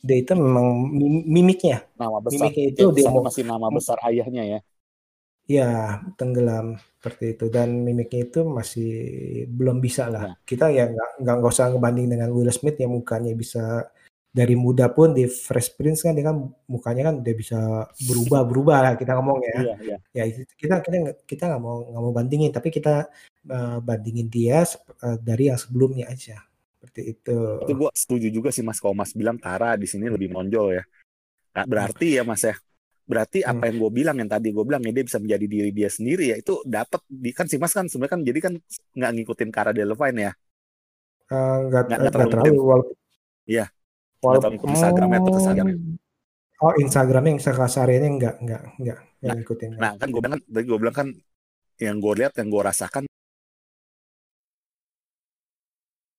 dia 0.00 0.16
itu 0.16 0.32
memang 0.32 0.88
mimiknya 1.28 1.84
nama 2.00 2.16
besar 2.16 2.48
mimiknya 2.48 2.64
itu 2.72 2.84
dia 2.96 3.12
masih 3.12 3.44
nama 3.44 3.68
besar 3.68 4.00
ayahnya 4.08 4.42
ya 4.48 4.58
Ya, 5.46 6.02
tenggelam 6.18 6.74
seperti 6.98 7.38
itu 7.38 7.46
dan 7.54 7.86
mimiknya 7.86 8.26
itu 8.26 8.42
masih 8.42 8.90
belum 9.46 9.78
bisa 9.78 10.10
lah. 10.10 10.34
Ya. 10.34 10.42
Kita 10.42 10.66
ya 10.74 10.90
nggak 10.90 11.22
nggak 11.22 11.38
usah 11.46 11.70
ngebanding 11.70 12.10
dengan 12.10 12.34
Will 12.34 12.50
Smith 12.50 12.74
yang 12.82 12.98
mukanya 12.98 13.30
bisa 13.38 13.86
dari 14.36 14.52
muda 14.52 14.92
pun 14.92 15.16
di 15.16 15.24
Fresh 15.24 15.80
Prince 15.80 16.04
kan 16.04 16.12
dia 16.12 16.28
kan 16.28 16.36
mukanya 16.68 17.08
kan 17.08 17.24
udah 17.24 17.34
bisa 17.38 17.88
berubah 18.04 18.44
berubah 18.50 18.78
lah 18.84 18.92
kita 18.98 19.16
ngomong 19.16 19.38
ya. 19.40 19.56
Iya, 19.56 19.74
iya. 19.80 19.96
Ya 20.12 20.22
kita 20.58 20.82
kita 20.82 20.96
kita 21.24 21.42
nggak 21.48 21.62
mau 21.62 21.88
nggak 21.88 22.02
mau 22.04 22.12
bandingin 22.12 22.52
tapi 22.52 22.68
kita 22.68 23.08
uh, 23.48 23.78
bandingin 23.80 24.28
dia 24.28 24.66
uh, 25.00 25.16
dari 25.16 25.48
yang 25.48 25.56
sebelumnya 25.56 26.10
aja 26.12 26.42
seperti 26.76 27.16
itu. 27.16 27.38
Itu 27.64 27.72
gue 27.80 27.90
setuju 27.96 28.28
juga 28.28 28.48
sih 28.52 28.60
Mas 28.60 28.76
kalau 28.76 28.92
Mas 28.92 29.16
bilang 29.16 29.40
Tara 29.40 29.78
di 29.80 29.88
sini 29.88 30.12
lebih 30.12 30.34
menonjol 30.34 30.82
ya. 30.82 30.84
Nah, 31.56 31.64
berarti 31.64 32.20
ya 32.20 32.22
Mas 32.22 32.44
ya. 32.44 32.54
Berarti 33.06 33.46
hmm. 33.46 33.50
apa 33.54 33.62
yang 33.70 33.76
gue 33.78 33.90
bilang 33.94 34.16
yang 34.18 34.30
tadi 34.30 34.50
gue 34.50 34.64
bilang 34.66 34.82
ya 34.82 34.90
dia 34.90 35.04
bisa 35.06 35.18
menjadi 35.22 35.46
diri 35.46 35.70
dia 35.70 35.86
sendiri 35.86 36.34
ya 36.34 36.36
itu 36.42 36.58
dapat 36.66 37.00
di 37.06 37.30
kan 37.30 37.46
si 37.46 37.56
Mas 37.56 37.70
kan 37.70 37.86
sebenarnya 37.86 38.12
kan 38.18 38.20
jadi 38.26 38.38
kan 38.42 38.52
nggak 38.98 39.10
ngikutin 39.14 39.50
Cara 39.54 39.70
Delevingne 39.70 40.22
ya. 40.26 40.32
Uh, 41.26 41.58
nggak, 41.70 41.82
nggak, 41.90 42.12
terlalu, 42.14 42.30
terlalu 42.30 42.86
Iya, 43.46 43.66
Walaupun 44.26 44.52
ikut 44.58 44.68
Instagramnya 44.74 45.18
atau 45.22 45.32
Instagramnya. 45.38 45.76
Oh 46.56 46.72
Instagramnya 46.74 47.30
yang 47.36 47.42
sekasarnya 47.42 47.98
enggak 48.08 48.34
enggak 48.42 48.62
enggak 48.80 48.98
yang 49.22 49.36
nah, 49.38 49.44
ikutin. 49.44 49.70
Nah 49.76 49.90
kan 50.00 50.08
gue 50.10 50.20
bilang 50.20 50.34
kan 50.34 50.42
tadi 50.48 50.64
gue 50.66 50.78
bilang 50.80 50.96
kan 50.96 51.08
yang 51.76 51.96
gue 52.00 52.12
lihat 52.16 52.32
yang 52.40 52.48
gue 52.48 52.62
rasakan 52.64 53.02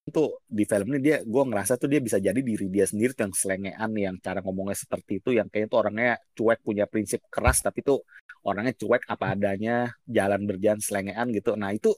tuh 0.09 0.41
di 0.47 0.63
film 0.63 0.87
ini 0.95 0.99
dia 1.03 1.17
gue 1.21 1.43
ngerasa 1.47 1.75
tuh 1.75 1.89
dia 1.91 2.01
bisa 2.01 2.17
jadi 2.17 2.39
diri 2.39 2.67
dia 2.71 2.85
sendiri 2.87 3.13
yang 3.17 3.33
selengean 3.35 3.91
yang 3.95 4.15
cara 4.23 4.39
ngomongnya 4.41 4.77
seperti 4.77 5.19
itu 5.19 5.29
yang 5.35 5.47
kayaknya 5.51 5.69
tuh 5.69 5.79
orangnya 5.83 6.11
cuek 6.35 6.59
punya 6.63 6.85
prinsip 6.87 7.21
keras 7.27 7.59
tapi 7.61 7.83
tuh 7.83 8.03
orangnya 8.47 8.73
cuek 8.75 9.03
apa 9.07 9.25
adanya 9.35 9.91
jalan 10.07 10.47
berjalan 10.47 10.79
selengean 10.79 11.27
gitu 11.35 11.53
nah 11.59 11.75
itu 11.75 11.91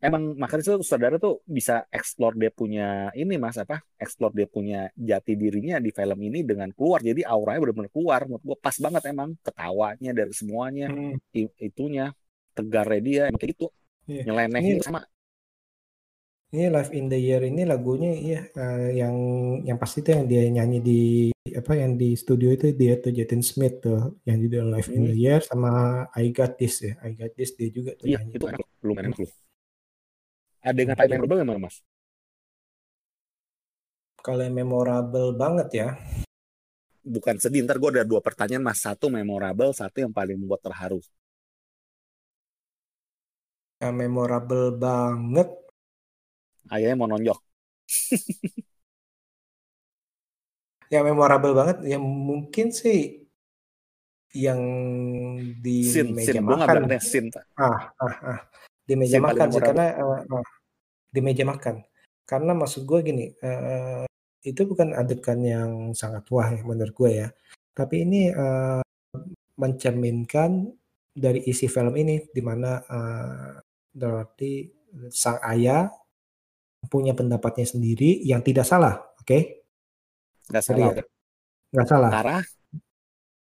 emang 0.00 0.32
makanya 0.40 0.80
tuh 0.80 0.80
saudara 0.80 1.20
tuh 1.20 1.44
bisa 1.44 1.84
explore 1.92 2.32
dia 2.32 2.48
punya 2.48 3.12
ini 3.12 3.36
mas 3.36 3.60
apa 3.60 3.84
explore 4.00 4.32
dia 4.32 4.48
punya 4.48 4.88
jati 4.96 5.36
dirinya 5.36 5.76
di 5.76 5.92
film 5.92 6.16
ini 6.24 6.40
dengan 6.40 6.72
keluar 6.72 7.04
jadi 7.04 7.28
auranya 7.28 7.60
benar-benar 7.68 7.92
keluar 7.92 8.20
menurut 8.24 8.44
gue 8.44 8.56
pas 8.56 8.76
banget 8.80 9.02
emang 9.12 9.36
ketawanya 9.44 10.10
dari 10.16 10.32
semuanya 10.32 10.88
hmm. 10.88 11.20
itunya 11.60 12.16
tegarnya 12.56 13.00
dia 13.04 13.22
kayak 13.36 13.48
gitu 13.52 13.66
yeah. 14.08 14.24
nyeleneh 14.24 14.80
sama 14.80 15.04
ini 16.50 16.66
Live 16.66 16.90
in 16.94 17.06
the 17.06 17.18
Year 17.18 17.42
ini 17.46 17.62
lagunya 17.62 18.10
iya 18.10 18.40
uh, 18.54 18.90
yang 18.90 19.16
yang 19.62 19.78
pasti 19.78 20.02
tuh 20.02 20.18
yang 20.18 20.26
dia 20.26 20.42
nyanyi 20.50 20.78
di 20.82 21.00
apa 21.54 21.72
yang 21.74 21.98
di 21.98 22.14
studio 22.14 22.50
itu 22.50 22.74
dia 22.74 22.98
tuh 22.98 23.14
Jaden 23.14 23.42
Smith 23.42 23.82
tuh 23.82 24.18
yang 24.26 24.38
di 24.38 24.46
Live 24.50 24.90
hmm. 24.90 24.96
in 24.96 25.02
the 25.10 25.16
Year 25.16 25.40
sama 25.42 26.04
I 26.14 26.34
Got 26.34 26.58
This 26.58 26.82
ya 26.82 26.98
I 27.02 27.14
Got 27.14 27.38
This 27.38 27.54
dia 27.54 27.70
juga 27.70 27.94
tuh 27.94 28.10
iya, 28.10 28.18
nyanyi. 28.22 28.38
itu 28.38 28.46
enak 28.50 28.66
belum 28.82 28.96
enak 28.98 29.14
lu 29.18 29.28
ada 30.60 30.76
yang 30.76 30.92
yang 30.92 31.08
memorable 31.24 31.40
mana 31.40 31.60
mas? 31.60 31.76
Kalau 34.20 34.44
yang 34.44 34.52
memorable 34.52 35.32
banget 35.32 35.68
ya. 35.72 35.88
Bukan 37.00 37.40
sedih, 37.40 37.64
ntar 37.64 37.80
gue 37.80 37.88
ada 37.96 38.04
dua 38.04 38.20
pertanyaan 38.20 38.60
mas. 38.60 38.84
Satu 38.84 39.08
memorable, 39.08 39.72
satu 39.72 40.04
yang 40.04 40.12
paling 40.12 40.36
membuat 40.36 40.60
terharu. 40.60 41.00
Yang 43.80 43.94
memorable 43.96 44.76
banget. 44.76 45.48
Ayahnya 46.70 46.96
mau 46.96 47.10
nonjok. 47.10 47.38
yang 50.94 51.04
memorable 51.06 51.54
banget, 51.54 51.82
yang 51.86 52.02
mungkin 52.02 52.70
sih 52.74 53.26
yang 54.30 54.62
di 55.58 55.82
sin, 55.82 56.14
meja 56.14 56.38
sin. 56.38 56.46
makan. 56.46 56.86
sin. 57.02 57.26
Ah, 57.58 57.90
ah, 57.98 58.16
ah 58.22 58.40
di 58.90 58.98
meja 58.98 59.22
makan 59.22 59.48
sih 59.54 59.62
karena 59.62 59.86
uh, 60.02 60.20
uh, 60.26 60.46
di 61.06 61.20
meja 61.22 61.46
makan 61.46 61.86
karena 62.26 62.52
maksud 62.58 62.82
gue 62.82 62.98
gini 63.06 63.26
uh, 63.38 64.02
itu 64.42 64.66
bukan 64.66 64.98
adegan 64.98 65.38
yang 65.46 65.70
sangat 65.94 66.26
wah 66.34 66.50
ya 66.50 66.58
menurut 66.66 66.90
gue 66.90 67.10
ya 67.22 67.28
tapi 67.70 68.02
ini 68.02 68.34
uh, 68.34 68.82
mencerminkan 69.54 70.74
dari 71.14 71.46
isi 71.46 71.70
film 71.70 71.94
ini 71.94 72.26
di 72.34 72.42
mana 72.42 72.82
uh, 72.82 73.54
berarti 73.94 74.66
sang 75.14 75.38
ayah 75.46 75.86
punya 76.88 77.12
pendapatnya 77.12 77.66
sendiri 77.68 78.22
yang 78.24 78.40
tidak 78.40 78.64
salah 78.64 78.96
oke 79.20 79.26
okay? 79.26 79.42
nggak 80.48 80.64
salah 80.64 80.92
nggak 81.70 81.88
salah 81.88 82.10
Kara 82.10 82.38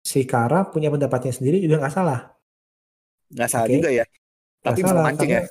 si 0.03 0.21
Kara 0.27 0.59
punya 0.67 0.91
pendapatnya 0.91 1.31
sendiri 1.31 1.63
juga 1.63 1.79
nggak 1.79 1.95
salah 1.95 2.19
nggak 3.31 3.49
salah 3.49 3.67
okay? 3.69 3.77
juga 3.79 3.91
ya 3.93 4.05
tapi 4.59 4.83
bisa 4.83 4.95
memancing 4.95 5.31
ya. 5.31 5.43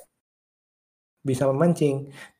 Bisa 1.19 1.43
memancing. 1.51 1.95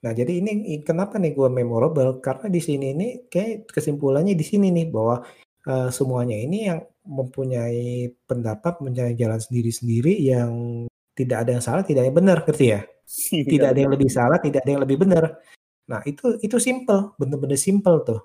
Nah, 0.05 0.11
jadi 0.15 0.39
ini 0.39 0.79
kenapa 0.85 1.19
nih 1.19 1.35
gue 1.35 1.49
memorable? 1.51 2.23
Karena 2.23 2.47
di 2.47 2.61
sini 2.63 2.95
ini 2.95 3.07
kayak 3.27 3.67
kesimpulannya 3.67 4.37
di 4.37 4.45
sini 4.45 4.71
nih 4.71 4.87
bahwa 4.87 5.19
uh, 5.67 5.89
semuanya 5.91 6.37
ini 6.37 6.69
yang 6.69 6.79
mempunyai 7.03 8.13
pendapat, 8.23 8.79
mempunyai 8.79 9.17
jalan 9.17 9.41
sendiri-sendiri 9.41 10.13
yang 10.23 10.85
tidak 11.17 11.43
ada 11.43 11.59
yang 11.59 11.63
salah, 11.65 11.83
tidak 11.83 12.05
ada 12.05 12.09
yang 12.13 12.19
benar, 12.21 12.37
ngerti 12.45 12.65
ya? 12.71 12.81
Tidak 13.51 13.67
ada 13.73 13.79
yang 13.79 13.89
lebih 13.89 14.09
salah, 14.11 14.37
tidak 14.37 14.61
ada 14.61 14.71
yang 14.77 14.83
lebih 14.85 15.01
benar. 15.01 15.41
Nah, 15.89 16.05
itu 16.05 16.37
itu 16.45 16.61
simple, 16.61 17.17
bener-bener 17.17 17.57
simple 17.57 18.05
tuh. 18.05 18.21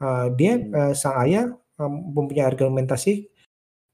Uh, 0.00 0.32
dia 0.32 0.56
uh, 0.56 0.96
sang 0.96 1.20
ayah 1.28 1.52
um, 1.76 1.92
mempunyai 2.16 2.48
argumentasi 2.48 3.28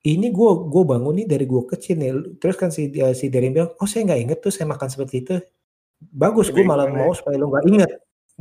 ini 0.00 0.26
gue 0.32 0.50
gue 0.72 0.82
bangun 0.86 1.12
nih 1.18 1.26
dari 1.26 1.44
gue 1.50 1.62
kecil 1.66 1.98
nih. 1.98 2.38
Terus 2.38 2.56
kan 2.56 2.70
si 2.70 2.88
uh, 3.02 3.12
si 3.12 3.26
Derin 3.26 3.52
bilang 3.52 3.74
oh 3.76 3.88
saya 3.90 4.06
nggak 4.06 4.20
inget 4.22 4.38
tuh 4.38 4.54
saya 4.54 4.70
makan 4.70 4.86
seperti 4.86 5.26
itu. 5.26 5.34
Bagus 5.98 6.54
gue 6.54 6.62
malah 6.62 6.86
mau 6.88 7.10
supaya 7.12 7.36
lu 7.36 7.50
nggak 7.50 7.66
inget 7.68 7.90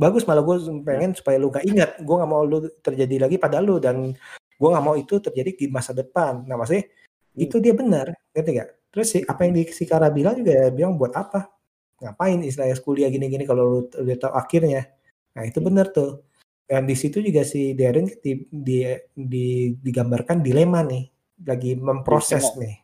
bagus 0.00 0.24
malah 0.24 0.40
gue 0.40 0.56
pengen 0.80 1.12
supaya 1.12 1.36
lu 1.36 1.52
nggak 1.52 1.66
inget 1.68 1.90
gue 2.00 2.16
nggak 2.16 2.30
mau 2.32 2.40
lu 2.40 2.64
terjadi 2.80 3.28
lagi 3.28 3.36
pada 3.36 3.60
lu 3.60 3.76
dan 3.76 4.16
gue 4.56 4.68
nggak 4.72 4.84
mau 4.84 4.96
itu 4.96 5.20
terjadi 5.20 5.52
di 5.52 5.66
masa 5.68 5.92
depan. 5.92 6.48
Nah 6.48 6.56
maksudnya 6.56 6.88
hmm. 6.88 7.44
itu 7.44 7.56
dia 7.60 7.76
benar 7.76 8.08
ngerti 8.32 8.50
gak 8.56 8.70
terus 8.90 9.06
sih 9.12 9.22
apa 9.22 9.46
yang 9.46 9.52
di 9.60 9.62
si 9.70 9.84
Kara 9.86 10.08
bilang 10.10 10.34
juga 10.34 10.50
ya, 10.56 10.66
bilang 10.72 10.96
buat 10.96 11.12
apa 11.14 11.59
ngapain 12.00 12.40
istilahnya 12.40 12.76
kuliah 12.80 13.12
gini-gini 13.12 13.44
kalau 13.44 13.62
lu 13.68 13.80
udah 13.86 14.16
tahu 14.16 14.32
akhirnya 14.32 14.88
nah 15.36 15.44
itu 15.46 15.60
hmm. 15.60 15.68
benar 15.68 15.86
tuh 15.92 16.24
dan 16.70 16.86
di 16.86 16.94
situ 16.94 17.18
juga 17.18 17.42
si 17.42 17.74
Darren 17.74 18.06
di, 18.22 18.46
di, 18.46 18.86
di, 19.10 19.74
digambarkan 19.74 20.38
dilema 20.38 20.86
nih 20.86 21.02
lagi 21.42 21.74
memproses 21.74 22.46
jadi 22.54 22.60
nih. 22.62 22.74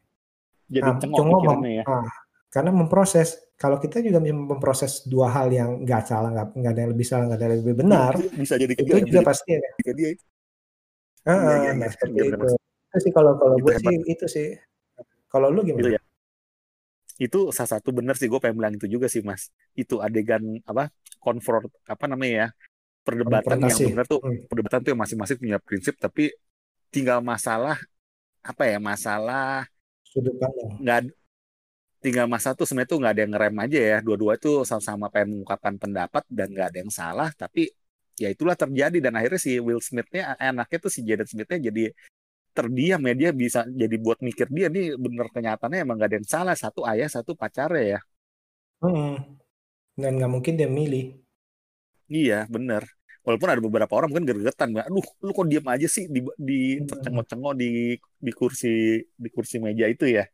Jadi 0.66 0.90
nah, 0.90 0.98
cengok 0.98 1.42
mem 1.46 1.62
ya. 1.70 1.84
Ah, 1.86 2.10
karena 2.50 2.70
memproses. 2.74 3.46
Kalau 3.56 3.80
kita 3.80 4.04
juga 4.04 4.20
memproses 4.20 5.06
dua 5.08 5.32
hal 5.32 5.48
yang 5.48 5.80
nggak 5.86 6.02
salah, 6.04 6.28
nggak 6.28 6.46
nggak 6.60 6.72
ada 6.76 6.80
yang 6.84 6.92
lebih 6.92 7.06
salah, 7.08 7.24
nggak 7.30 7.38
ada 7.40 7.46
yang 7.48 7.62
lebih 7.64 7.76
benar. 7.78 8.12
Bisa 8.36 8.54
jadi 8.60 8.74
itu 8.76 8.84
juga 8.84 9.22
jadi, 9.22 9.24
pasti 9.24 9.50
ya. 9.54 9.70
Dia. 9.96 10.10
Ah, 11.24 11.32
iya, 11.32 11.54
iya, 11.56 11.70
nah, 11.72 11.86
iya, 11.86 11.88
seperti 11.94 12.18
iya, 12.20 12.24
itu. 12.34 12.46
Itu 12.58 12.98
sih 13.00 13.12
kalau 13.14 13.32
kalau 13.40 13.56
gue 13.56 13.74
sih 13.80 13.96
itu 14.04 14.26
sih. 14.28 14.48
Kalau 15.30 15.48
lu 15.48 15.62
gimana? 15.64 15.82
Itu, 15.86 15.90
ya. 15.94 16.00
Itu 17.16 17.48
salah 17.54 17.80
satu 17.80 17.90
benar 17.96 18.14
sih 18.20 18.28
gue 18.28 18.40
pengen 18.42 18.56
bilang 18.60 18.74
itu 18.76 18.86
juga 18.86 19.06
sih 19.08 19.24
mas. 19.24 19.48
Itu 19.72 20.04
adegan 20.04 20.60
apa 20.68 20.92
konfront 21.20 21.68
apa 21.88 22.04
namanya 22.06 22.32
ya 22.32 22.48
perdebatan 23.06 23.56
yang 23.62 23.78
benar 23.94 24.06
tuh 24.10 24.18
hmm. 24.18 24.50
perdebatan 24.50 24.78
tuh 24.82 24.90
yang 24.90 25.00
masing-masing 25.06 25.38
punya 25.38 25.58
prinsip 25.62 25.94
tapi 25.94 26.34
tinggal 26.90 27.22
masalah 27.22 27.78
apa 28.42 28.62
ya 28.66 28.78
masalah 28.82 29.66
sudut 30.02 30.34
pandang 30.38 30.70
nggak 30.82 30.98
tinggal 32.02 32.26
masa 32.30 32.54
tuh 32.54 32.66
sebenarnya 32.66 32.90
tuh 32.90 32.98
nggak 33.02 33.12
ada 33.14 33.22
yang 33.22 33.32
ngerem 33.34 33.56
aja 33.62 33.78
ya 33.78 33.98
dua-dua 34.02 34.34
tuh 34.38 34.62
sama-sama 34.62 35.10
pengen 35.10 35.38
mengungkapkan 35.38 35.74
pendapat 35.78 36.22
dan 36.30 36.46
nggak 36.54 36.66
ada 36.70 36.78
yang 36.82 36.92
salah 36.92 37.28
tapi 37.34 37.70
ya 38.14 38.30
itulah 38.30 38.54
terjadi 38.54 38.98
dan 39.02 39.12
akhirnya 39.18 39.40
si 39.42 39.58
Will 39.58 39.82
Smith-nya 39.82 40.38
anaknya 40.38 40.78
tuh 40.82 40.92
si 40.92 41.02
Jaden 41.02 41.26
Smith-nya 41.26 41.58
jadi 41.70 41.84
terdiam 42.56 43.00
ya 43.08 43.14
dia 43.20 43.30
bisa 43.42 43.60
jadi 43.68 43.96
buat 44.00 44.18
mikir 44.24 44.46
dia 44.48 44.66
nih 44.72 44.96
bener 44.96 45.26
kenyataannya 45.28 45.78
emang 45.84 45.96
gak 46.00 46.08
ada 46.08 46.16
yang 46.18 46.28
salah 46.28 46.56
satu 46.56 46.80
ayah 46.88 47.08
satu 47.12 47.32
pacarnya 47.36 47.84
ya 47.94 48.00
hmm. 48.80 49.14
dan 50.00 50.10
nggak 50.16 50.32
mungkin 50.32 50.54
dia 50.58 50.68
milih 50.68 51.04
iya 52.08 52.48
bener 52.48 52.82
walaupun 53.20 53.48
ada 53.52 53.60
beberapa 53.60 53.92
orang 53.92 54.08
mungkin 54.08 54.28
gergetan 54.32 54.68
aduh 54.80 55.06
lu 55.20 55.30
kok 55.36 55.46
diam 55.50 55.66
aja 55.68 55.86
sih 55.86 56.04
di 56.08 56.20
di 56.38 56.80
tercengok-cengok 56.88 57.52
di 57.60 57.98
di 58.00 58.32
kursi 58.32 59.02
di 59.02 59.28
kursi 59.28 59.60
meja 59.60 59.84
itu 59.84 60.08
ya 60.08 60.24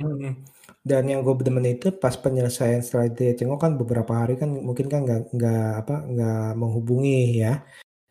Hmm. 0.00 0.32
Dan 0.80 1.02
yang 1.12 1.20
gue 1.20 1.34
demen 1.44 1.66
itu 1.68 1.92
pas 1.92 2.16
penyelesaian 2.16 2.80
setelah 2.80 3.12
dia 3.12 3.36
cengok 3.36 3.58
kan 3.60 3.72
beberapa 3.76 4.12
hari 4.16 4.32
kan 4.40 4.48
mungkin 4.48 4.88
kan 4.88 5.04
nggak 5.04 5.20
nggak 5.36 5.64
apa 5.84 5.94
nggak 6.08 6.40
menghubungi 6.56 7.44
ya. 7.44 7.60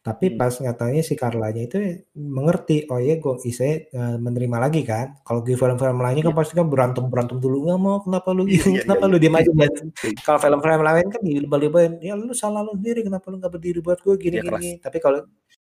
Tapi 0.10 0.26
Hmm. 0.34 0.38
pas 0.42 0.54
nyatanya 0.58 1.02
si 1.06 1.14
Carlanya 1.14 1.62
itu 1.62 1.78
mengerti, 2.18 2.90
oh 2.90 2.98
iya 2.98 3.22
gue 3.22 3.38
saya 3.54 3.86
eh, 3.86 4.18
menerima 4.18 4.58
lagi 4.58 4.82
kan. 4.82 5.22
Kalau 5.22 5.46
di 5.46 5.54
film-film 5.54 6.02
lainnya 6.02 6.26
kan 6.26 6.34
Iya. 6.34 6.40
pasti 6.42 6.54
kan 6.58 6.66
berantem 6.66 7.06
berantem 7.06 7.38
dulu 7.38 7.70
nggak 7.70 7.78
mau 7.78 8.02
kenapa 8.02 8.34
lu 8.34 8.50
Iya, 8.50 8.64
iya, 8.66 8.82
kenapa 8.90 9.06
lu 9.06 9.18
diem 9.22 9.36
aja. 9.38 9.52
Kalau 10.26 10.40
film-film 10.42 10.82
lain 10.82 11.08
kan 11.08 11.22
dilebah-lebahin, 11.22 11.94
ya 12.02 12.18
lu 12.18 12.34
salah 12.34 12.66
lu 12.66 12.74
sendiri 12.74 13.06
kenapa 13.06 13.30
lu 13.30 13.38
nggak 13.38 13.54
berdiri 13.54 13.80
buat 13.86 14.02
gue 14.02 14.16
gini 14.18 14.42
Iya, 14.42 14.50
keras. 14.50 14.62
gini. 14.66 14.72
Tapi 14.82 14.98
kalau 14.98 15.20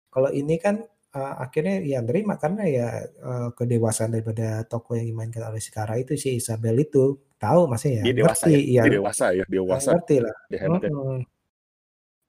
kalau 0.07 0.29
ini 0.31 0.55
kan 0.55 0.79
eh, 1.09 1.33
akhirnya 1.41 1.81
ya 1.81 1.99
nerima 1.99 2.37
karena 2.37 2.63
ya 2.63 2.87
eh, 3.03 3.49
kedewasaan 3.51 4.13
daripada 4.13 4.63
tokoh 4.63 4.93
yang 4.95 5.09
dimainkan 5.09 5.43
oleh 5.43 5.59
si 5.59 5.69
Kara 5.69 5.97
itu 5.97 6.13
si 6.15 6.37
Isabel 6.37 6.77
itu 6.79 7.17
tahu 7.35 7.65
maksudnya 7.65 8.01
ya 8.01 8.03
dia 8.05 8.15
dewasa 8.19 8.45
ngerti 8.45 8.53
ya 8.53 8.61
ya, 8.69 8.83
dia 8.85 8.93
dewasa 8.99 9.25
ya 9.33 9.43
dewasa 9.49 9.89
ngerti 9.95 10.15
lah. 10.21 10.35
dia 10.47 10.59
hebat 10.61 10.81
ya 10.85 10.89
Mm-mm. 10.93 11.19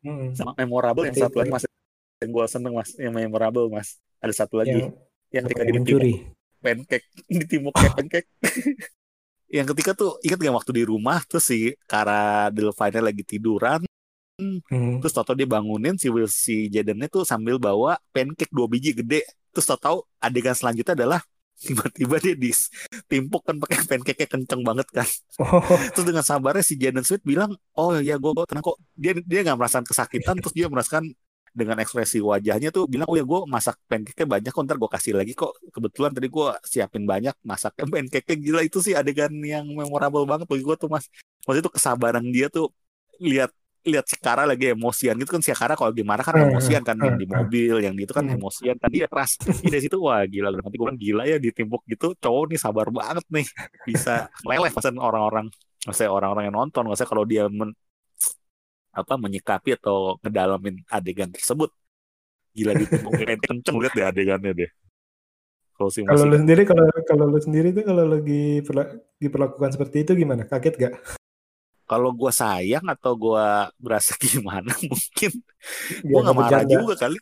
Mm-mm. 0.00 0.28
sama 0.32 0.52
memorable 0.56 1.04
yang 1.04 1.12
satu 1.12 1.36
lagi 1.44 1.52
itu. 1.52 1.68
Yang 2.20 2.30
gue 2.36 2.46
seneng 2.46 2.72
mas. 2.76 2.92
Yang 3.00 3.12
memorable 3.16 3.66
mas. 3.72 3.96
Ada 4.20 4.44
satu 4.44 4.60
lagi. 4.60 4.76
Yang 4.76 4.92
yang 5.32 5.42
ketika 5.48 5.62
dia 5.64 5.74
mencuri. 5.74 6.12
pancake. 6.60 7.06
Ditimuk 7.40 7.74
kayak 7.74 7.94
pancake. 7.96 8.28
Yang 9.50 9.66
ketika 9.74 9.98
tuh 9.98 10.14
ingat 10.22 10.38
gak 10.38 10.56
waktu 10.62 10.72
di 10.78 10.84
rumah 10.86 11.18
terus 11.26 11.50
si 11.50 11.74
Cara 11.90 12.54
Delphine 12.54 13.02
lagi 13.02 13.26
tiduran 13.26 13.82
Hmm. 14.40 15.04
terus 15.04 15.12
tau 15.12 15.36
dia 15.36 15.44
bangunin 15.44 16.00
si 16.00 16.08
Will 16.08 16.24
si 16.24 16.72
Jadennya 16.72 17.12
tuh 17.12 17.28
sambil 17.28 17.60
bawa 17.60 18.00
pancake 18.08 18.48
dua 18.48 18.64
biji 18.72 18.96
gede. 18.96 19.20
Terus 19.52 19.68
tau 19.68 19.76
tahu 19.76 19.96
adegan 20.16 20.56
selanjutnya 20.56 20.96
adalah 20.96 21.20
tiba-tiba 21.60 22.16
dia 22.16 22.32
ditimpuk 22.32 23.44
kan 23.44 23.60
pakai 23.60 23.84
pancake 23.84 24.24
kenceng 24.24 24.64
banget 24.64 24.88
kan. 24.88 25.04
Oh, 25.44 25.60
terus 25.92 26.08
dengan 26.08 26.24
sabarnya 26.24 26.64
si 26.64 26.80
Jaden 26.80 27.04
Smith 27.04 27.20
bilang 27.20 27.52
oh 27.76 28.00
ya 28.00 28.16
gue 28.16 28.32
tenang 28.48 28.64
kok. 28.64 28.80
Dia 28.96 29.12
dia 29.20 29.44
nggak 29.44 29.60
merasakan 29.60 29.84
kesakitan 29.84 30.40
terus 30.40 30.56
dia 30.56 30.72
merasakan 30.72 31.12
dengan 31.50 31.76
ekspresi 31.82 32.22
wajahnya 32.22 32.70
tuh 32.70 32.86
bilang 32.86 33.10
oh 33.10 33.16
ya 33.18 33.26
gue 33.26 33.40
masak 33.50 33.76
pancake 33.90 34.22
banyak 34.22 34.50
kok 34.54 34.62
ntar 34.66 34.78
gue 34.78 34.90
kasih 34.90 35.12
lagi 35.18 35.32
kok. 35.34 35.52
Kebetulan 35.74 36.10
tadi 36.14 36.28
gue 36.30 36.48
siapin 36.62 37.04
banyak 37.04 37.34
masaknya 37.42 37.84
pancake 37.94 38.34
gila 38.38 38.60
itu 38.62 38.78
sih 38.78 38.94
adegan 38.94 39.32
yang 39.42 39.66
memorable 39.66 40.24
banget 40.24 40.46
bagi 40.46 40.64
gue 40.64 40.76
tuh 40.78 40.88
mas. 40.90 41.06
Maksudnya 41.46 41.64
tuh 41.66 41.74
kesabaran 41.74 42.24
dia 42.30 42.46
tuh 42.48 42.70
lihat 43.20 43.50
lihat 43.80 44.04
si 44.04 44.16
Kara 44.20 44.44
lagi 44.44 44.76
emosian 44.76 45.16
gitu 45.16 45.30
kan. 45.32 45.40
Si 45.40 45.52
Kara 45.56 45.72
kalau 45.72 45.92
gimana 45.96 46.20
kan 46.20 46.36
Hmm, 46.36 46.52
emosian 46.52 46.84
kan 46.84 46.96
yang 47.00 47.16
di 47.16 47.24
hmm, 47.24 47.36
mobil 47.36 47.74
yang 47.80 47.94
di 47.96 48.04
itu 48.04 48.12
kan 48.12 48.28
emosian. 48.28 48.76
Kan 48.76 48.92
dia 48.92 49.08
keras. 49.08 49.40
Ih, 49.48 49.72
dari 49.72 49.82
situ 49.84 49.96
wah 50.00 50.20
gila. 50.28 50.52
Nanti 50.52 50.76
gue 50.76 50.86
bilang 50.86 51.00
gila 51.00 51.22
ya 51.24 51.36
ditimpuk 51.40 51.82
gitu 51.88 52.12
cowok 52.20 52.52
nih 52.52 52.58
sabar 52.60 52.88
banget 52.92 53.24
nih. 53.32 53.46
Bisa 53.88 54.28
meleleh 54.44 54.70
maksudnya 54.72 55.00
orang-orang. 55.00 55.46
Maksudnya 55.88 56.10
orang-orang 56.12 56.44
yang 56.52 56.56
nonton. 56.60 56.82
Maksudnya 56.92 57.10
kalau 57.10 57.24
dia 57.24 57.44
men, 57.48 57.72
apa 58.90 59.14
menyikapi 59.14 59.78
atau 59.78 60.18
ngedalamin 60.22 60.82
adegan 60.90 61.30
tersebut. 61.30 61.70
Gila 62.54 62.74
kayak 63.18 63.40
kenceng 63.46 63.76
lihat 63.78 63.92
deh 63.94 64.06
adegannya 64.06 64.52
deh. 64.54 64.70
Kalau 65.74 65.88
si 65.88 66.04
kalau 66.04 66.28
lu 66.28 66.36
sendiri 66.36 66.62
kalau 66.68 66.84
kalau 67.08 67.24
lu 67.30 67.40
sendiri 67.40 67.72
tuh 67.72 67.84
kalau 67.88 68.04
lagi 68.04 68.60
perla- 68.60 68.92
diperlakukan 69.16 69.70
seperti 69.78 70.04
itu 70.04 70.12
gimana? 70.18 70.44
Kaget 70.44 70.76
gak? 70.76 70.94
kalau 71.90 72.14
gue 72.14 72.30
sayang 72.30 72.86
atau 72.86 73.18
gue 73.18 73.46
berasa 73.82 74.14
gimana? 74.22 74.70
Mungkin 74.78 75.30
gue 75.34 76.06
Biar 76.06 76.22
nggak 76.22 76.36
marah 76.38 76.62
bercanda. 76.62 76.74
juga 76.78 76.94
kali. 76.94 77.18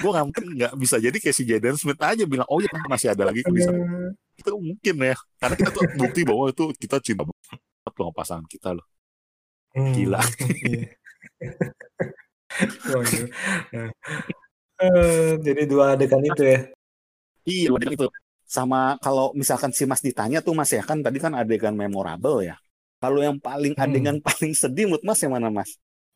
Gue 0.00 0.10
nggak 0.16 0.26
mungkin 0.32 0.44
nggak 0.56 0.72
bisa 0.80 0.96
jadi 0.96 1.16
kayak 1.20 1.36
si 1.36 1.44
Jaden 1.44 1.76
Smith 1.76 2.00
aja 2.00 2.24
bilang 2.24 2.48
oh 2.48 2.64
ya 2.64 2.72
masih 2.88 3.12
ada 3.12 3.28
lagi 3.28 3.44
bisa 3.52 3.68
Aduh. 3.68 4.16
itu 4.40 4.50
mungkin 4.56 4.94
ya. 5.04 5.16
Karena 5.36 5.54
kita 5.60 5.70
tuh 5.76 5.84
bukti 6.00 6.20
bahwa 6.24 6.48
itu 6.48 6.64
kita 6.80 6.96
cinta 7.04 7.28
banget 7.28 7.92
loh 7.92 8.06
sama 8.08 8.12
pasangan 8.16 8.46
kita 8.48 8.72
loh 8.72 8.86
Hmm, 9.74 9.94
Gila. 9.94 10.20
iya. 10.66 10.90
Oh, 12.88 13.02
iya. 13.12 13.26
Nah, 13.72 13.90
eh, 14.82 15.30
jadi 15.46 15.62
dua 15.70 15.84
adegan 15.96 16.22
itu 16.30 16.42
ya. 16.52 16.58
iya 17.50 17.66
bener 17.74 17.88
itu 17.96 18.06
sama 18.56 18.78
kalau 19.04 19.24
misalkan 19.40 19.70
si 19.76 19.82
Mas 19.90 20.02
ditanya 20.08 20.38
tuh 20.46 20.52
Mas 20.58 20.70
ya 20.76 20.82
kan 20.88 20.98
tadi 21.06 21.18
kan 21.24 21.32
adegan 21.40 21.74
memorable 21.82 22.36
ya 22.48 22.54
kalau 23.02 23.18
yang 23.26 23.36
paling 23.46 23.74
Hmm. 23.78 23.80
adegan 23.84 24.16
paling 24.26 24.52
sedih 24.62 24.84
menurut 24.88 25.04
Mas 25.08 25.20
yang 25.24 25.32
mana 25.36 25.48
Mas 25.58 25.70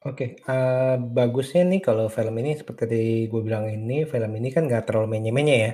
Oke, 0.07 0.25
eh, 0.51 0.95
bagusnya 1.17 1.61
nih 1.71 1.81
kalau 1.87 2.05
film 2.17 2.35
ini 2.41 2.51
seperti 2.61 2.81
tadi 2.85 2.97
gue 3.33 3.41
bilang 3.47 3.65
ini, 3.77 3.93
film 4.13 4.31
ini 4.39 4.49
kan 4.55 4.63
nggak 4.69 4.83
terlalu 4.87 5.07
menye-menye 5.15 5.55
ya. 5.65 5.71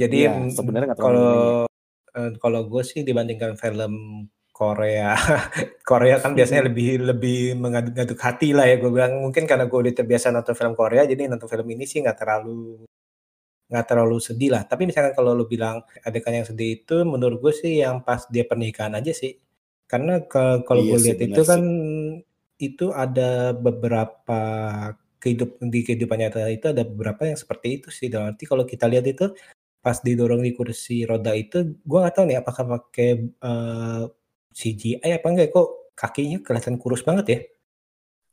Jadi 0.00 0.16
mm, 0.16 0.48
sebenarnya 0.56 0.94
kalau 1.02 1.22
eh, 2.16 2.30
kalau 2.42 2.60
gue 2.70 2.82
sih 2.90 3.00
dibandingkan 3.08 3.52
film 3.62 3.92
Korea, 4.62 5.10
Korea 5.90 6.16
kan 6.22 6.32
biasanya 6.38 6.62
lebih 6.70 6.88
lebih 7.10 7.38
mengaduk-aduk 7.62 8.18
hati 8.26 8.48
lah 8.56 8.64
ya. 8.70 8.76
Gue 8.82 8.90
bilang 8.96 9.12
mungkin 9.24 9.44
karena 9.50 9.64
gue 9.70 9.78
udah 9.84 9.94
terbiasa 9.98 10.26
nonton 10.34 10.54
film 10.60 10.74
Korea, 10.80 11.02
jadi 11.10 11.22
nonton 11.30 11.48
film 11.52 11.66
ini 11.74 11.84
sih 11.90 11.98
nggak 12.04 12.18
terlalu 12.20 12.58
nggak 13.70 13.86
terlalu 13.88 14.16
sedih 14.20 14.50
lah. 14.54 14.62
Tapi 14.70 14.82
misalkan 14.88 15.14
kalau 15.18 15.32
lu 15.38 15.44
bilang 15.48 15.76
adegan 16.06 16.34
yang 16.38 16.46
sedih 16.50 16.70
itu, 16.84 16.96
menurut 17.12 17.38
gue 17.44 17.54
sih 17.62 17.72
yang 17.82 17.96
pas 18.06 18.22
dia 18.34 18.44
pernikahan 18.50 18.94
aja 19.00 19.12
sih. 19.16 19.32
Karena 19.90 20.12
ke- 20.32 20.62
kalau 20.68 20.82
Iya 20.84 20.90
gue 20.92 20.98
lihat 21.04 21.18
itu 21.26 21.40
kan 21.50 21.60
sih. 21.62 21.66
itu 22.68 22.86
ada 22.94 23.56
beberapa 23.56 24.40
kehidup 25.22 25.50
di 25.62 25.80
kehidupan 25.86 26.18
nyata 26.18 26.50
itu 26.50 26.66
ada 26.74 26.82
beberapa 26.82 27.22
yang 27.30 27.38
seperti 27.38 27.68
itu 27.82 27.88
sih. 27.94 28.06
Dalam 28.12 28.34
arti 28.34 28.44
kalau 28.50 28.64
kita 28.66 28.86
lihat 28.90 29.06
itu 29.06 29.26
pas 29.82 29.98
didorong 30.06 30.42
di 30.46 30.52
kursi 30.54 31.02
roda 31.10 31.32
itu, 31.34 31.56
gue 31.82 31.98
nggak 32.02 32.14
tahu 32.16 32.24
nih 32.30 32.38
apakah 32.42 32.64
pakai 32.78 33.08
eh, 33.26 34.02
CGI 34.52 35.08
apa 35.18 35.26
enggak 35.28 35.50
kok 35.50 35.68
kakinya 35.92 36.38
kelihatan 36.40 36.76
kurus 36.76 37.02
banget 37.02 37.26
ya. 37.28 37.38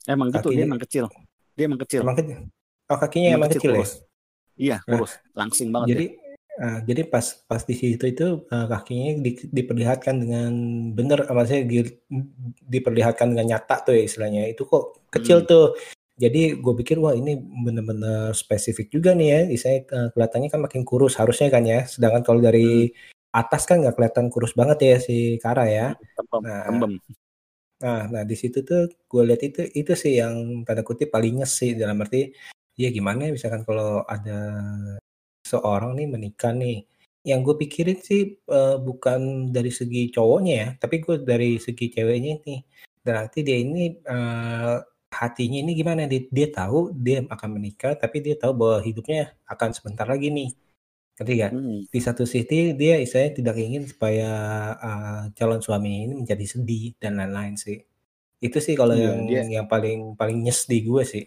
emang 0.08 0.30
gitu 0.32 0.50
dia 0.50 0.64
Kakinya 0.64 0.66
emang 0.68 0.82
kecil 0.82 1.06
dia 1.56 1.66
emang 1.68 1.80
kecil 1.84 2.02
emang 2.04 2.18
kecil. 2.18 2.38
Oh 2.90 2.98
kakinya 2.98 3.28
emang 3.30 3.36
emang 3.38 3.50
kecil 3.52 3.62
kecil 3.62 3.72
ya. 3.72 3.76
kurus 3.78 3.92
iya 4.60 4.78
Nah, 4.84 4.98
kurus 5.00 5.12
langsing 5.34 5.68
banget 5.70 5.88
Jadi 5.96 6.06
ya 6.06 6.18
ah, 6.60 6.78
jadi 6.84 7.02
pas 7.08 7.26
pas 7.48 7.62
di 7.64 7.72
situ 7.72 8.04
itu 8.04 8.26
eh, 8.44 8.66
kakinya 8.68 9.10
di- 9.24 9.48
diperlihatkan 9.48 10.16
dengan 10.20 10.52
benar, 10.92 11.24
eh, 11.24 11.32
maksudnya 11.32 11.64
di- 11.64 11.96
diperlihatkan 12.68 13.32
dengan 13.32 13.56
nyata 13.56 13.80
tuh 13.88 13.96
ya 13.96 14.04
istilahnya. 14.04 14.44
Itu 14.52 14.68
kok 14.68 15.08
kecil 15.08 15.44
Hmm. 15.44 15.48
tuh. 15.48 15.66
Jadi 16.20 16.60
gue 16.60 16.74
pikir 16.84 17.00
wah 17.00 17.16
ini 17.16 17.40
bener-bener 17.40 18.36
spesifik 18.36 18.92
juga 18.92 19.16
nih 19.16 19.28
ya. 19.32 19.42
Istilahnya 19.48 19.82
eh, 19.88 20.08
kelihatannya 20.12 20.50
kan 20.52 20.60
makin 20.68 20.84
kurus 20.84 21.16
harusnya 21.16 21.48
kan 21.48 21.64
ya. 21.64 21.88
Sedangkan 21.88 22.28
kalau 22.28 22.44
Hmm. 22.44 22.92
Atas 23.30 23.70
kan 23.70 23.78
nggak 23.82 23.96
kelihatan 23.98 24.28
kurus 24.34 24.58
banget 24.58 24.78
ya 24.82 24.96
si 24.98 25.38
Kara 25.38 25.66
ya. 25.70 25.94
tembem 26.18 26.42
Nah, 26.42 26.62
tembem. 26.66 26.92
Nah, 27.80 28.02
nah 28.12 28.24
di 28.28 28.36
situ 28.36 28.66
tuh 28.66 28.92
gue 29.08 29.24
lihat 29.24 29.42
itu 29.46 29.62
itu 29.72 29.94
sih 29.96 30.20
yang 30.20 30.66
tanda 30.68 30.84
kutip 30.84 31.14
paling 31.14 31.40
nyes 31.40 31.54
sih 31.56 31.78
dalam 31.78 32.02
arti 32.04 32.34
ya 32.76 32.90
gimana 32.92 33.30
ya 33.30 33.32
misalkan 33.36 33.64
kalau 33.68 34.04
ada 34.04 34.40
seorang 35.46 35.96
nih 35.98 36.08
menikah 36.10 36.54
nih. 36.54 36.86
Yang 37.24 37.40
gue 37.46 37.56
pikirin 37.68 38.00
sih 38.02 38.22
eh, 38.36 38.78
bukan 38.82 39.52
dari 39.56 39.70
segi 39.70 40.10
cowoknya 40.10 40.54
ya 40.56 40.68
tapi 40.82 40.96
gue 41.04 41.16
dari 41.22 41.62
segi 41.62 41.86
ceweknya 41.94 42.42
nih. 42.44 42.60
Berarti 43.06 43.40
dia 43.46 43.58
ini 43.62 43.94
eh, 43.94 44.78
hatinya 45.10 45.58
ini 45.64 45.72
gimana? 45.78 46.10
Dia, 46.10 46.22
dia 46.30 46.48
tahu 46.50 46.92
dia 46.98 47.22
akan 47.30 47.50
menikah 47.62 47.94
tapi 47.94 48.26
dia 48.26 48.36
tahu 48.42 48.54
bahwa 48.58 48.78
hidupnya 48.82 49.38
akan 49.46 49.70
sebentar 49.78 50.06
lagi 50.10 50.34
nih 50.34 50.50
ngerti 51.20 51.34
gak? 51.44 51.54
Hmm. 51.54 51.80
di 51.94 52.00
satu 52.08 52.24
sisi 52.24 52.56
dia 52.80 52.96
istilahnya 53.04 53.34
tidak 53.40 53.56
ingin 53.60 53.84
supaya 53.92 54.30
uh, 54.80 55.22
calon 55.38 55.60
suami 55.60 56.08
ini 56.08 56.14
menjadi 56.24 56.46
sedih 56.48 56.96
dan 57.02 57.20
lain-lain 57.20 57.56
sih. 57.60 57.78
Itu 58.40 58.58
sih 58.64 58.76
kalau 58.80 58.96
Iya, 58.96 59.04
yang 59.12 59.18
dia 59.30 59.42
yang 59.60 59.68
paling 59.68 60.16
paling 60.20 60.38
nyes 60.44 60.64
di 60.72 60.78
gue 60.88 61.04
sih. 61.04 61.24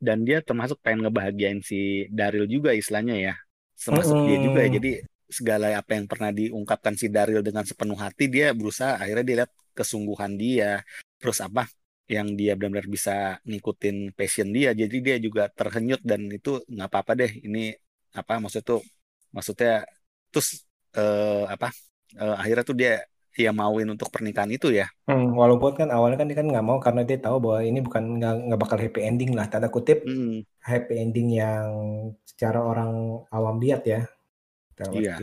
dan 0.00 0.24
dia 0.24 0.40
termasuk 0.40 0.80
pengen 0.80 1.04
ngebahagiain 1.06 1.60
si 1.60 2.08
Daryl 2.08 2.48
juga 2.48 2.72
istilahnya 2.72 3.14
ya 3.20 3.34
termasuk 3.76 4.16
dia 4.24 4.38
juga 4.40 4.58
ya 4.64 4.70
jadi 4.80 4.90
segala 5.30 5.66
apa 5.76 5.92
yang 5.94 6.06
pernah 6.10 6.30
diungkapkan 6.32 6.96
si 6.96 7.06
Daryl 7.12 7.44
dengan 7.44 7.62
sepenuh 7.68 8.00
hati 8.00 8.26
dia 8.26 8.56
berusaha 8.56 8.96
akhirnya 8.96 9.24
dia 9.28 9.36
lihat 9.44 9.52
kesungguhan 9.76 10.32
dia 10.40 10.80
terus 11.20 11.38
apa 11.44 11.68
yang 12.10 12.34
dia 12.34 12.58
benar-benar 12.58 12.90
bisa 12.90 13.38
ngikutin 13.46 14.10
passion 14.18 14.50
dia 14.50 14.74
jadi 14.74 14.96
dia 14.98 15.16
juga 15.22 15.46
terhenyut 15.46 16.02
dan 16.02 16.26
itu 16.26 16.58
nggak 16.66 16.88
apa-apa 16.90 17.12
deh 17.14 17.32
ini 17.46 17.70
apa 18.18 18.42
maksud 18.42 18.66
tuh 18.66 18.82
maksudnya 19.30 19.86
terus 20.34 20.66
uh, 20.98 21.46
apa 21.46 21.70
uh, 22.18 22.34
akhirnya 22.42 22.64
tuh 22.66 22.74
dia 22.74 23.06
ya 23.38 23.54
mauin 23.54 23.86
untuk 23.86 24.10
pernikahan 24.10 24.50
itu 24.50 24.74
ya. 24.74 24.90
Hmm, 25.06 25.38
walaupun 25.38 25.78
kan 25.78 25.88
awalnya 25.94 26.18
kan 26.18 26.26
dia 26.26 26.34
kan 26.34 26.50
nggak 26.50 26.66
mau 26.66 26.82
karena 26.82 27.06
dia 27.06 27.18
tahu 27.22 27.38
bahwa 27.38 27.60
ini 27.62 27.78
bukan 27.78 28.18
nggak 28.18 28.34
nggak 28.50 28.60
bakal 28.60 28.78
happy 28.82 29.00
ending 29.06 29.32
lah 29.38 29.46
tanda 29.46 29.70
kutip 29.70 30.02
hmm. 30.02 30.42
happy 30.60 30.98
ending 30.98 31.38
yang 31.38 31.70
secara 32.26 32.58
orang 32.58 33.22
awam 33.30 33.62
lihat 33.62 33.86
ya. 33.86 34.00
Iya. 34.90 35.22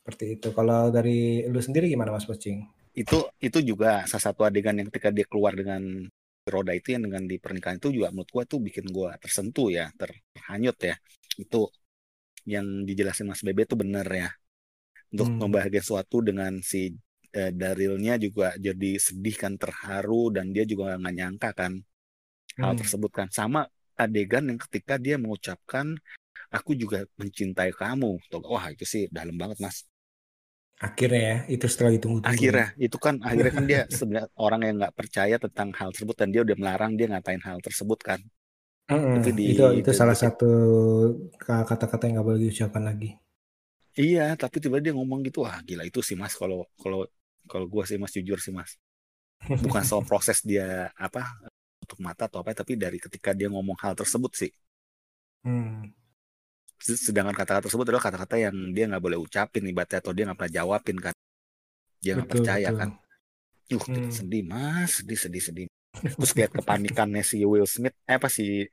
Seperti 0.00 0.24
itu. 0.36 0.48
Kalau 0.52 0.92
dari 0.92 1.46
lu 1.48 1.60
sendiri 1.62 1.88
gimana 1.88 2.12
Mas 2.12 2.28
Pocing? 2.28 2.79
Itu 2.94 3.30
itu 3.38 3.58
juga 3.62 4.04
salah 4.10 4.24
satu 4.30 4.46
adegan 4.46 4.76
yang 4.78 4.88
ketika 4.90 5.14
dia 5.14 5.26
keluar 5.26 5.54
dengan 5.54 5.82
roda 6.48 6.72
itu 6.74 6.96
yang 6.96 7.06
dengan 7.06 7.28
di 7.28 7.36
pernikahan 7.38 7.78
itu 7.78 7.94
juga 7.94 8.08
menurut 8.10 8.30
gua 8.32 8.44
tuh 8.48 8.58
bikin 8.58 8.90
gua 8.90 9.14
tersentuh 9.20 9.68
ya, 9.70 9.92
terhanyut 9.94 10.76
ya. 10.80 10.94
Itu 11.38 11.70
yang 12.48 12.88
dijelasin 12.88 13.28
Mas 13.28 13.44
Bebe 13.44 13.68
itu 13.68 13.76
bener 13.76 14.06
ya 14.08 14.28
untuk 15.10 15.28
hmm. 15.28 15.38
membahagiakan 15.42 15.86
suatu 15.86 16.22
dengan 16.22 16.52
si 16.62 16.94
eh, 17.34 17.52
Darilnya 17.52 18.16
juga 18.16 18.54
jadi 18.56 18.96
sedih 18.96 19.36
kan 19.36 19.58
terharu 19.58 20.30
dan 20.30 20.54
dia 20.54 20.64
juga 20.64 20.96
nggak 20.96 21.14
nyangka 21.14 21.50
kan 21.52 21.72
hmm. 21.76 22.62
hal 22.62 22.74
tersebut 22.78 23.10
kan 23.10 23.28
sama 23.28 23.66
adegan 23.98 24.48
yang 24.48 24.58
ketika 24.58 24.96
dia 24.96 25.18
mengucapkan 25.18 25.98
aku 26.48 26.72
juga 26.78 27.04
mencintai 27.18 27.74
kamu 27.74 28.16
wah 28.46 28.66
itu 28.72 28.86
sih 28.86 29.04
dalam 29.10 29.34
banget 29.36 29.60
mas 29.60 29.84
akhirnya 30.80 31.20
ya 31.20 31.36
itu 31.52 31.66
setelah 31.68 31.92
ditunggu-tunggu 31.92 32.32
akhirnya 32.32 32.68
itu 32.80 32.96
kan 32.96 33.20
akhirnya 33.20 33.52
kan 33.52 33.64
dia 33.68 33.80
sebenarnya 33.92 34.28
orang 34.46 34.60
yang 34.64 34.74
nggak 34.80 34.94
percaya 34.96 35.36
tentang 35.36 35.68
hal 35.76 35.92
tersebut 35.92 36.16
dan 36.16 36.28
dia 36.32 36.40
udah 36.40 36.56
melarang 36.56 36.92
dia 36.96 37.06
ngatain 37.12 37.42
hal 37.44 37.60
tersebut 37.60 37.98
kan 38.00 38.20
mm 38.88 38.96
-hmm. 38.96 39.16
itu 39.20 39.30
di, 39.36 39.44
itu 39.52 39.64
itu 39.76 39.90
salah 39.92 40.16
satu 40.16 40.50
kata-kata 41.36 42.08
yang 42.08 42.20
nggak 42.20 42.26
boleh 42.26 42.40
diucapkan 42.48 42.84
lagi 42.88 43.20
Iya, 43.98 44.38
tapi 44.38 44.62
tiba 44.62 44.78
dia 44.78 44.94
ngomong 44.94 45.20
gitu, 45.26 45.42
wah 45.42 45.58
gila 45.66 45.82
itu 45.82 45.98
sih 45.98 46.14
mas. 46.14 46.38
Kalau 46.38 46.62
kalau 46.78 47.04
kalau 47.50 47.66
gue 47.66 47.82
sih 47.90 47.98
mas 47.98 48.14
jujur 48.14 48.38
sih 48.38 48.54
mas. 48.54 48.78
Bukan 49.64 49.82
soal 49.82 50.04
proses 50.08 50.38
dia 50.46 50.88
apa 50.94 51.26
untuk 51.82 51.98
mata 51.98 52.30
atau 52.30 52.38
apa, 52.42 52.54
tapi 52.54 52.78
dari 52.78 53.02
ketika 53.02 53.34
dia 53.34 53.50
ngomong 53.50 53.74
hal 53.82 53.98
tersebut 53.98 54.32
sih. 54.40 54.50
Hmm. 55.42 55.90
Sedangkan 56.80 57.36
kata-kata 57.36 57.68
tersebut 57.68 57.84
adalah 57.92 58.04
kata-kata 58.04 58.40
yang 58.40 58.56
dia 58.72 58.88
nggak 58.88 59.04
boleh 59.04 59.18
ucapin 59.20 59.68
ibaratnya 59.68 60.00
atau 60.00 60.12
dia 60.16 60.24
nggak 60.24 60.38
pernah 60.40 60.54
jawabin 60.56 60.98
kan. 60.98 61.14
Dia 62.00 62.12
nggak 62.16 62.30
percaya 62.32 62.68
betul. 62.72 62.80
kan. 62.80 62.90
Uh, 63.70 63.84
hmm. 63.86 64.10
sedih 64.10 64.42
mas, 64.48 64.90
sedih, 64.98 65.18
sedih, 65.20 65.42
sedih. 65.44 65.66
Terus 66.18 66.32
lihat 66.34 66.50
kepanikannya 66.56 67.22
si 67.22 67.44
Will 67.44 67.68
Smith, 67.68 67.94
eh 68.08 68.16
apa 68.18 68.26
si 68.26 68.66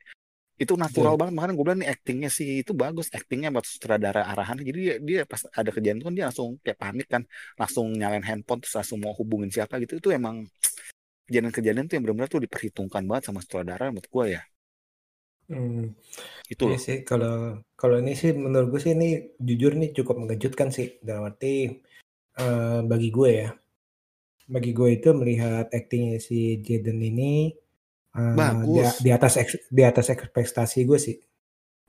itu 0.58 0.74
natural 0.74 1.14
yeah. 1.14 1.18
banget 1.22 1.32
makanya 1.38 1.54
gue 1.54 1.64
bilang 1.70 1.80
nih 1.86 1.90
actingnya 1.94 2.30
sih 2.34 2.66
itu 2.66 2.74
bagus 2.74 3.06
actingnya 3.14 3.54
buat 3.54 3.62
sutradara 3.62 4.26
arahan 4.26 4.58
jadi 4.58 4.74
dia, 4.74 4.94
dia 4.98 5.20
pas 5.22 5.46
ada 5.54 5.70
kejadian 5.70 6.02
itu 6.02 6.06
kan 6.10 6.14
dia 6.18 6.24
langsung 6.26 6.58
kayak 6.66 6.78
panik 6.82 7.06
kan 7.06 7.22
langsung 7.54 7.86
nyalain 7.94 8.26
handphone 8.26 8.58
terus 8.58 8.74
langsung 8.74 8.98
mau 8.98 9.14
hubungin 9.14 9.54
siapa 9.54 9.78
gitu 9.78 10.02
itu 10.02 10.10
emang 10.10 10.50
kejadian-kejadian 11.30 11.86
itu 11.86 11.94
yang 11.94 12.04
benar-benar 12.10 12.30
tuh 12.34 12.42
diperhitungkan 12.42 13.06
banget 13.06 13.30
sama 13.30 13.38
sutradara 13.38 13.94
menurut 13.94 14.10
gue 14.10 14.24
ya 14.34 14.42
Hmm. 15.48 15.96
Itu 16.44 16.68
iya 16.68 16.78
sih 16.78 17.04
kalau 17.08 17.64
kalau 17.72 17.96
ini 18.00 18.12
sih 18.12 18.36
menurut 18.36 18.68
gue 18.72 18.80
sih 18.84 18.92
ini 18.92 19.36
jujur 19.40 19.76
nih 19.80 19.96
cukup 19.96 20.20
mengejutkan 20.20 20.68
sih 20.68 21.00
dalam 21.00 21.32
arti 21.32 21.72
uh, 22.36 22.84
bagi 22.84 23.08
gue 23.08 23.30
ya 23.32 23.50
bagi 24.48 24.72
gue 24.72 24.88
itu 24.96 25.12
melihat 25.12 25.68
actingnya 25.72 26.20
si 26.20 26.60
Jaden 26.64 27.00
ini 27.00 27.52
Bagus. 28.18 28.98
Di, 28.98 29.08
di 29.08 29.10
atas 29.14 29.32
di 29.68 29.82
atas 29.84 30.06
ekspektasi 30.10 30.78
gue 30.82 30.98
sih. 30.98 31.16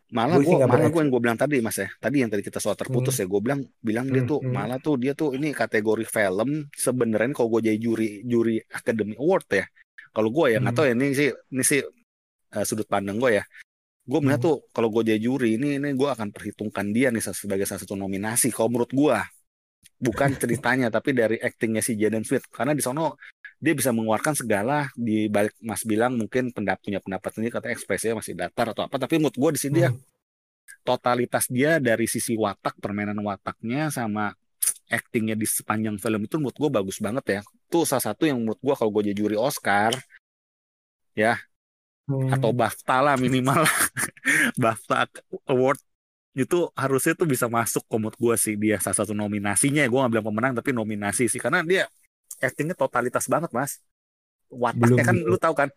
Malah 0.09 0.41
gue 0.41 0.57
malah 0.65 0.89
gue 0.89 1.01
yang 1.05 1.11
gue 1.13 1.21
bilang 1.21 1.37
tadi 1.37 1.61
mas 1.61 1.77
ya, 1.77 1.89
tadi 2.01 2.25
yang 2.25 2.33
tadi 2.33 2.41
kita 2.41 2.57
soal 2.57 2.73
terputus 2.73 3.13
hmm. 3.13 3.21
ya, 3.21 3.25
gue 3.29 3.41
bilang 3.45 3.61
bilang 3.77 4.05
hmm, 4.09 4.13
dia 4.17 4.23
tuh 4.25 4.39
hmm. 4.41 4.49
malah 4.49 4.79
tuh 4.81 4.95
dia 4.97 5.13
tuh 5.13 5.37
ini 5.37 5.53
kategori 5.53 6.05
film 6.09 6.65
sebenarnya 6.73 7.29
kalau 7.37 7.49
gue 7.53 7.69
jadi 7.69 7.77
juri 7.77 8.25
juri 8.25 8.57
Academy 8.73 9.13
Award 9.21 9.45
ya. 9.53 9.65
Kalau 10.09 10.33
gue 10.33 10.45
ya 10.49 10.57
nggak 10.57 10.73
hmm. 10.73 10.81
tahu 10.81 10.85
ya 10.89 10.93
ini 10.97 11.07
sih 11.13 11.29
ini 11.29 11.63
sih 11.63 11.81
uh, 12.55 12.65
sudut 12.65 12.87
pandang 12.89 13.17
gue 13.17 13.41
ya. 13.41 13.43
Gue 14.09 14.19
melihat 14.25 14.41
hmm. 14.41 14.49
tuh 14.49 14.57
kalau 14.73 14.89
gue 14.89 15.03
jadi 15.05 15.21
juri 15.21 15.59
ini 15.61 15.77
ini 15.77 15.93
gue 15.93 16.09
akan 16.09 16.33
perhitungkan 16.33 16.89
dia 16.89 17.13
nih 17.13 17.21
sebagai 17.21 17.69
salah 17.69 17.81
satu 17.81 17.93
nominasi. 17.93 18.49
Kalau 18.49 18.69
menurut 18.71 18.89
gue 18.89 19.17
bukan 19.99 20.29
ceritanya 20.39 20.87
tapi 20.95 21.11
dari 21.11 21.37
aktingnya 21.37 21.83
si 21.83 21.99
Jaden 21.99 22.23
Smith 22.23 22.47
karena 22.49 22.71
di 22.71 22.81
sono 22.81 23.19
dia 23.59 23.75
bisa 23.75 23.91
mengeluarkan 23.91 24.39
segala 24.39 24.87
di 24.95 25.27
balik 25.27 25.51
Mas 25.59 25.83
bilang 25.83 26.15
mungkin 26.15 26.55
pendapat 26.55 26.79
punya 26.79 26.99
pendapat 27.03 27.29
sendiri 27.35 27.51
kata 27.59 27.67
ekspresinya 27.75 28.23
masih 28.23 28.33
datar 28.39 28.71
atau 28.71 28.87
apa 28.87 28.95
tapi 28.95 29.19
menurut 29.19 29.35
gue 29.35 29.51
di 29.51 29.59
sini 29.59 29.73
hmm. 29.75 29.79
dia 29.83 29.89
totalitas 30.87 31.45
dia 31.51 31.75
dari 31.83 32.07
sisi 32.07 32.39
watak 32.39 32.79
permainan 32.79 33.19
wataknya 33.19 33.91
sama 33.91 34.31
actingnya 34.89 35.35
di 35.35 35.45
sepanjang 35.45 35.99
film 35.99 36.23
itu 36.23 36.35
menurut 36.39 36.57
gue 36.57 36.69
bagus 36.71 36.97
banget 37.03 37.25
ya 37.27 37.41
itu 37.43 37.79
salah 37.83 38.05
satu 38.09 38.23
yang 38.25 38.39
menurut 38.39 38.57
gue 38.63 38.73
kalau 38.73 38.91
gue 38.95 39.11
jadi 39.11 39.17
juri 39.19 39.37
Oscar 39.37 39.91
ya 41.13 41.35
hmm. 42.09 42.33
atau 42.33 42.49
BAFTA 42.49 42.97
lah 43.05 43.15
minimal. 43.21 43.61
BAFTA 44.61 45.05
Award 45.45 45.79
itu 46.33 46.69
harusnya 46.73 47.13
tuh 47.13 47.29
bisa 47.29 47.45
masuk 47.45 47.85
komod 47.85 48.17
gue 48.17 48.35
sih. 48.35 48.57
Dia 48.57 48.81
salah 48.81 49.05
satu 49.05 49.13
nominasinya. 49.13 49.85
Ya 49.85 49.89
gue 49.89 49.99
nggak 49.99 50.13
bilang 50.17 50.27
pemenang 50.33 50.53
tapi 50.57 50.73
nominasi 50.73 51.29
sih. 51.29 51.37
Karena 51.37 51.61
dia 51.61 51.85
actingnya 52.41 52.73
totalitas 52.73 53.29
banget 53.29 53.53
mas. 53.53 53.77
Wataknya 54.49 55.05
kan 55.05 55.13
lu 55.13 55.37
tahu 55.37 55.53
kan? 55.53 55.69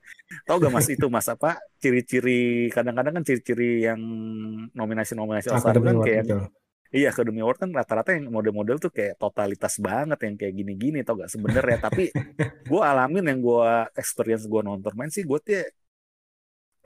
Tahu 0.49 0.57
gak 0.65 0.73
mas 0.73 0.89
itu 0.89 1.07
mas 1.13 1.29
apa? 1.29 1.61
Ciri-ciri 1.77 2.73
kadang-kadang 2.73 3.21
kan 3.21 3.25
ciri-ciri 3.29 3.85
yang 3.85 4.01
nominasi-nominasi 4.73 5.53
Oscar 5.53 5.77
kan 5.77 6.01
kayak 6.01 6.25
itu. 6.25 6.37
iya 6.89 7.13
Academy 7.13 7.45
Award 7.45 7.69
kan 7.69 7.71
rata-rata 7.77 8.17
yang 8.17 8.33
model-model 8.33 8.81
tuh 8.81 8.89
kayak 8.89 9.21
totalitas 9.21 9.77
banget 9.77 10.25
yang 10.25 10.35
kayak 10.41 10.55
gini-gini 10.57 11.05
tau 11.05 11.21
gak 11.21 11.29
sebenernya 11.29 11.85
tapi 11.85 12.09
gue 12.73 12.81
alamin 12.81 13.29
yang 13.29 13.45
gue 13.45 13.73
experience 13.93 14.49
gue 14.49 14.61
nonton 14.65 14.93
main 14.97 15.13
sih 15.13 15.25
gue 15.29 15.39
tuh 15.45 15.69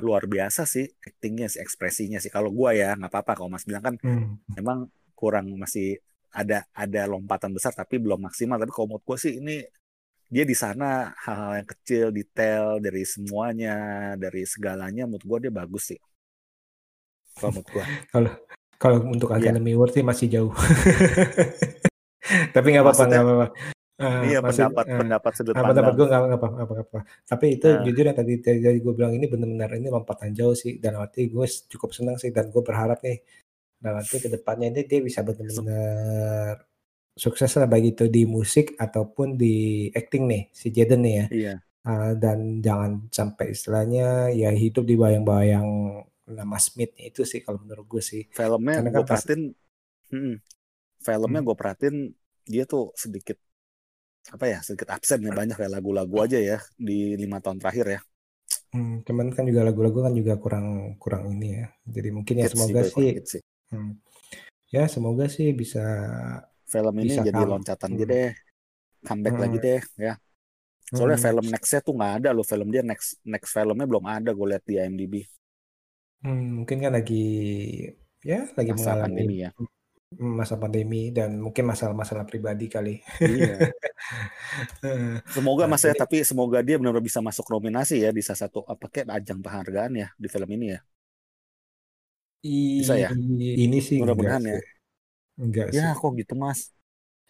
luar 0.03 0.29
biasa 0.29 0.69
sih 0.69 0.85
actingnya 1.01 1.49
sih 1.49 1.61
ekspresinya 1.65 2.21
sih 2.21 2.29
kalau 2.29 2.53
gue 2.53 2.77
ya 2.77 2.93
nggak 2.97 3.09
apa-apa 3.09 3.33
kalau 3.41 3.49
mas 3.49 3.65
bilang 3.65 3.85
kan 3.85 3.95
hmm. 3.97 4.59
emang 4.61 4.89
kurang 5.17 5.49
masih 5.57 5.97
ada 6.37 6.69
ada 6.77 7.09
lompatan 7.09 7.57
besar 7.57 7.73
tapi 7.73 7.97
belum 7.97 8.29
maksimal 8.29 8.61
tapi 8.61 8.73
kalau 8.73 8.93
menurut 8.93 9.05
gue 9.09 9.17
sih 9.17 9.41
ini 9.41 9.65
dia 10.27 10.45
di 10.45 10.53
sana 10.53 11.17
hal-hal 11.17 11.65
yang 11.65 11.69
kecil 11.71 12.07
detail 12.13 12.83
dari 12.83 13.07
semuanya 13.09 13.77
dari 14.21 14.45
segalanya 14.45 15.09
menurut 15.09 15.25
gue 15.25 15.39
dia 15.49 15.53
bagus 15.55 15.95
sih 15.95 16.01
kalau 17.41 17.57
menurut 17.57 17.69
gue 17.73 17.85
kalau 18.13 18.33
kalau 18.77 18.99
untuk. 19.09 19.33
Academy 19.33 19.73
yeah. 19.73 19.81
Award 19.81 19.93
sih 19.97 20.05
masih 20.05 20.27
jauh 20.29 20.53
tapi 22.55 22.67
nggak 22.75 22.85
apa-apa 22.85 23.05
nggak 23.09 23.25
apa-apa 23.25 23.76
Uh, 23.97 24.29
iya 24.29 24.45
maksud, 24.45 24.69
pendapat 24.69 24.85
uh, 24.93 24.99
pendapat 25.01 25.33
sudut 25.33 25.55
pandang. 25.57 25.73
Pendapat 25.73 25.93
gue 25.97 26.07
nggak 26.07 26.23
apa 26.37 26.47
apa 26.53 26.75
apa. 26.85 26.99
Tapi 27.25 27.47
itu 27.57 27.69
uh. 27.73 27.81
jujur 27.81 28.05
yang 28.05 28.17
tadi 28.17 28.35
tadi 28.45 28.77
gue 28.77 28.93
bilang 28.93 29.17
ini 29.17 29.25
benar-benar 29.25 29.73
ini 29.73 29.89
lompatan 29.89 30.37
jauh 30.37 30.53
sih 30.53 30.77
dan 30.77 31.01
arti 31.01 31.33
gue 31.33 31.47
cukup 31.73 31.97
senang 31.97 32.21
sih 32.21 32.29
dan 32.29 32.53
gue 32.53 32.61
berharap 32.61 33.01
nih 33.01 33.25
nanti 33.81 34.21
ke 34.21 34.29
depannya 34.29 34.69
ini 34.69 34.83
dia 34.85 35.01
bisa 35.01 35.25
benar-benar 35.25 36.61
sukses 37.17 37.49
lah 37.57 37.65
baik 37.65 37.97
itu 37.97 38.05
di 38.13 38.29
musik 38.29 38.77
ataupun 38.77 39.41
di 39.41 39.89
acting 39.97 40.29
nih 40.29 40.43
si 40.53 40.69
Jaden 40.69 41.01
nih 41.01 41.15
ya. 41.17 41.27
Iya. 41.33 41.55
Uh, 41.87 42.13
dan 42.19 42.61
jangan 42.61 43.09
sampai 43.09 43.57
istilahnya 43.57 44.29
ya 44.35 44.53
hidup 44.53 44.85
di 44.85 44.99
bayang-bayang 44.99 45.65
nama 46.29 46.59
Smith 46.59 46.93
itu 47.01 47.25
sih 47.25 47.41
kalau 47.41 47.65
menurut 47.65 47.89
gue 47.89 48.03
sih. 48.05 48.23
Filmnya 48.29 48.85
gue 48.85 48.93
kan 48.93 49.09
perhatiin, 49.09 49.43
hmm, 50.13 50.37
filmnya 51.01 51.41
hmm. 51.41 51.47
gue 51.49 51.57
perhatiin 51.57 51.97
dia 52.45 52.69
tuh 52.69 52.93
sedikit 52.93 53.41
apa 54.33 54.45
ya 54.51 54.59
sedikit 54.63 54.91
absen 54.91 55.23
ya 55.23 55.31
banyak 55.31 55.55
kayak 55.55 55.79
lagu-lagu 55.79 56.17
aja 56.23 56.39
ya 56.39 56.59
di 56.75 57.15
lima 57.15 57.39
tahun 57.39 57.63
terakhir 57.63 57.87
ya. 57.99 58.01
Hmm, 58.75 59.01
cuman 59.07 59.33
kan 59.33 59.47
juga 59.47 59.63
lagu-lagu 59.65 60.05
kan 60.05 60.13
juga 60.13 60.35
kurang 60.37 60.99
kurang 60.99 61.39
ini 61.39 61.63
ya. 61.63 61.67
Jadi 61.87 62.09
mungkin 62.11 62.35
ya 62.43 62.49
semoga 62.51 62.81
sih, 62.87 63.15
sih 63.25 63.43
Hmm. 63.67 63.99
Ya 64.71 64.87
semoga 64.87 65.27
sih 65.27 65.51
bisa 65.51 65.83
film 66.71 66.95
ini 67.03 67.19
bisa 67.19 67.27
jadi 67.27 67.43
loncatan 67.43 67.99
hmm. 67.99 68.07
deh, 68.07 68.31
comeback 69.03 69.35
hmm. 69.35 69.43
lagi 69.43 69.59
deh 69.59 69.83
ya. 69.99 70.15
Soalnya 70.95 71.19
hmm. 71.19 71.27
film 71.27 71.47
nextnya 71.51 71.81
tuh 71.83 71.95
nggak 71.99 72.15
ada 72.23 72.31
loh 72.31 72.47
film 72.47 72.71
dia 72.71 72.83
next 72.87 73.19
next 73.27 73.51
filmnya 73.51 73.87
belum 73.91 74.07
ada 74.07 74.31
gue 74.31 74.47
lihat 74.55 74.65
di 74.67 74.75
IMDb. 74.79 75.15
Hmm, 76.23 76.63
mungkin 76.63 76.79
kan 76.79 76.95
lagi 76.95 77.27
ya 78.23 78.47
lagi 78.55 78.71
masa 78.71 78.95
mengalami 78.95 79.03
pandemi 79.03 79.37
ya. 79.43 79.51
Masa 80.15 80.55
pandemi 80.55 81.11
dan 81.11 81.43
mungkin 81.43 81.67
masalah-masalah 81.67 82.23
pribadi 82.23 82.71
kali. 82.71 83.03
Iya. 83.19 83.75
semoga 85.35 85.67
nah, 85.67 85.75
mas 85.75 85.83
ya, 85.83 85.99
tapi 85.99 86.23
semoga 86.23 86.63
dia 86.63 86.79
benar-benar 86.79 87.03
bisa 87.03 87.19
masuk 87.19 87.51
nominasi 87.51 88.07
ya 88.07 88.15
di 88.15 88.23
salah 88.23 88.47
satu 88.47 88.63
apa 88.71 88.87
kayak 88.87 89.11
ajang 89.19 89.43
penghargaan 89.43 89.93
ya 89.99 90.09
di 90.15 90.29
film 90.31 90.47
ini 90.55 90.79
ya. 90.79 90.81
Bisa 92.47 92.95
ya? 92.95 93.11
Ini 93.11 93.79
sih 93.83 93.99
mudah-mudahan 93.99 94.43
ya. 94.47 94.63
Enggak 95.37 95.75
ya, 95.75 95.91
sih. 95.93 95.99
kok 95.99 96.13
gitu 96.15 96.35
Mas. 96.39 96.71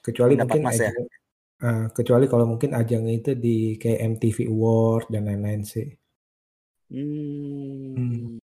Kecuali 0.04 0.36
Pendapat 0.36 0.60
mungkin 0.60 0.66
Mas 0.68 0.78
ya. 0.78 0.92
Uh, 1.56 1.88
kecuali 1.96 2.28
kalau 2.28 2.44
mungkin 2.44 2.76
ajangnya 2.76 3.14
itu 3.16 3.32
di 3.32 3.80
kayak 3.80 4.20
MTV 4.20 4.52
Award 4.52 5.08
dan 5.08 5.32
lain-lain 5.32 5.64
sih. 5.64 5.88
Hmm. 6.92 7.96
hmm. 7.96 8.45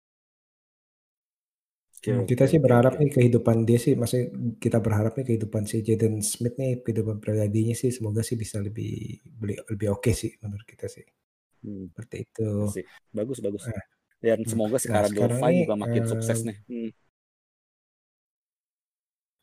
Hmm, 2.04 2.28
kita 2.28 2.52
sih 2.52 2.60
berharap 2.60 3.00
nih 3.00 3.16
kehidupan 3.16 3.64
dia 3.64 3.80
sih, 3.80 3.96
masih 3.96 4.28
kita 4.60 4.84
berharap 4.84 5.16
nih 5.16 5.24
kehidupan 5.24 5.64
si 5.64 5.80
Jaden 5.80 6.20
Smith 6.20 6.60
nih, 6.60 6.84
kehidupan 6.84 7.24
pribadinya 7.24 7.72
sih 7.72 7.96
semoga 7.96 8.20
sih 8.20 8.36
bisa 8.36 8.60
lebih 8.60 9.24
lebih 9.72 9.88
oke 9.88 10.12
okay 10.12 10.14
sih 10.14 10.32
menurut 10.44 10.68
kita 10.68 10.92
sih. 10.92 11.08
Hmm. 11.64 11.88
Seperti 11.96 12.28
itu. 12.28 12.50
Bagus 13.16 13.40
bagus. 13.40 13.64
Nah, 13.72 13.88
Dan 14.20 14.44
hmm. 14.44 14.50
semoga 14.52 14.76
nah, 14.76 14.84
sekarang 14.84 15.12
Dolphy 15.16 15.54
juga 15.64 15.76
makin 15.80 16.04
uh, 16.04 16.10
sukses 16.12 16.40
nih. 16.44 16.58
Hmm. 16.68 16.92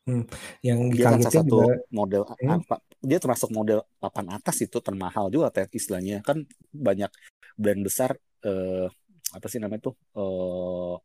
Hmm, 0.01 0.25
yang 0.65 0.89
dia 0.89 1.13
kan 1.13 1.21
salah 1.21 1.45
satu 1.45 1.57
juga, 1.61 1.77
model 1.93 2.23
hmm? 2.25 2.49
apa 2.57 2.75
dia 3.05 3.21
termasuk 3.21 3.53
model 3.53 3.85
papan 4.01 4.33
atas 4.33 4.57
itu 4.65 4.81
termahal 4.81 5.29
juga 5.29 5.53
teh 5.53 5.69
istilahnya 5.77 6.25
kan 6.25 6.41
banyak 6.73 7.09
brand 7.53 7.81
besar 7.85 8.17
eh, 8.41 8.89
apa 9.29 9.45
sih 9.45 9.61
namanya 9.61 9.93
tuh 9.93 9.95
eh, 10.17 10.95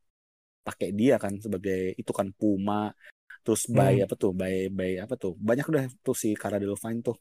pakai 0.66 0.90
dia 0.90 1.14
kan 1.22 1.38
sebagai 1.38 1.94
itu 1.94 2.10
kan 2.10 2.34
Puma 2.34 2.90
terus 3.46 3.70
by 3.70 4.02
hmm. 4.02 4.04
apa 4.10 4.14
tuh 4.18 4.34
by 4.34 4.66
by 4.74 4.92
apa 4.98 5.14
tuh 5.14 5.38
banyak 5.38 5.62
udah 5.70 5.84
tuh 6.02 6.18
si 6.18 6.34
Cara 6.34 6.58
Delevingne 6.58 7.06
tuh 7.06 7.16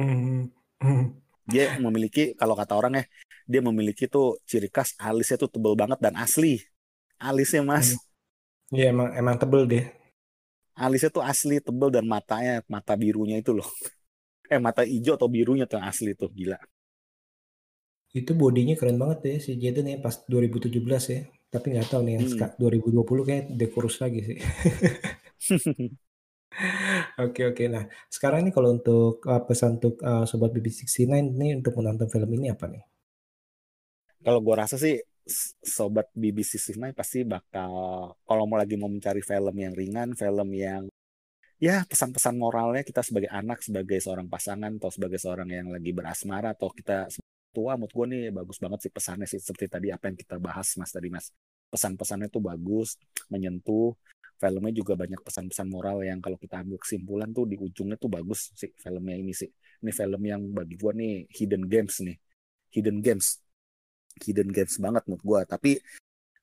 hmm. 0.00 0.48
Hmm. 0.80 1.04
dia 1.44 1.76
memiliki 1.76 2.32
kalau 2.32 2.56
kata 2.56 2.72
orang 2.72 2.96
ya 2.96 3.04
dia 3.44 3.60
memiliki 3.60 4.08
tuh 4.08 4.40
ciri 4.48 4.72
khas 4.72 4.96
alisnya 4.96 5.36
tuh 5.36 5.52
tebel 5.52 5.76
banget 5.76 6.00
dan 6.00 6.16
asli 6.16 6.64
alisnya 7.20 7.60
mas 7.60 7.92
hmm. 7.92 8.12
Iya 8.72 8.96
emang 8.96 9.12
emang 9.12 9.36
tebel 9.36 9.68
deh 9.68 9.84
alisnya 10.72 11.12
tuh 11.12 11.20
asli 11.20 11.60
tebel 11.60 11.92
dan 11.92 12.08
matanya 12.08 12.64
mata 12.64 12.96
birunya 12.96 13.36
itu 13.36 13.52
loh 13.52 13.68
eh 14.52 14.56
mata 14.56 14.80
hijau 14.80 15.20
atau 15.20 15.28
birunya 15.28 15.68
tuh 15.68 15.84
asli 15.84 16.16
tuh 16.16 16.32
gila 16.32 16.56
itu 18.14 18.32
bodinya 18.32 18.78
keren 18.78 18.96
banget 18.96 19.18
deh 19.26 19.36
si 19.44 19.60
Jaden 19.60 19.90
ya 19.92 19.98
pas 20.00 20.24
2017 20.24 20.80
ya 21.12 21.20
tapi 21.54 21.70
nggak 21.70 21.86
tahu 21.86 22.02
nih 22.02 22.14
yang 22.18 22.26
hmm. 22.26 22.58
2020 22.58 23.28
kayak 23.30 23.44
dekurus 23.54 24.02
lagi 24.02 24.20
sih. 24.26 24.38
Oke 27.18 27.50
oke. 27.50 27.66
Nah 27.66 27.82
sekarang 28.06 28.46
ini 28.46 28.50
kalau 28.54 28.78
untuk 28.78 29.18
uh, 29.26 29.42
pesan 29.42 29.82
untuk 29.82 29.98
uh, 30.06 30.22
sobat 30.22 30.54
BB69 30.54 31.34
ini 31.34 31.58
untuk 31.58 31.74
menonton 31.74 32.06
film 32.06 32.30
ini 32.38 32.54
apa 32.54 32.70
nih? 32.70 32.82
Kalau 34.22 34.38
gue 34.38 34.54
rasa 34.54 34.78
sih 34.78 34.94
sobat 35.66 36.14
BB69 36.14 36.94
pasti 36.94 37.26
bakal 37.26 37.70
kalau 38.22 38.44
mau 38.46 38.54
lagi 38.54 38.78
mau 38.78 38.86
mencari 38.86 39.18
film 39.18 39.54
yang 39.58 39.74
ringan, 39.74 40.14
film 40.14 40.48
yang 40.54 40.86
ya 41.58 41.82
pesan-pesan 41.90 42.38
moralnya 42.38 42.86
kita 42.86 43.02
sebagai 43.02 43.30
anak, 43.34 43.58
sebagai 43.58 43.98
seorang 43.98 44.30
pasangan 44.30 44.70
atau 44.78 44.90
sebagai 44.94 45.18
seorang 45.18 45.50
yang 45.50 45.68
lagi 45.74 45.90
berasmara 45.90 46.54
atau 46.54 46.70
kita 46.70 47.10
tua 47.54 47.78
mood 47.78 47.94
gue 47.94 48.06
nih 48.10 48.22
bagus 48.34 48.58
banget 48.58 48.88
sih 48.88 48.92
pesannya 48.92 49.26
sih 49.30 49.38
seperti 49.38 49.66
tadi 49.70 49.88
apa 49.94 50.10
yang 50.10 50.18
kita 50.18 50.36
bahas 50.42 50.74
mas 50.74 50.90
tadi 50.90 51.08
mas. 51.14 51.30
Pesan-pesannya 51.70 52.28
tuh 52.34 52.42
bagus 52.42 52.98
menyentuh 53.30 53.94
filmnya 54.42 54.72
juga 54.74 54.98
banyak 54.98 55.20
pesan-pesan 55.22 55.66
moral 55.70 56.02
yang 56.02 56.18
kalau 56.18 56.34
kita 56.36 56.60
ambil 56.60 56.76
kesimpulan 56.82 57.30
tuh 57.30 57.46
di 57.46 57.56
ujungnya 57.56 57.96
tuh 57.96 58.10
bagus 58.10 58.50
sih 58.58 58.74
filmnya 58.74 59.14
ini 59.14 59.30
sih. 59.30 59.48
Ini 59.80 59.90
film 59.94 60.22
yang 60.26 60.42
bagi 60.50 60.74
gue 60.74 60.92
nih 60.92 61.14
hidden 61.30 61.64
games 61.70 62.02
nih. 62.02 62.16
Hidden 62.74 62.98
games. 62.98 63.38
Hidden 64.18 64.50
games 64.50 64.74
banget 64.82 65.02
mood 65.06 65.22
gue 65.22 65.40
tapi 65.46 65.70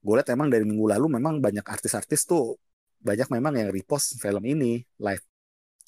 gue 0.01 0.13
lihat 0.17 0.33
emang 0.33 0.49
dari 0.49 0.65
minggu 0.65 0.85
lalu 0.97 1.21
memang 1.21 1.37
banyak 1.37 1.61
artis-artis 1.61 2.25
tuh 2.25 2.57
banyak 3.01 3.29
memang 3.29 3.53
yang 3.53 3.69
repost 3.69 4.17
film 4.17 4.41
ini 4.49 4.81
live 4.97 5.21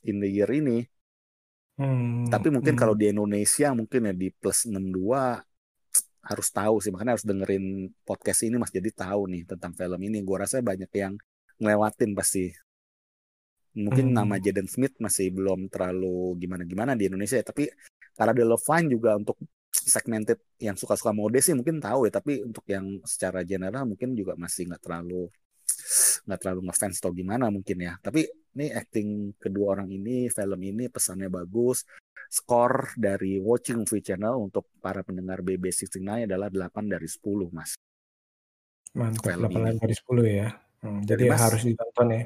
in 0.06 0.22
the 0.22 0.30
year 0.30 0.50
ini 0.54 0.86
Hmm, 1.74 2.30
Tapi 2.30 2.54
mungkin 2.54 2.78
hmm. 2.78 2.82
kalau 2.82 2.94
di 2.94 3.10
Indonesia 3.10 3.74
mungkin 3.74 4.10
ya 4.10 4.14
di 4.14 4.30
plus 4.30 4.70
62 4.70 5.42
harus 6.24 6.48
tahu 6.56 6.80
sih 6.80 6.88
makanya 6.94 7.20
harus 7.20 7.26
dengerin 7.28 7.92
podcast 8.08 8.48
ini 8.48 8.56
Mas 8.56 8.72
jadi 8.72 8.88
tahu 8.94 9.28
nih 9.28 9.44
tentang 9.50 9.74
film 9.74 10.00
ini. 10.06 10.22
Gua 10.22 10.46
rasa 10.46 10.62
banyak 10.62 10.92
yang 10.94 11.18
ngelewatin 11.58 12.14
pasti. 12.14 12.54
Mungkin 13.74 14.14
hmm. 14.14 14.16
nama 14.16 14.38
Jaden 14.38 14.70
Smith 14.70 14.94
masih 15.02 15.34
belum 15.34 15.66
terlalu 15.74 16.38
gimana-gimana 16.38 16.94
di 16.94 17.10
Indonesia 17.10 17.42
ya, 17.42 17.46
tapi 17.50 17.66
karena 18.14 18.34
The 18.38 18.46
Love 18.46 18.62
Fine 18.62 18.88
juga 18.94 19.18
untuk 19.18 19.42
segmented 19.74 20.38
yang 20.62 20.78
suka-suka 20.78 21.10
mode 21.10 21.42
sih 21.42 21.58
mungkin 21.58 21.82
tahu 21.82 22.06
ya, 22.06 22.14
tapi 22.14 22.46
untuk 22.46 22.62
yang 22.70 23.02
secara 23.02 23.42
general 23.42 23.90
mungkin 23.90 24.14
juga 24.14 24.38
masih 24.38 24.70
nggak 24.70 24.78
terlalu 24.86 25.26
nggak 26.24 26.40
terlalu 26.40 26.72
ngefans 26.72 26.98
atau 27.04 27.12
gimana 27.12 27.52
mungkin 27.52 27.78
ya. 27.84 27.94
Tapi 28.00 28.24
ini 28.56 28.72
acting 28.72 29.36
kedua 29.36 29.76
orang 29.78 29.90
ini, 29.92 30.32
film 30.32 30.60
ini 30.64 30.88
pesannya 30.88 31.28
bagus. 31.28 31.84
Skor 32.34 32.98
dari 32.98 33.38
Watching 33.38 33.86
Movie 33.86 34.02
Channel 34.02 34.36
untuk 34.42 34.66
para 34.82 35.06
pendengar 35.06 35.46
BB69 35.46 36.26
adalah 36.26 36.50
8 36.50 36.90
dari 36.90 37.06
10, 37.06 37.54
Mas. 37.54 37.78
Mantap, 38.98 39.38
film 39.38 39.50
8 39.50 39.54
ini. 39.54 39.78
dari 39.78 39.96
10 39.98 40.26
ya. 40.26 40.50
Hmm, 40.84 41.02
jadi, 41.06 41.24
mas, 41.30 41.42
harus 41.42 41.62
ditonton 41.64 42.08
ya. 42.10 42.24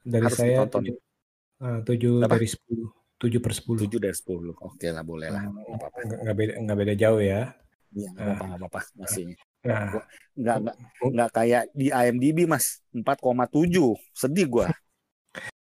Dari 0.00 0.24
harus 0.24 0.38
saya 0.38 0.56
ditonton. 0.64 0.82
7, 0.88 1.60
uh, 1.60 1.78
7 1.84 2.24
dari 2.24 2.48
10. 2.48 2.88
7 3.20 3.36
per 3.44 3.52
10. 3.52 3.76
7 3.84 4.00
dari 4.00 4.16
10. 4.16 4.56
Oke 4.64 4.86
lah, 4.88 5.04
boleh 5.04 5.28
lah. 5.28 5.44
Hmm, 5.44 6.24
nggak 6.24 6.36
beda, 6.36 6.52
nggak 6.64 6.78
beda 6.80 6.94
jauh 6.96 7.20
ya. 7.20 7.52
Iya, 7.92 8.08
nggak 8.16 8.36
apa-apa, 8.38 8.56
apa-apa. 8.56 8.80
Masih. 8.96 9.36
Nah, 9.60 9.92
nggak, 10.38 10.56
nggak, 10.64 10.76
nggak 11.04 11.30
kayak 11.36 11.64
di 11.76 11.92
IMDb, 11.92 12.48
Mas. 12.48 12.80
4,7. 12.92 13.96
Sedih 14.16 14.46
gua. 14.48 14.66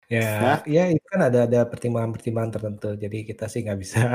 Ya, 0.05 0.29
Hah? 0.37 0.59
ya 0.69 0.85
itu 0.93 1.01
kan 1.09 1.17
ada 1.17 1.49
ada 1.49 1.65
pertimbangan-pertimbangan 1.65 2.51
tertentu. 2.53 2.93
Jadi 2.93 3.17
kita 3.25 3.49
sih 3.49 3.65
nggak 3.65 3.79
bisa. 3.81 4.13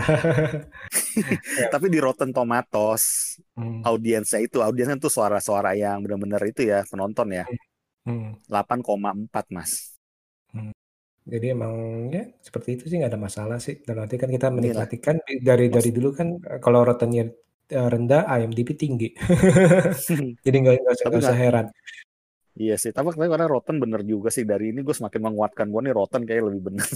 Tapi 1.75 1.87
di 1.91 1.99
Rotten 1.99 2.31
Tomatoes 2.31 3.35
hmm. 3.59 3.83
audiensnya 3.83 4.39
itu 4.39 4.63
audiensnya 4.63 5.03
tuh 5.03 5.11
suara-suara 5.11 5.75
yang 5.75 5.99
benar-benar 6.07 6.47
itu 6.47 6.63
ya 6.63 6.87
penonton 6.87 7.35
ya. 7.35 7.45
Hmm. 8.07 8.39
8,4 8.47 9.51
mas. 9.51 9.99
Hmm. 10.55 10.71
Jadi 11.27 11.47
emang 11.51 11.75
ya 12.15 12.23
seperti 12.39 12.79
itu 12.79 12.85
sih 12.87 13.03
nggak 13.03 13.11
ada 13.11 13.19
masalah 13.19 13.59
sih. 13.59 13.83
Dan 13.83 13.99
nanti 13.99 14.15
kan 14.15 14.31
kita 14.31 14.47
menikmati 14.47 15.03
kan 15.03 15.19
dari 15.43 15.75
mas. 15.75 15.75
dari 15.75 15.91
dulu 15.91 16.15
kan 16.15 16.39
kalau 16.63 16.87
Rottennya 16.87 17.27
eh, 17.27 17.35
rendah, 17.71 18.27
IMDb 18.27 18.75
tinggi. 18.75 19.09
Jadi 20.45 20.57
nggak 20.61 21.15
usah 21.15 21.37
heran. 21.39 21.67
Iya 22.61 22.77
sih, 22.77 22.91
tapi 22.91 23.15
karena 23.15 23.47
Rotten 23.47 23.81
bener 23.81 24.05
juga 24.05 24.29
sih 24.29 24.45
dari 24.45 24.75
ini 24.75 24.85
gue 24.85 24.93
semakin 24.93 25.33
menguatkan 25.33 25.71
gue 25.71 25.81
nih 25.87 25.95
Rotten 25.95 26.23
kayak 26.29 26.51
lebih 26.51 26.63
bener. 26.69 26.89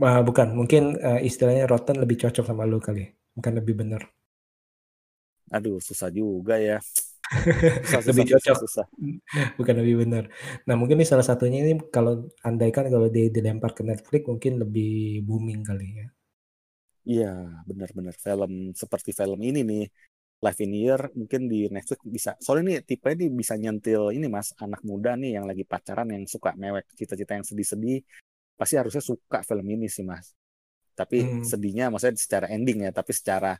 Uh, 0.00 0.22
bukan, 0.28 0.54
mungkin 0.54 0.96
uh, 0.96 1.20
istilahnya 1.20 1.68
Rotten 1.68 2.00
lebih 2.00 2.16
cocok 2.24 2.46
sama 2.46 2.64
lu 2.64 2.80
kali, 2.80 3.04
bukan 3.36 3.52
lebih 3.60 3.74
bener. 3.76 4.02
Aduh, 5.50 5.82
susah 5.82 6.08
juga 6.14 6.56
ya. 6.56 6.78
Susah, 7.86 8.10
lebih 8.10 8.26
susah, 8.26 8.42
cocok, 8.42 8.56
susah, 8.66 8.86
bukan 9.54 9.74
lebih 9.78 10.02
benar. 10.02 10.26
Nah 10.66 10.74
mungkin 10.74 10.98
ini 10.98 11.06
salah 11.06 11.22
satunya 11.22 11.62
ini 11.62 11.78
kalau 11.86 12.26
andaikan 12.42 12.90
kalau 12.90 13.06
dia 13.06 13.30
dilempar 13.30 13.70
ke 13.70 13.86
Netflix 13.86 14.26
mungkin 14.26 14.58
lebih 14.58 15.22
booming 15.22 15.62
kali 15.62 15.86
ya. 15.94 16.06
Iya, 17.10 17.34
benar-benar 17.66 18.14
film 18.14 18.70
seperti 18.70 19.10
film 19.10 19.40
ini 19.42 19.60
nih 19.66 19.84
live 20.40 20.60
in 20.64 20.72
year 20.72 21.00
mungkin 21.12 21.52
di 21.52 21.68
Netflix 21.68 22.00
bisa 22.00 22.30
soalnya 22.40 22.64
ini 22.64 22.74
tipe 22.80 23.12
ini 23.12 23.28
bisa 23.28 23.60
nyentil 23.60 24.08
ini 24.08 24.24
mas 24.26 24.56
anak 24.56 24.80
muda 24.88 25.12
nih 25.12 25.36
yang 25.36 25.44
lagi 25.44 25.68
pacaran 25.68 26.08
yang 26.08 26.24
suka 26.24 26.56
mewek 26.56 26.88
cita-cita 26.96 27.36
yang 27.36 27.44
sedih-sedih 27.44 28.00
pasti 28.56 28.80
harusnya 28.80 29.04
suka 29.04 29.44
film 29.44 29.68
ini 29.68 29.86
sih 29.92 30.00
mas 30.00 30.32
tapi 30.96 31.20
hmm. 31.20 31.44
sedihnya 31.44 31.92
maksudnya 31.92 32.16
secara 32.16 32.46
ending 32.48 32.88
ya 32.88 32.90
tapi 32.92 33.12
secara 33.12 33.56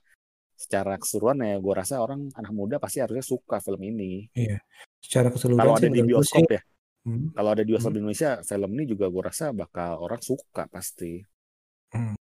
secara 0.56 0.96
keseluruhan 0.96 1.44
ya 1.44 1.56
gue 1.60 1.74
rasa 1.76 2.00
orang 2.00 2.32
anak 2.32 2.52
muda 2.52 2.76
pasti 2.80 3.04
harusnya 3.04 3.24
suka 3.24 3.60
film 3.60 3.80
ini 3.84 4.28
iya 4.32 4.60
secara 5.04 5.28
keseluruhan 5.28 5.60
kalau 5.60 5.74
ada 5.76 5.88
di 5.88 6.00
bioskop 6.00 6.48
sih. 6.48 6.56
ya 6.56 6.62
hmm. 7.04 7.26
kalau 7.36 7.50
ada 7.52 7.62
di 7.64 7.70
bioskop 7.76 7.92
hmm. 7.92 8.00
Indonesia 8.00 8.30
film 8.40 8.70
ini 8.76 8.84
juga 8.88 9.06
gue 9.12 9.22
rasa 9.24 9.52
bakal 9.52 10.00
orang 10.00 10.20
suka 10.24 10.64
pasti 10.68 11.20
hmm 11.92 12.19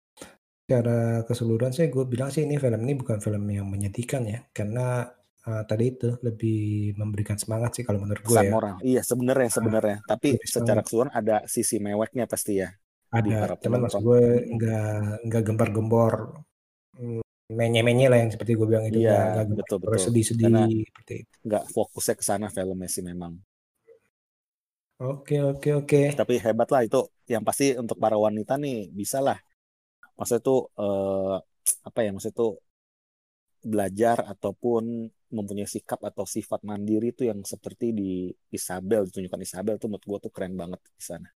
secara 0.63 1.27
keseluruhan 1.27 1.75
sih 1.75 1.91
gue 1.91 2.03
bilang 2.07 2.31
sih 2.31 2.47
ini 2.47 2.55
film 2.55 2.81
ini 2.87 2.93
bukan 2.95 3.19
film 3.19 3.43
yang 3.51 3.67
menyedihkan 3.67 4.23
ya, 4.23 4.39
karena, 4.55 5.03
uh, 5.43 5.63
tadi 5.67 5.91
itu 5.91 6.15
lebih 6.23 6.95
memberikan 6.95 7.35
semangat 7.35 7.75
sih 7.75 7.83
kalau 7.83 7.99
menurut 7.99 8.23
gue 8.23 8.39
ya. 8.39 8.47
moral. 8.47 8.75
Iya 8.79 9.01
sebenarnya 9.03 9.49
ah, 9.51 9.55
sebenarnya, 9.59 9.97
tapi 10.07 10.27
secara 10.39 10.79
keseluruhan 10.79 11.11
ada 11.11 11.43
sisi 11.51 11.83
meweknya 11.83 12.25
pasti 12.31 12.63
ya, 12.63 12.71
Ada, 13.13 13.59
cuman 13.61 13.79
maksud 13.85 14.01
gue 14.01 14.21
nggak 14.57 15.27
nggak 15.27 15.41
gempar-gembor, 15.45 16.13
mmm, 16.97 17.21
menye-menye 17.53 18.07
lah 18.09 18.17
yang 18.23 18.31
seperti 18.33 18.51
gue 18.57 18.67
bilang 18.71 18.85
itu, 18.89 19.03
Iya, 19.03 19.19
nggak 19.35 19.45
betul 19.59 19.77
betul. 19.83 19.99
sedih-sedih 19.99 20.87
seperti 20.89 21.13
itu. 21.27 21.35
nggak 21.45 21.63
fokusnya 21.75 22.15
ke 22.19 22.23
sana 22.25 22.47
filmnya 22.49 22.89
sih 22.89 23.03
memang. 23.03 23.33
Oke 25.01 25.41
oke 25.43 25.69
oke. 25.83 26.01
Tapi 26.15 26.33
hebat 26.39 26.69
lah 26.73 26.81
itu, 26.87 27.01
yang 27.27 27.43
pasti 27.43 27.75
untuk 27.75 27.97
para 27.99 28.15
wanita 28.15 28.55
nih 28.57 28.89
bisa 28.93 29.19
lah 29.19 29.37
maksudnya 30.17 30.43
tuh 30.43 30.59
eh, 30.77 31.35
apa 31.87 31.99
ya 32.03 32.09
maksudnya 32.13 32.37
tuh 32.37 32.53
belajar 33.63 34.17
ataupun 34.27 35.07
mempunyai 35.33 35.65
sikap 35.65 36.03
atau 36.03 36.27
sifat 36.27 36.61
mandiri 36.67 37.15
itu 37.15 37.25
yang 37.25 37.41
seperti 37.47 37.95
di 37.95 38.29
Isabel 38.51 39.07
ditunjukkan 39.07 39.41
Isabel 39.41 39.75
tuh 39.79 39.87
menurut 39.89 40.05
gue 40.05 40.19
tuh 40.29 40.31
keren 40.35 40.53
banget 40.59 40.83
di 40.83 41.03
sana 41.03 41.29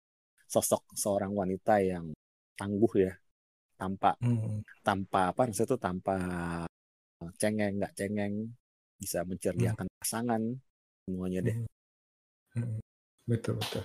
sosok 0.49 0.97
seorang 0.97 1.31
wanita 1.37 1.79
yang 1.85 2.11
tangguh 2.57 2.93
ya 2.97 3.13
tanpa 3.77 4.17
hmm. 4.19 4.83
tanpa 4.83 5.35
apa 5.35 5.47
maksudnya 5.47 5.71
tuh 5.77 5.81
tanpa 5.83 6.17
cengeng 7.39 7.79
nggak 7.79 7.95
cengeng 7.95 8.35
bisa 8.97 9.23
menceriakan 9.27 9.87
hmm. 9.87 9.97
pasangan 10.01 10.43
semuanya 11.05 11.41
deh 11.45 11.57
hmm. 11.61 11.69
Hmm. 12.55 12.79
Betul 13.25 13.57
betul. 13.57 13.85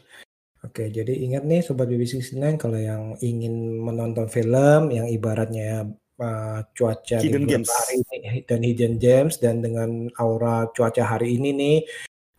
Oke, 0.59 0.91
jadi 0.91 1.15
ingat 1.15 1.47
nih 1.47 1.63
sobat 1.63 1.87
BBC69 1.87 2.59
kalau 2.59 2.75
yang 2.75 3.15
ingin 3.23 3.79
menonton 3.79 4.27
film 4.27 4.91
yang 4.91 5.07
ibaratnya 5.07 5.87
uh, 6.19 6.59
cuaca 6.75 7.17
Hidden 7.23 7.47
di 7.47 7.55
hari 7.63 7.95
ini 8.03 8.43
dan 8.43 8.59
hidden 8.59 8.93
gems 8.99 9.39
dan 9.39 9.63
dengan 9.63 10.11
aura 10.19 10.67
cuaca 10.75 11.15
hari 11.15 11.39
ini 11.39 11.49
nih 11.55 11.77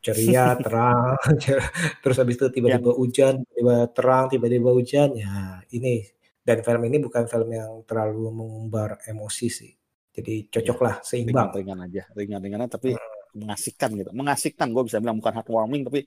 ceria, 0.05 0.53
terang, 0.65 1.17
terus 2.05 2.17
habis 2.21 2.37
itu 2.37 2.61
tiba-tiba 2.61 2.93
hujan, 2.93 3.41
tiba-tiba 3.41 3.77
terang, 3.97 4.25
tiba-tiba 4.29 4.69
hujan, 4.69 5.17
ya 5.17 5.65
ini 5.73 6.05
dan 6.45 6.61
film 6.61 6.83
ini 6.89 7.01
bukan 7.01 7.25
film 7.25 7.49
yang 7.53 7.85
terlalu 7.89 8.33
mengumbar 8.33 9.01
emosi 9.09 9.49
sih. 9.49 9.73
Jadi 10.11 10.51
cocoklah 10.53 11.01
ya, 11.01 11.07
seimbang. 11.07 11.55
Ringan-ringan 11.55 11.79
aja, 11.89 12.03
ringan-ringan 12.13 12.69
tapi 12.69 12.97
hmm. 12.97 13.41
mengasihkan 13.41 13.91
gitu. 13.97 14.11
Mengasihkan 14.13 14.69
gue 14.77 14.83
bisa 14.85 14.99
bilang 15.01 15.17
bukan 15.25 15.33
heartwarming 15.41 15.83
tapi 15.89 16.05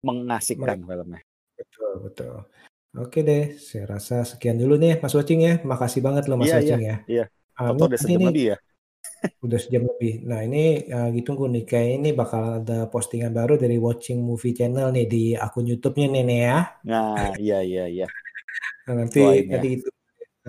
mengasihkan 0.00 0.80
Men 0.80 0.88
filmnya. 0.88 1.20
Betul, 1.92 2.08
betul. 2.08 2.34
Oke 2.92 3.24
deh, 3.24 3.56
saya 3.56 3.84
rasa 3.88 4.24
sekian 4.24 4.56
dulu 4.56 4.76
nih 4.80 5.00
Mas 5.00 5.12
Wacing 5.12 5.40
ya. 5.44 5.54
Makasih 5.60 6.00
banget 6.00 6.24
loh 6.28 6.40
Mas 6.40 6.48
iya, 6.48 6.56
Wacing 6.60 6.80
iya, 6.80 6.88
ya. 6.88 6.96
Iya. 7.04 7.24
Uh, 7.60 7.76
udah 7.76 7.98
sejam 8.00 8.20
ini, 8.20 8.26
lebih 8.32 8.46
ya. 8.52 8.56
udah 9.44 9.58
sejam 9.60 9.82
lebih. 9.84 10.12
Nah 10.24 10.40
ini 10.44 10.64
uh, 10.88 11.08
gitu 11.12 11.30
nih 11.36 11.64
kayak 11.68 11.90
ini 12.00 12.08
bakal 12.16 12.64
ada 12.64 12.88
postingan 12.88 13.32
baru 13.32 13.60
dari 13.60 13.76
Watching 13.76 14.24
Movie 14.24 14.56
Channel 14.56 14.88
nih 14.88 15.06
di 15.08 15.24
akun 15.36 15.68
YouTube-nya 15.68 16.08
nih, 16.08 16.24
nih 16.24 16.40
ya. 16.48 16.58
Nah, 16.88 17.32
iya 17.36 17.58
iya 17.60 17.84
iya. 17.88 18.06
Nah, 18.88 19.04
nanti 19.04 19.20
Doain, 19.20 19.44
nanti 19.52 19.68
itu. 19.76 19.88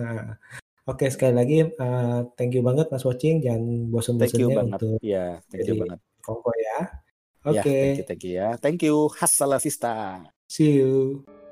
Nah, 0.00 0.36
Oke 0.84 1.08
sekali 1.08 1.32
lagi 1.32 1.64
uh, 1.64 2.28
thank 2.36 2.52
you 2.52 2.60
banget 2.60 2.92
Mas 2.92 3.08
Watching 3.08 3.40
jangan 3.40 3.88
bosan-bosannya 3.88 4.68
untuk 4.68 5.00
ya, 5.00 5.40
thank 5.48 5.64
you 5.64 5.80
banget. 5.80 5.96
Kongko 6.20 6.52
ya. 6.60 7.03
Oke. 7.44 7.60
Okay. 7.60 7.96
Ya, 7.96 8.04
thank 8.06 8.22
you, 8.24 8.58
thank 8.60 8.82
you. 8.82 9.08
Hasta 9.20 9.46
la 9.46 9.58
vista. 9.58 10.34
See 10.48 10.80
you. 10.80 11.43